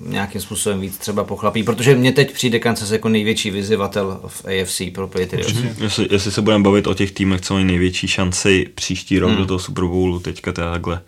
nějakým 0.06 0.42
způsobem 0.42 0.82
víc 0.82 0.98
třeba 0.98 1.24
pochlapí, 1.24 1.64
protože 1.64 1.96
mně 1.96 2.12
teď 2.12 2.34
přijde 2.34 2.60
Kansas 2.60 2.92
jako 2.92 3.10
největší 3.10 3.52
vyzývatel 3.52 4.22
v 4.28 4.46
AFC 4.46 4.82
pro 4.94 5.08
Patriots. 5.08 5.54
Jestli, 5.82 6.08
jestli 6.12 6.32
se 6.32 6.42
budeme 6.42 6.64
bavit 6.64 6.88
o 6.88 6.94
těch 6.94 7.12
týmech, 7.12 7.42
co 7.42 7.54
mají 7.54 7.66
největší 7.66 8.08
šanci 8.08 8.68
příští 8.76 9.20
rok 9.20 9.30
hmm. 9.30 9.40
do 9.40 9.46
toho 9.46 9.60
Super 9.60 9.84
Bowlu, 9.84 10.20
teďka 10.20 10.52
takhle 10.52 11.02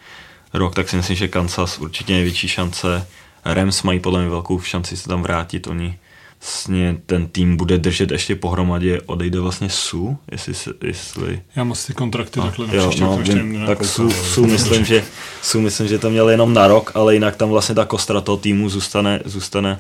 rok, 0.54 0.76
tak 0.76 0.90
si 0.90 0.96
myslím, 0.96 1.16
že 1.16 1.28
Kansas 1.28 1.78
určitě 1.78 2.14
největší 2.14 2.48
šance. 2.48 3.08
Rams 3.46 3.84
mají 3.84 4.00
podle 4.00 4.22
mě 4.22 4.30
velkou 4.30 4.60
šanci 4.60 4.98
se 4.98 5.08
tam 5.08 5.22
vrátit, 5.22 5.68
oni 5.68 5.98
vlastně 6.42 6.98
ten 7.06 7.28
tým 7.28 7.58
bude 7.58 7.78
držet 7.78 8.12
ještě 8.12 8.36
pohromadě, 8.36 9.02
odejde 9.06 9.40
vlastně 9.40 9.70
Su, 9.70 10.18
jestli, 10.32 10.54
se, 10.54 10.74
jestli... 10.84 11.42
Já 11.56 11.64
mám 11.64 11.78
ty 11.88 11.94
kontrakty 11.94 12.40
takhle 12.40 12.68
jo, 12.76 12.92
no, 13.00 13.18
vím, 13.18 13.64
tak 13.66 13.86
Su, 13.86 14.12
Su, 14.12 14.46
myslím, 14.46 14.86
že, 14.86 15.04
Su 15.42 15.62
myslím, 15.62 15.88
že 15.88 16.00
to 16.00 16.10
měl 16.10 16.30
jenom 16.30 16.54
na 16.54 16.68
rok, 16.68 16.92
ale 16.96 17.14
jinak 17.14 17.36
tam 17.36 17.50
vlastně 17.50 17.76
ta 17.76 17.86
kostra 17.86 18.22
toho 18.22 18.38
týmu 18.38 18.70
zůstane, 18.70 19.20
zůstane 19.26 19.80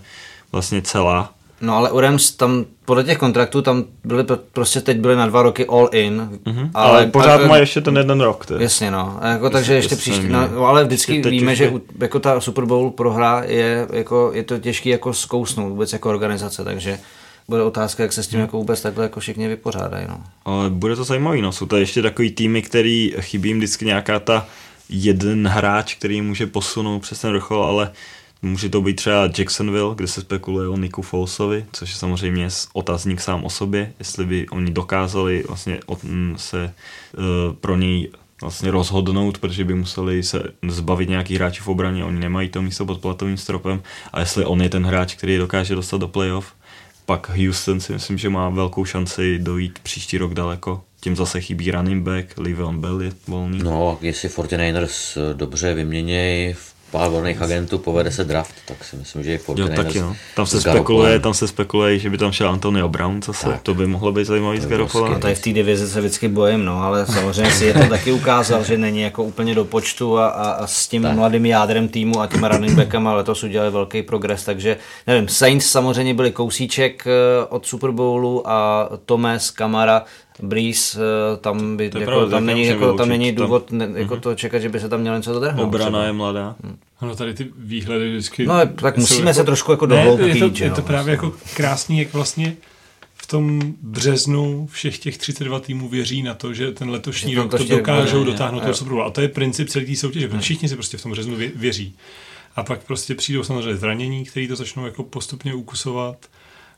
vlastně 0.51 0.81
celá 0.81 1.36
No 1.61 1.75
ale 1.75 1.91
u 1.91 1.99
Rams 1.99 2.31
tam 2.31 2.65
podle 2.85 3.03
těch 3.03 3.17
kontraktů 3.17 3.61
tam 3.61 3.83
byly 4.03 4.25
prostě 4.53 4.81
teď 4.81 4.97
byly 4.99 5.15
na 5.15 5.27
dva 5.27 5.41
roky 5.41 5.65
all 5.65 5.89
in. 5.91 6.29
Mm-hmm. 6.45 6.69
Ale, 6.73 6.89
ale 6.89 7.07
pořád 7.07 7.45
má 7.45 7.57
ještě 7.57 7.81
ten 7.81 7.97
jeden 7.97 8.21
rok. 8.21 8.45
Tedy. 8.45 8.63
Jasně 8.63 8.91
no. 8.91 9.19
Jako, 9.31 9.49
takže 9.49 9.73
ještě 9.73 9.95
příští. 9.95 10.27
No, 10.27 10.65
ale 10.65 10.83
vždycky 10.83 11.21
víme, 11.21 11.55
že 11.55 11.73
jako 11.99 12.19
ta 12.19 12.41
Super 12.41 12.65
Bowl 12.65 12.91
prohra 12.91 13.43
je, 13.45 13.87
jako, 13.93 14.31
je 14.33 14.43
to 14.43 14.57
těžký 14.57 14.89
jako 14.89 15.13
zkousnout 15.13 15.69
vůbec 15.69 15.93
jako 15.93 16.09
organizace, 16.09 16.63
takže 16.63 16.99
bude 17.47 17.63
otázka, 17.63 18.03
jak 18.03 18.13
se 18.13 18.23
s 18.23 18.27
tím 18.27 18.39
jako 18.39 18.57
vůbec 18.57 18.81
takhle 18.81 19.03
jako 19.03 19.19
všichni 19.19 19.47
vypořádají. 19.47 20.05
No. 20.09 20.23
Ale 20.45 20.69
bude 20.69 20.95
to 20.95 21.03
zajímavý, 21.03 21.41
no. 21.41 21.51
Jsou 21.51 21.65
to 21.65 21.77
ještě 21.77 22.01
takový 22.01 22.31
týmy, 22.31 22.61
který 22.61 23.13
chybí 23.19 23.49
jim 23.49 23.57
vždycky 23.57 23.85
nějaká 23.85 24.19
ta 24.19 24.47
jeden 24.89 25.47
hráč, 25.47 25.95
který 25.95 26.21
může 26.21 26.47
posunout 26.47 26.99
přes 26.99 27.21
ten 27.21 27.31
vrchol, 27.31 27.63
ale 27.63 27.91
Může 28.41 28.69
to 28.69 28.81
být 28.81 28.93
třeba 28.93 29.29
Jacksonville, 29.37 29.95
kde 29.95 30.07
se 30.07 30.21
spekuluje 30.21 30.67
o 30.67 30.77
Niku 30.77 31.01
Folesovi, 31.01 31.65
což 31.71 31.89
je 31.89 31.95
samozřejmě 31.95 32.47
otazník 32.73 33.21
sám 33.21 33.43
o 33.43 33.49
sobě, 33.49 33.93
jestli 33.99 34.25
by 34.25 34.49
oni 34.49 34.71
dokázali 34.71 35.43
vlastně 35.47 35.79
se 36.35 36.73
uh, 37.17 37.55
pro 37.55 37.75
něj 37.75 38.11
vlastně 38.41 38.71
rozhodnout, 38.71 39.37
protože 39.37 39.63
by 39.65 39.73
museli 39.73 40.23
se 40.23 40.43
zbavit 40.67 41.09
nějakých 41.09 41.37
hráčů 41.37 41.63
v 41.63 41.67
obraně, 41.67 42.05
oni 42.05 42.19
nemají 42.19 42.49
to 42.49 42.61
místo 42.61 42.85
pod 42.85 43.01
platovým 43.01 43.37
stropem 43.37 43.81
a 44.13 44.19
jestli 44.19 44.45
on 44.45 44.61
je 44.61 44.69
ten 44.69 44.85
hráč, 44.85 45.15
který 45.15 45.37
dokáže 45.37 45.75
dostat 45.75 45.97
do 45.97 46.07
playoff, 46.07 46.53
pak 47.05 47.29
Houston 47.29 47.79
si 47.79 47.93
myslím, 47.93 48.17
že 48.17 48.29
má 48.29 48.49
velkou 48.49 48.85
šanci 48.85 49.39
dojít 49.39 49.79
příští 49.79 50.17
rok 50.17 50.33
daleko. 50.33 50.83
Tím 50.99 51.15
zase 51.15 51.41
chybí 51.41 51.71
running 51.71 52.03
back, 52.03 52.37
Livion 52.37 52.81
Bell 52.81 53.01
je 53.01 53.11
volný. 53.27 53.59
No, 53.63 53.97
jestli 54.01 54.29
49ers 54.29 55.19
dobře 55.33 55.73
vyměnějí 55.73 56.53
v 56.53 56.76
pár 56.91 57.09
volných 57.09 57.41
agentů, 57.41 57.77
povede 57.77 58.11
se 58.11 58.23
draft, 58.23 58.53
tak 58.65 58.83
si 58.83 58.95
myslím, 58.95 59.23
že 59.23 59.31
je 59.31 59.39
jo, 59.55 59.67
taky, 59.75 59.99
no. 59.99 60.15
Tam 60.35 60.45
se 60.45 60.61
spekuluje, 60.61 61.19
tam 61.19 61.33
se 61.33 61.47
spekuluje, 61.47 61.99
že 61.99 62.09
by 62.09 62.17
tam 62.17 62.31
šel 62.31 62.49
Antonio 62.49 62.89
Brown 62.89 63.21
zase, 63.23 63.47
tak. 63.47 63.61
to 63.61 63.73
by 63.73 63.87
mohlo 63.87 64.11
být 64.11 64.25
zajímavý 64.25 64.59
z 64.59 64.67
Garopola. 64.67 65.15
A 65.15 65.19
tady 65.19 65.35
v 65.35 65.41
té 65.41 65.49
divizi 65.49 65.87
se 65.87 65.99
vždycky 65.99 66.27
bojím, 66.27 66.65
no, 66.65 66.83
ale 66.83 67.05
samozřejmě 67.05 67.51
si 67.51 67.65
je 67.65 67.73
to 67.73 67.89
taky 67.89 68.11
ukázal, 68.11 68.63
že 68.63 68.77
není 68.77 69.01
jako 69.01 69.23
úplně 69.23 69.55
do 69.55 69.65
počtu 69.65 70.17
a, 70.17 70.27
a, 70.27 70.51
a 70.51 70.67
s 70.67 70.87
tím 70.87 71.01
tak. 71.01 71.15
mladým 71.15 71.45
jádrem 71.45 71.87
týmu 71.87 72.21
a 72.21 72.27
těma 72.27 72.47
running 72.47 72.77
backama 72.77 73.13
letos 73.13 73.43
udělali 73.43 73.71
velký 73.71 74.01
progres, 74.01 74.43
takže 74.43 74.77
nevím, 75.07 75.27
Saints 75.27 75.65
samozřejmě 75.65 76.13
byli 76.13 76.31
kousíček 76.31 77.07
eh, 77.07 77.45
od 77.49 77.65
Super 77.65 77.91
Bowlu 77.91 78.49
a 78.49 78.89
Thomas, 79.05 79.51
Kamara 79.51 80.03
Breeze, 80.41 80.99
eh, 80.99 81.37
tam, 81.37 81.77
by, 81.77 81.85
jako, 81.85 82.05
pravda, 82.05 82.29
tam, 82.29 82.45
není, 82.45 82.65
jako, 82.65 82.93
tam 82.93 83.09
není 83.09 83.31
důvod 83.31 83.65
tam, 83.65 83.77
ne, 83.77 83.89
jako 83.95 84.15
uh-huh. 84.15 84.19
to 84.19 84.35
čekat, 84.35 84.59
že 84.59 84.69
by 84.69 84.79
se 84.79 84.89
tam 84.89 85.01
měl 85.01 85.17
něco 85.17 85.33
dodrhnout. 85.33 85.65
Obrana 85.65 85.89
třeba. 85.89 86.03
je 86.03 86.13
mladá. 86.13 86.55
Hmm. 86.63 86.77
Ano, 86.99 87.15
tady 87.15 87.33
ty 87.33 87.47
výhledy 87.57 88.09
vždycky... 88.09 88.45
No, 88.45 88.67
tak 88.67 88.97
musíme 88.97 89.29
jako, 89.29 89.33
se 89.33 89.43
trošku 89.43 89.71
jako 89.71 89.85
dohloubky 89.85 90.27
je 90.27 90.35
to, 90.35 90.45
je 90.45 90.51
to, 90.51 90.63
je 90.63 90.71
to 90.71 90.81
právě 90.81 91.11
jako 91.11 91.33
krásný, 91.55 91.99
jak 91.99 92.13
vlastně 92.13 92.57
v 93.13 93.27
tom 93.27 93.73
březnu 93.81 94.67
všech 94.71 94.99
těch 94.99 95.17
32 95.17 95.59
týmů 95.59 95.89
věří 95.89 96.23
na 96.23 96.33
to, 96.33 96.53
že 96.53 96.71
ten 96.71 96.89
letošní 96.89 97.31
Že 97.31 97.35
to 97.35 97.43
rok 97.43 97.57
to 97.57 97.63
dokážou 97.63 98.19
bude, 98.19 98.31
dotáhnout 98.31 98.59
toho 98.59 98.73
Super. 98.73 98.99
A 98.99 99.09
to 99.09 99.21
je 99.21 99.27
princip 99.27 99.69
celé 99.69 99.85
té 99.85 99.95
soutěže, 99.95 100.27
protože 100.27 100.41
všichni 100.41 100.69
si 100.69 100.75
prostě 100.75 100.97
v 100.97 101.03
tom 101.03 101.11
březnu 101.11 101.35
vě- 101.35 101.51
věří. 101.55 101.95
A 102.55 102.63
pak 102.63 102.83
prostě 102.83 103.15
přijdou 103.15 103.43
samozřejmě 103.43 103.75
zranění, 103.75 104.25
které 104.25 104.47
to 104.47 104.55
začnou 104.55 104.85
jako 104.85 105.03
postupně 105.03 105.53
ukusovat. 105.53 106.17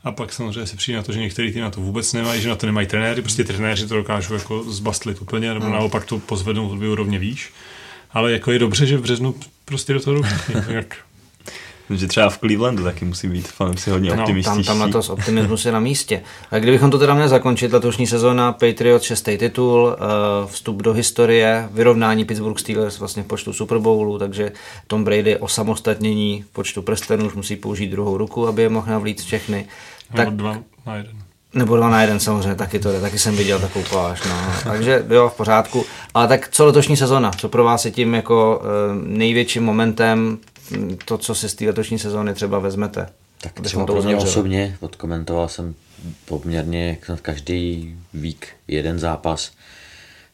A 0.04 0.12
pak 0.12 0.34
samozřejmě 0.34 0.66
se 0.66 0.78
přijde 0.78 0.98
na 0.98 1.04
to, 1.04 1.12
že 1.12 1.20
některý 1.20 1.54
ty 1.54 1.62
na 1.62 1.70
to 1.70 1.82
vůbec 1.82 2.14
nemají, 2.14 2.42
že 2.42 2.50
na 2.50 2.56
to 2.56 2.66
nemají 2.66 2.88
trenéry, 2.88 3.22
prostě 3.22 3.44
trenéři 3.44 3.88
to 3.88 3.96
dokážou 3.96 4.34
jako 4.34 4.64
zbastlit 4.64 5.22
úplně, 5.22 5.54
nebo 5.54 5.70
naopak 5.70 6.06
to 6.06 6.20
pozvednou 6.20 6.70
o 6.70 6.76
dvě 6.76 6.90
úrovně 6.90 7.20
výš. 7.20 7.54
Ale 8.12 8.32
jako 8.32 8.52
je 8.52 8.60
dobře, 8.60 8.86
že 8.86 8.98
v 8.98 9.02
březnu 9.02 9.36
prostě 9.66 9.94
do 9.94 10.00
toho 10.00 10.16
jdou. 10.16 10.24
Že 11.90 12.08
třeba 12.08 12.30
v 12.30 12.38
Clevelandu 12.38 12.84
taky 12.84 13.06
musí 13.06 13.28
být 13.28 13.48
fanoušci 13.48 13.90
hodně 13.90 14.10
No, 14.10 14.16
Tam, 14.16 14.24
optimističtí. 14.24 14.64
tam 14.64 14.82
letos 14.82 15.10
optimismus 15.10 15.66
je 15.66 15.72
na 15.72 15.80
místě. 15.80 16.22
A 16.52 16.60
kdybychom 16.60 16.92
to 16.92 17.00
teda 17.00 17.14
měli 17.14 17.30
zakončit, 17.30 17.74
letošní 17.74 18.08
sezóna, 18.08 18.52
Patriots 18.52 19.06
šestý 19.06 19.38
titul, 19.38 19.96
eh, 20.00 20.04
vstup 20.48 20.82
do 20.82 20.94
historie, 20.94 21.70
vyrovnání 21.72 22.26
Pittsburgh 22.26 22.60
Steelers 22.60 23.00
vlastně 23.00 23.24
v 23.24 23.26
počtu 23.26 23.54
Super 23.54 23.78
Bowlu, 23.78 24.20
takže 24.20 24.52
Tom 24.88 25.04
Brady 25.04 25.38
osamostatnění 25.38 26.46
v 26.50 26.54
počtu 26.54 26.82
prstenů 26.82 27.26
už 27.26 27.34
musí 27.34 27.56
použít 27.56 27.88
druhou 27.88 28.18
ruku, 28.18 28.48
aby 28.48 28.62
je 28.62 28.70
mohl 28.70 28.92
navlít 28.92 29.22
všechny. 29.22 29.66
tak... 30.16 30.26
Tak, 30.26 30.36
dva 30.36 30.58
na 30.86 30.96
jeden. 30.96 31.14
nebo 31.54 31.78
dva 31.78 31.90
na 31.90 32.02
jeden 32.02 32.20
samozřejmě, 32.20 32.56
taky 32.56 32.80
to 32.80 32.92
jde, 32.92 33.02
taky 33.02 33.20
jsem 33.20 33.36
viděl 33.36 33.60
takovou 33.60 33.86
pláž. 33.90 34.24
No. 34.30 34.36
Takže 34.72 35.06
jo, 35.10 35.30
v 35.30 35.38
pořádku. 35.38 35.86
Ale 36.14 36.28
tak 36.28 36.50
co 36.52 36.66
letošní 36.66 36.98
sezona? 36.98 37.32
Co 37.38 37.50
pro 37.50 37.64
vás 37.64 37.86
je 37.86 37.92
tím 37.92 38.14
jako 38.14 38.62
eh, 38.64 38.68
největším 39.08 39.64
momentem, 39.64 40.38
to, 41.06 41.18
co 41.18 41.36
si 41.36 41.50
z 41.50 41.54
té 41.54 41.66
letošní 41.66 42.00
sezóny 42.00 42.34
třeba 42.34 42.60
vezmete? 42.60 43.10
Tak 43.42 43.62
třeba 43.62 43.86
to 43.86 43.94
pro 43.94 44.02
mě 44.04 44.16
osobně, 44.16 44.78
odkomentoval 44.80 45.50
jsem 45.50 45.76
poměrně 46.26 46.98
každý 47.22 47.96
vík 48.14 48.48
jeden 48.68 49.00
zápas, 49.00 49.52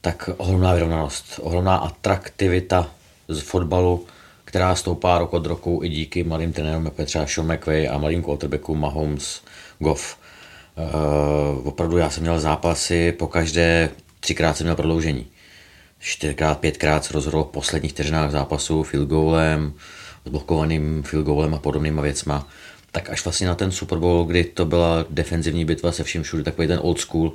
tak 0.01 0.29
ohromná 0.38 0.73
vyrovnanost, 0.73 1.39
ohromná 1.43 1.77
atraktivita 1.77 2.91
z 3.27 3.39
fotbalu, 3.39 4.05
která 4.45 4.75
stoupá 4.75 5.17
rok 5.17 5.33
od 5.33 5.45
roku 5.45 5.79
i 5.83 5.89
díky 5.89 6.23
mladým 6.23 6.53
trenérům, 6.53 6.86
jako 6.86 7.01
je 7.01 7.05
třeba 7.05 7.27
Sean 7.27 7.53
McVay 7.53 7.88
a 7.88 7.97
mladým 7.97 8.23
quarterbackům 8.23 8.79
Mahomes, 8.79 9.41
Goff. 9.79 10.17
Uh, 10.77 11.67
opravdu 11.67 11.97
já 11.97 12.09
jsem 12.09 12.23
měl 12.23 12.39
zápasy, 12.39 13.11
po 13.11 13.27
každé 13.27 13.89
třikrát 14.19 14.57
jsem 14.57 14.65
měl 14.65 14.75
prodloužení. 14.75 15.27
Čtyřikrát, 15.99 16.59
pětkrát 16.59 17.05
se 17.05 17.13
rozhodl 17.13 17.43
v 17.43 17.47
posledních 17.47 17.91
vteřinách 17.91 18.31
zápasu 18.31 18.83
field 18.83 19.09
goalem, 19.09 19.73
blokovaným 20.30 21.03
field 21.03 21.26
goalem 21.26 21.53
a 21.53 21.59
podobnýma 21.59 22.01
věcma. 22.01 22.47
Tak 22.91 23.09
až 23.09 23.23
vlastně 23.23 23.47
na 23.47 23.55
ten 23.55 23.71
Super 23.71 23.97
Bowl, 23.97 24.26
kdy 24.26 24.43
to 24.43 24.65
byla 24.65 25.05
defenzivní 25.09 25.65
bitva 25.65 25.91
se 25.91 26.03
vším 26.03 26.23
všude, 26.23 26.43
takový 26.43 26.67
ten 26.67 26.80
old 26.82 26.99
school, 26.99 27.34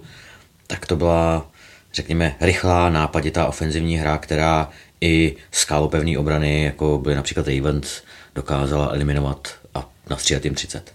tak 0.67 0.87
to 0.87 0.97
byla, 0.97 1.51
řekněme, 1.93 2.37
rychlá, 2.41 2.91
nápaditá 2.91 3.47
ofenzivní 3.47 3.97
hra, 3.97 4.19
která 4.19 4.71
i 5.01 5.37
skálopevný 5.53 6.17
obrany, 6.17 6.65
jako 6.65 6.99
byly 6.99 7.15
například 7.15 7.49
Ravens, 7.49 8.03
dokázala 8.35 8.89
eliminovat 8.93 9.49
a 9.75 9.89
nastřílet 10.11 10.45
jim 10.45 10.55
30. 10.55 10.93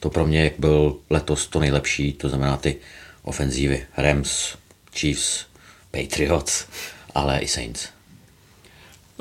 To 0.00 0.10
pro 0.10 0.26
mě 0.26 0.50
byl 0.58 0.96
letos 1.10 1.46
to 1.46 1.60
nejlepší, 1.60 2.12
to 2.12 2.28
znamená 2.28 2.56
ty 2.56 2.76
ofenzívy 3.22 3.86
Rams, 3.96 4.56
Chiefs, 4.94 5.46
Patriots, 5.90 6.66
ale 7.14 7.38
i 7.38 7.48
Saints. 7.48 7.88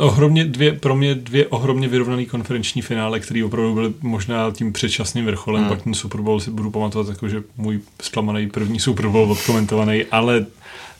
Ohromně 0.02 0.46
dvě, 0.46 0.74
pro 0.74 0.96
mě 0.96 1.16
dvě 1.16 1.48
ohromně 1.48 1.88
vyrovnaný 1.88 2.26
konferenční 2.26 2.82
finále, 2.82 3.20
které 3.20 3.46
opravdu 3.46 3.74
byly 3.74 3.94
možná 4.02 4.52
tím 4.52 4.74
předčasným 4.74 5.26
vrcholem, 5.26 5.62
hmm. 5.62 5.70
pak 5.70 5.82
ten 5.82 5.94
Super 5.94 6.22
Bowl 6.22 6.40
si 6.40 6.52
budu 6.52 6.72
pamatovat 6.72 7.10
jako, 7.10 7.30
že 7.30 7.44
můj 7.58 7.80
zklamaný 8.02 8.50
první 8.50 8.80
Super 8.80 9.08
Bowl 9.08 9.32
odkomentovaný, 9.32 10.06
ale 10.12 10.46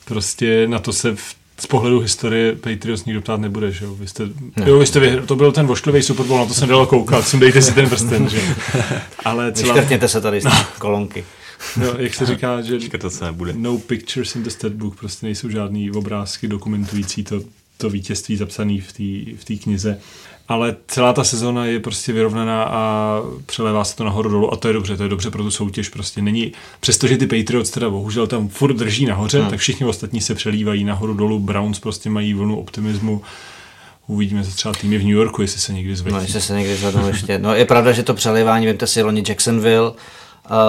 prostě 0.04 0.68
na 0.68 0.78
to 0.78 0.92
se 0.92 1.14
v, 1.16 1.34
z 1.60 1.66
pohledu 1.66 2.00
historie 2.00 2.56
Patriots 2.56 3.04
nikdo 3.04 3.20
ptát 3.20 3.40
nebude, 3.40 3.72
že 3.72 3.84
jo? 3.84 3.94
Vy 3.94 4.08
jste, 4.08 4.24
no. 4.56 4.66
jo, 4.66 4.78
vy 4.78 4.86
jste 4.86 5.00
vyhr, 5.00 5.26
to 5.26 5.36
byl 5.36 5.52
ten 5.52 5.66
vošklivý 5.66 6.02
Super 6.02 6.26
Bowl, 6.26 6.40
na 6.40 6.46
to 6.46 6.54
jsem 6.54 6.68
dal 6.68 6.86
koukat, 6.86 7.28
jsem 7.28 7.40
dejte 7.40 7.62
si 7.62 7.74
ten 7.74 7.88
prsten, 7.88 8.28
že? 8.28 8.40
Ale 9.24 9.52
celá, 9.52 9.74
Vyškrtněte 9.74 10.08
se 10.08 10.20
tady 10.20 10.40
z 10.40 10.44
té 10.44 10.50
kolonky. 10.78 11.24
no, 11.76 11.86
jak 11.98 12.14
se 12.14 12.26
říká, 12.26 12.60
že 12.60 12.78
to 12.98 13.10
se 13.10 13.24
nebude. 13.24 13.52
no 13.56 13.78
pictures 13.78 14.36
in 14.36 14.42
the 14.42 14.50
statbook, 14.50 14.96
prostě 14.96 15.26
nejsou 15.26 15.48
žádný 15.48 15.90
obrázky 15.90 16.48
dokumentující 16.48 17.24
to, 17.24 17.40
to 17.82 17.90
vítězství 17.90 18.36
zapsané 18.36 18.78
v 18.80 18.92
té 18.92 19.52
v 19.54 19.58
knize. 19.62 19.98
Ale 20.48 20.76
celá 20.86 21.12
ta 21.12 21.24
sezona 21.24 21.64
je 21.66 21.80
prostě 21.80 22.12
vyrovnaná 22.12 22.64
a 22.64 23.16
přelévá 23.46 23.84
se 23.84 23.96
to 23.96 24.04
nahoru 24.04 24.30
dolů 24.30 24.52
a 24.52 24.56
to 24.56 24.68
je 24.68 24.74
dobře, 24.74 24.96
to 24.96 25.02
je 25.02 25.08
dobře 25.08 25.30
pro 25.30 25.42
tu 25.42 25.50
soutěž. 25.50 25.88
Prostě 25.88 26.22
není, 26.22 26.52
přestože 26.80 27.16
ty 27.16 27.26
Patriots 27.26 27.70
teda 27.70 27.90
bohužel 27.90 28.26
tam 28.26 28.48
furt 28.48 28.72
drží 28.72 29.06
nahoře, 29.06 29.40
hmm. 29.40 29.50
tak 29.50 29.58
všichni 29.58 29.86
ostatní 29.86 30.20
se 30.20 30.34
přelívají 30.34 30.84
nahoru 30.84 31.14
dolů. 31.14 31.38
Browns 31.38 31.78
prostě 31.78 32.10
mají 32.10 32.34
vlnu 32.34 32.60
optimismu. 32.60 33.22
Uvidíme, 34.06 34.44
co 34.44 34.50
třeba 34.50 34.74
týmy 34.74 34.98
v 34.98 35.04
New 35.04 35.12
Yorku, 35.12 35.42
jestli 35.42 35.60
se 35.60 35.72
někdy 35.72 35.96
zvedí. 35.96 36.14
No, 36.14 36.20
jestli 36.22 36.40
se 36.40 36.54
někdy 36.54 36.76
zvednou 36.76 37.08
ještě. 37.08 37.38
No, 37.38 37.54
je 37.54 37.64
pravda, 37.64 37.92
že 37.92 38.02
to 38.02 38.14
přelivání, 38.14 38.66
vemte 38.66 38.86
si 38.86 39.02
loni 39.02 39.22
Jacksonville, 39.28 39.92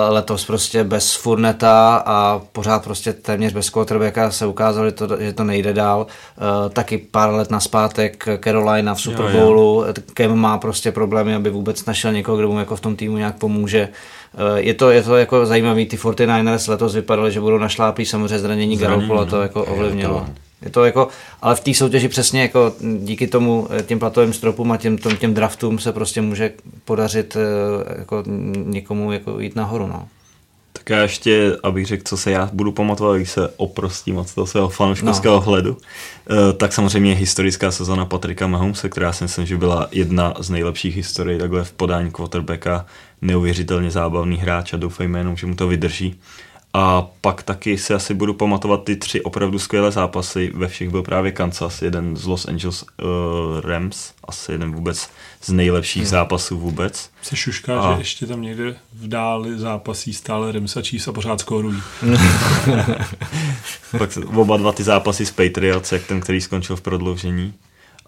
letos 0.09 0.45
prostě 0.45 0.83
bez 0.83 1.13
Furneta 1.15 2.03
a 2.05 2.41
pořád 2.51 2.83
prostě 2.83 3.13
téměř 3.13 3.53
bez 3.53 3.69
quarterbacka 3.69 4.31
se 4.31 4.45
ukázalo, 4.45 4.85
že 4.85 4.91
to, 4.91 5.07
že 5.19 5.33
to 5.33 5.43
nejde 5.43 5.73
dál. 5.73 6.07
Eh, 6.37 6.69
Taky 6.69 6.97
pár 6.97 7.33
let 7.33 7.51
naspátek 7.51 8.25
Carolina 8.43 8.93
v 8.95 9.01
Super. 9.01 9.31
Bowlu, 9.31 9.85
Kem 10.13 10.35
má 10.35 10.57
prostě 10.57 10.91
problémy, 10.91 11.35
aby 11.35 11.49
vůbec 11.49 11.85
našel 11.85 12.11
někoho, 12.13 12.37
kdo 12.37 12.49
mu 12.51 12.59
jako 12.59 12.75
v 12.75 12.81
tom 12.81 12.95
týmu 12.95 13.17
nějak 13.17 13.35
pomůže. 13.37 13.89
Eh, 14.35 14.61
Je 14.61 14.73
to, 14.73 14.91
je 14.91 15.03
to 15.03 15.17
jako 15.17 15.45
zajímavý, 15.45 15.85
ty 15.85 15.97
49ers 15.97 16.69
letos 16.71 16.95
vypadaly, 16.95 17.31
že 17.31 17.41
budou 17.41 17.57
našláplí, 17.57 18.05
samozřejmě 18.05 18.39
zranění 18.39 18.77
Garoppolo 18.77 19.25
to 19.25 19.41
jako 19.41 19.63
ovlivnilo. 19.63 20.15
Je 20.15 20.21
to 20.25 20.31
jako, 20.85 21.07
ale 21.41 21.55
v 21.55 21.59
té 21.59 21.73
soutěži 21.73 22.07
přesně 22.07 22.41
jako 22.41 22.73
díky 22.97 23.27
tomu 23.27 23.67
eh, 23.71 23.83
těm 23.83 23.99
platovým 23.99 24.33
stropům 24.33 24.71
a 24.71 24.77
těm, 24.77 24.97
těm, 24.97 25.17
těm 25.17 25.33
draftům 25.33 25.79
se 25.79 25.91
prostě 25.91 26.21
může 26.21 26.51
podařit 26.85 27.37
eh, 27.37 27.99
jako 27.99 28.23
někomu 28.65 29.11
jako 29.11 29.39
jít 29.39 29.55
nahoru. 29.55 29.87
No. 29.87 30.07
Tak 30.73 30.89
já 30.89 31.01
ještě, 31.01 31.57
abych 31.63 31.87
řekl, 31.87 32.03
co 32.05 32.17
se 32.17 32.31
já 32.31 32.49
budu 32.53 32.71
pamatovat, 32.71 33.15
když 33.15 33.31
se 33.31 33.49
oprostím 33.57 34.17
od 34.17 34.33
toho 34.33 34.47
svého 34.47 34.69
fanouškovského 34.69 35.35
no. 35.35 35.41
hledu, 35.41 35.77
eh, 36.29 36.53
tak 36.53 36.73
samozřejmě 36.73 37.13
historická 37.13 37.71
sezona 37.71 38.05
Patrika 38.05 38.47
Mahomese, 38.47 38.89
která 38.89 39.13
si 39.13 39.23
myslím, 39.23 39.45
že 39.45 39.57
byla 39.57 39.87
jedna 39.91 40.33
z 40.39 40.49
nejlepších 40.49 40.95
historií 40.95 41.39
takhle 41.39 41.63
v 41.63 41.71
podání 41.71 42.11
quarterbacka, 42.11 42.85
neuvěřitelně 43.21 43.91
zábavný 43.91 44.37
hráč 44.37 44.73
a 44.73 44.77
doufejme 44.77 45.19
jenom, 45.19 45.35
že 45.35 45.47
mu 45.47 45.55
to 45.55 45.67
vydrží. 45.67 46.19
A 46.75 47.07
pak 47.21 47.43
taky 47.43 47.77
si 47.77 47.93
asi 47.93 48.13
budu 48.13 48.33
pamatovat 48.33 48.83
ty 48.83 48.95
tři 48.95 49.21
opravdu 49.21 49.59
skvělé 49.59 49.91
zápasy. 49.91 50.51
Ve 50.55 50.67
všech 50.67 50.89
byl 50.89 51.03
právě 51.03 51.31
Kansas, 51.31 51.81
jeden 51.81 52.17
z 52.17 52.25
Los 52.25 52.47
Angeles 52.47 52.83
uh, 52.83 53.61
Rams, 53.61 54.13
asi 54.27 54.51
jeden 54.51 54.71
vůbec 54.71 55.09
z 55.41 55.49
nejlepších 55.49 56.03
hmm. 56.03 56.09
zápasů 56.09 56.59
vůbec. 56.59 57.09
Se 57.21 57.35
šušká, 57.35 57.81
A- 57.81 57.93
že 57.93 58.01
ještě 58.01 58.25
tam 58.25 58.41
někde 58.41 58.75
v 58.93 59.07
dáli 59.07 59.59
zápasí 59.59 60.13
stále 60.13 60.51
Rams 60.51 60.77
a 60.77 60.81
Chiefs 60.81 61.07
a 61.07 61.11
pořád 61.11 61.39
skórují. 61.39 61.81
Pak 63.97 64.17
oba 64.35 64.57
dva 64.57 64.71
ty 64.71 64.83
zápasy 64.83 65.25
s 65.25 65.31
Patriots, 65.31 65.91
jak 65.91 66.03
ten, 66.03 66.21
který 66.21 66.41
skončil 66.41 66.75
v 66.75 66.81
prodloužení, 66.81 67.53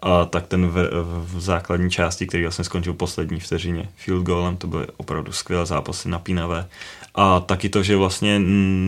a 0.00 0.24
tak 0.24 0.46
ten 0.46 0.66
v, 0.66 0.90
v 1.24 1.40
základní 1.40 1.90
části, 1.90 2.26
který 2.26 2.42
vlastně 2.42 2.64
skončil 2.64 2.94
poslední 2.94 3.40
vteřině 3.40 3.88
field 3.96 4.22
goalem, 4.22 4.56
to 4.56 4.66
byly 4.66 4.86
opravdu 4.96 5.32
skvělé 5.32 5.66
zápasy, 5.66 6.08
napínavé. 6.08 6.66
A 7.14 7.40
taky 7.40 7.68
to, 7.68 7.82
že 7.82 7.96
vlastně 7.96 8.38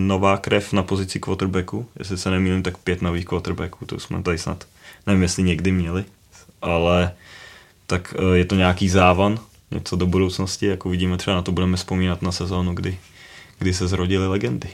nová 0.07 0.37
krev 0.37 0.73
na 0.73 0.83
pozici 0.83 1.21
quarterbacku, 1.21 1.87
jestli 1.99 2.19
se 2.19 2.31
nemýlím, 2.31 2.63
tak 2.63 2.79
pět 2.79 3.03
nových 3.03 3.25
quarterbacků, 3.25 3.87
to 3.87 4.01
jsme 4.01 4.23
tady 4.23 4.39
snad, 4.39 4.65
nevím, 5.07 5.23
jestli 5.23 5.43
někdy 5.43 5.73
měli, 5.73 6.05
ale 6.63 7.13
tak 7.87 8.15
eh, 8.19 8.37
je 8.37 8.45
to 8.45 8.55
nějaký 8.55 8.89
závan, 8.89 9.39
něco 9.71 9.97
do 9.97 10.07
budoucnosti, 10.07 10.67
jako 10.67 10.89
vidíme 10.89 11.17
třeba 11.17 11.37
na 11.37 11.43
to 11.43 11.53
budeme 11.53 11.77
vzpomínat 11.77 12.23
na 12.23 12.33
sezónu, 12.33 12.75
kdy, 12.75 12.99
kdy 13.59 13.75
se 13.75 13.89
zrodily 13.89 14.29
legendy. 14.29 14.69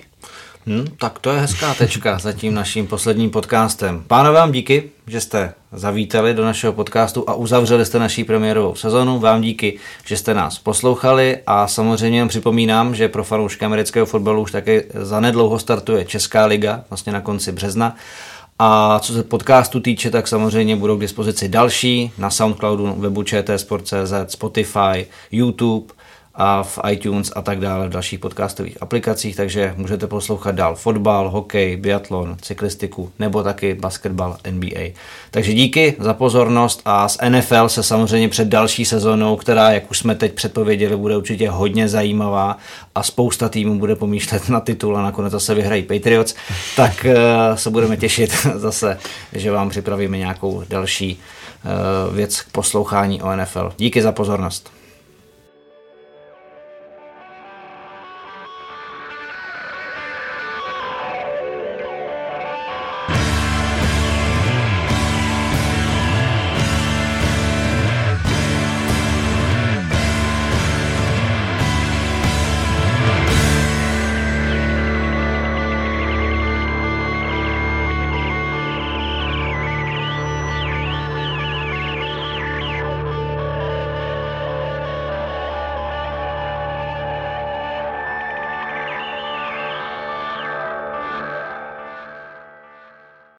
Hm, 0.66 0.86
tak 0.98 1.18
to 1.18 1.30
je 1.30 1.40
hezká 1.40 1.74
tečka 1.74 2.18
za 2.18 2.32
tím 2.32 2.54
naším 2.54 2.86
posledním 2.86 3.30
podcastem. 3.30 4.04
Pánové, 4.06 4.38
vám 4.38 4.52
díky, 4.52 4.90
že 5.06 5.20
jste 5.20 5.54
zavítali 5.72 6.34
do 6.34 6.44
našeho 6.44 6.72
podcastu 6.72 7.24
a 7.30 7.34
uzavřeli 7.34 7.86
jste 7.86 7.98
naší 7.98 8.24
premiérovou 8.24 8.74
sezonu. 8.74 9.18
Vám 9.18 9.40
díky, 9.40 9.78
že 10.04 10.16
jste 10.16 10.34
nás 10.34 10.58
poslouchali 10.58 11.38
a 11.46 11.66
samozřejmě 11.66 12.18
jen 12.18 12.28
připomínám, 12.28 12.94
že 12.94 13.08
pro 13.08 13.24
fanoušky 13.24 13.64
amerického 13.64 14.06
fotbalu 14.06 14.42
už 14.42 14.52
také 14.52 14.82
zanedlouho 14.94 15.58
startuje 15.58 16.04
Česká 16.04 16.46
liga, 16.46 16.84
vlastně 16.90 17.12
na 17.12 17.20
konci 17.20 17.52
března. 17.52 17.96
A 18.58 18.98
co 18.98 19.12
se 19.12 19.22
podcastu 19.22 19.80
týče, 19.80 20.10
tak 20.10 20.28
samozřejmě 20.28 20.76
budou 20.76 20.96
k 20.96 21.00
dispozici 21.00 21.48
další 21.48 22.12
na 22.18 22.30
Soundcloudu, 22.30 22.94
webu 22.98 23.22
čtsport.cz, 23.22 24.12
Spotify, 24.26 25.06
YouTube 25.32 25.94
a 26.34 26.62
v 26.62 26.78
iTunes 26.90 27.32
a 27.36 27.42
tak 27.42 27.60
dále 27.60 27.88
v 27.88 27.90
dalších 27.90 28.18
podcastových 28.18 28.82
aplikacích, 28.82 29.36
takže 29.36 29.74
můžete 29.76 30.06
poslouchat 30.06 30.54
dál 30.54 30.74
fotbal, 30.74 31.30
hokej, 31.30 31.76
biatlon, 31.76 32.36
cyklistiku 32.42 33.12
nebo 33.18 33.42
taky 33.42 33.74
basketbal 33.74 34.36
NBA. 34.50 34.80
Takže 35.30 35.52
díky 35.52 35.96
za 35.98 36.14
pozornost 36.14 36.82
a 36.84 37.08
z 37.08 37.18
NFL 37.28 37.68
se 37.68 37.82
samozřejmě 37.82 38.28
před 38.28 38.48
další 38.48 38.84
sezónou, 38.84 39.36
která, 39.36 39.70
jak 39.70 39.90
už 39.90 39.98
jsme 39.98 40.14
teď 40.14 40.32
předpověděli, 40.32 40.96
bude 40.96 41.16
určitě 41.16 41.50
hodně 41.50 41.88
zajímavá 41.88 42.58
a 42.94 43.02
spousta 43.02 43.48
týmů 43.48 43.78
bude 43.78 43.96
pomýšlet 43.96 44.48
na 44.48 44.60
titul 44.60 44.96
a 44.96 45.02
nakonec 45.02 45.32
zase 45.32 45.54
vyhrají 45.54 45.82
Patriots, 45.82 46.34
tak 46.76 47.04
eh, 47.04 47.16
se 47.54 47.70
budeme 47.70 47.96
těšit 47.96 48.32
zase, 48.54 48.98
že 49.32 49.50
vám 49.50 49.70
připravíme 49.70 50.18
nějakou 50.18 50.62
další 50.68 51.20
eh, 51.20 52.14
věc 52.14 52.40
k 52.40 52.50
poslouchání 52.52 53.22
o 53.22 53.36
NFL. 53.36 53.72
Díky 53.78 54.02
za 54.02 54.12
pozornost. 54.12 54.83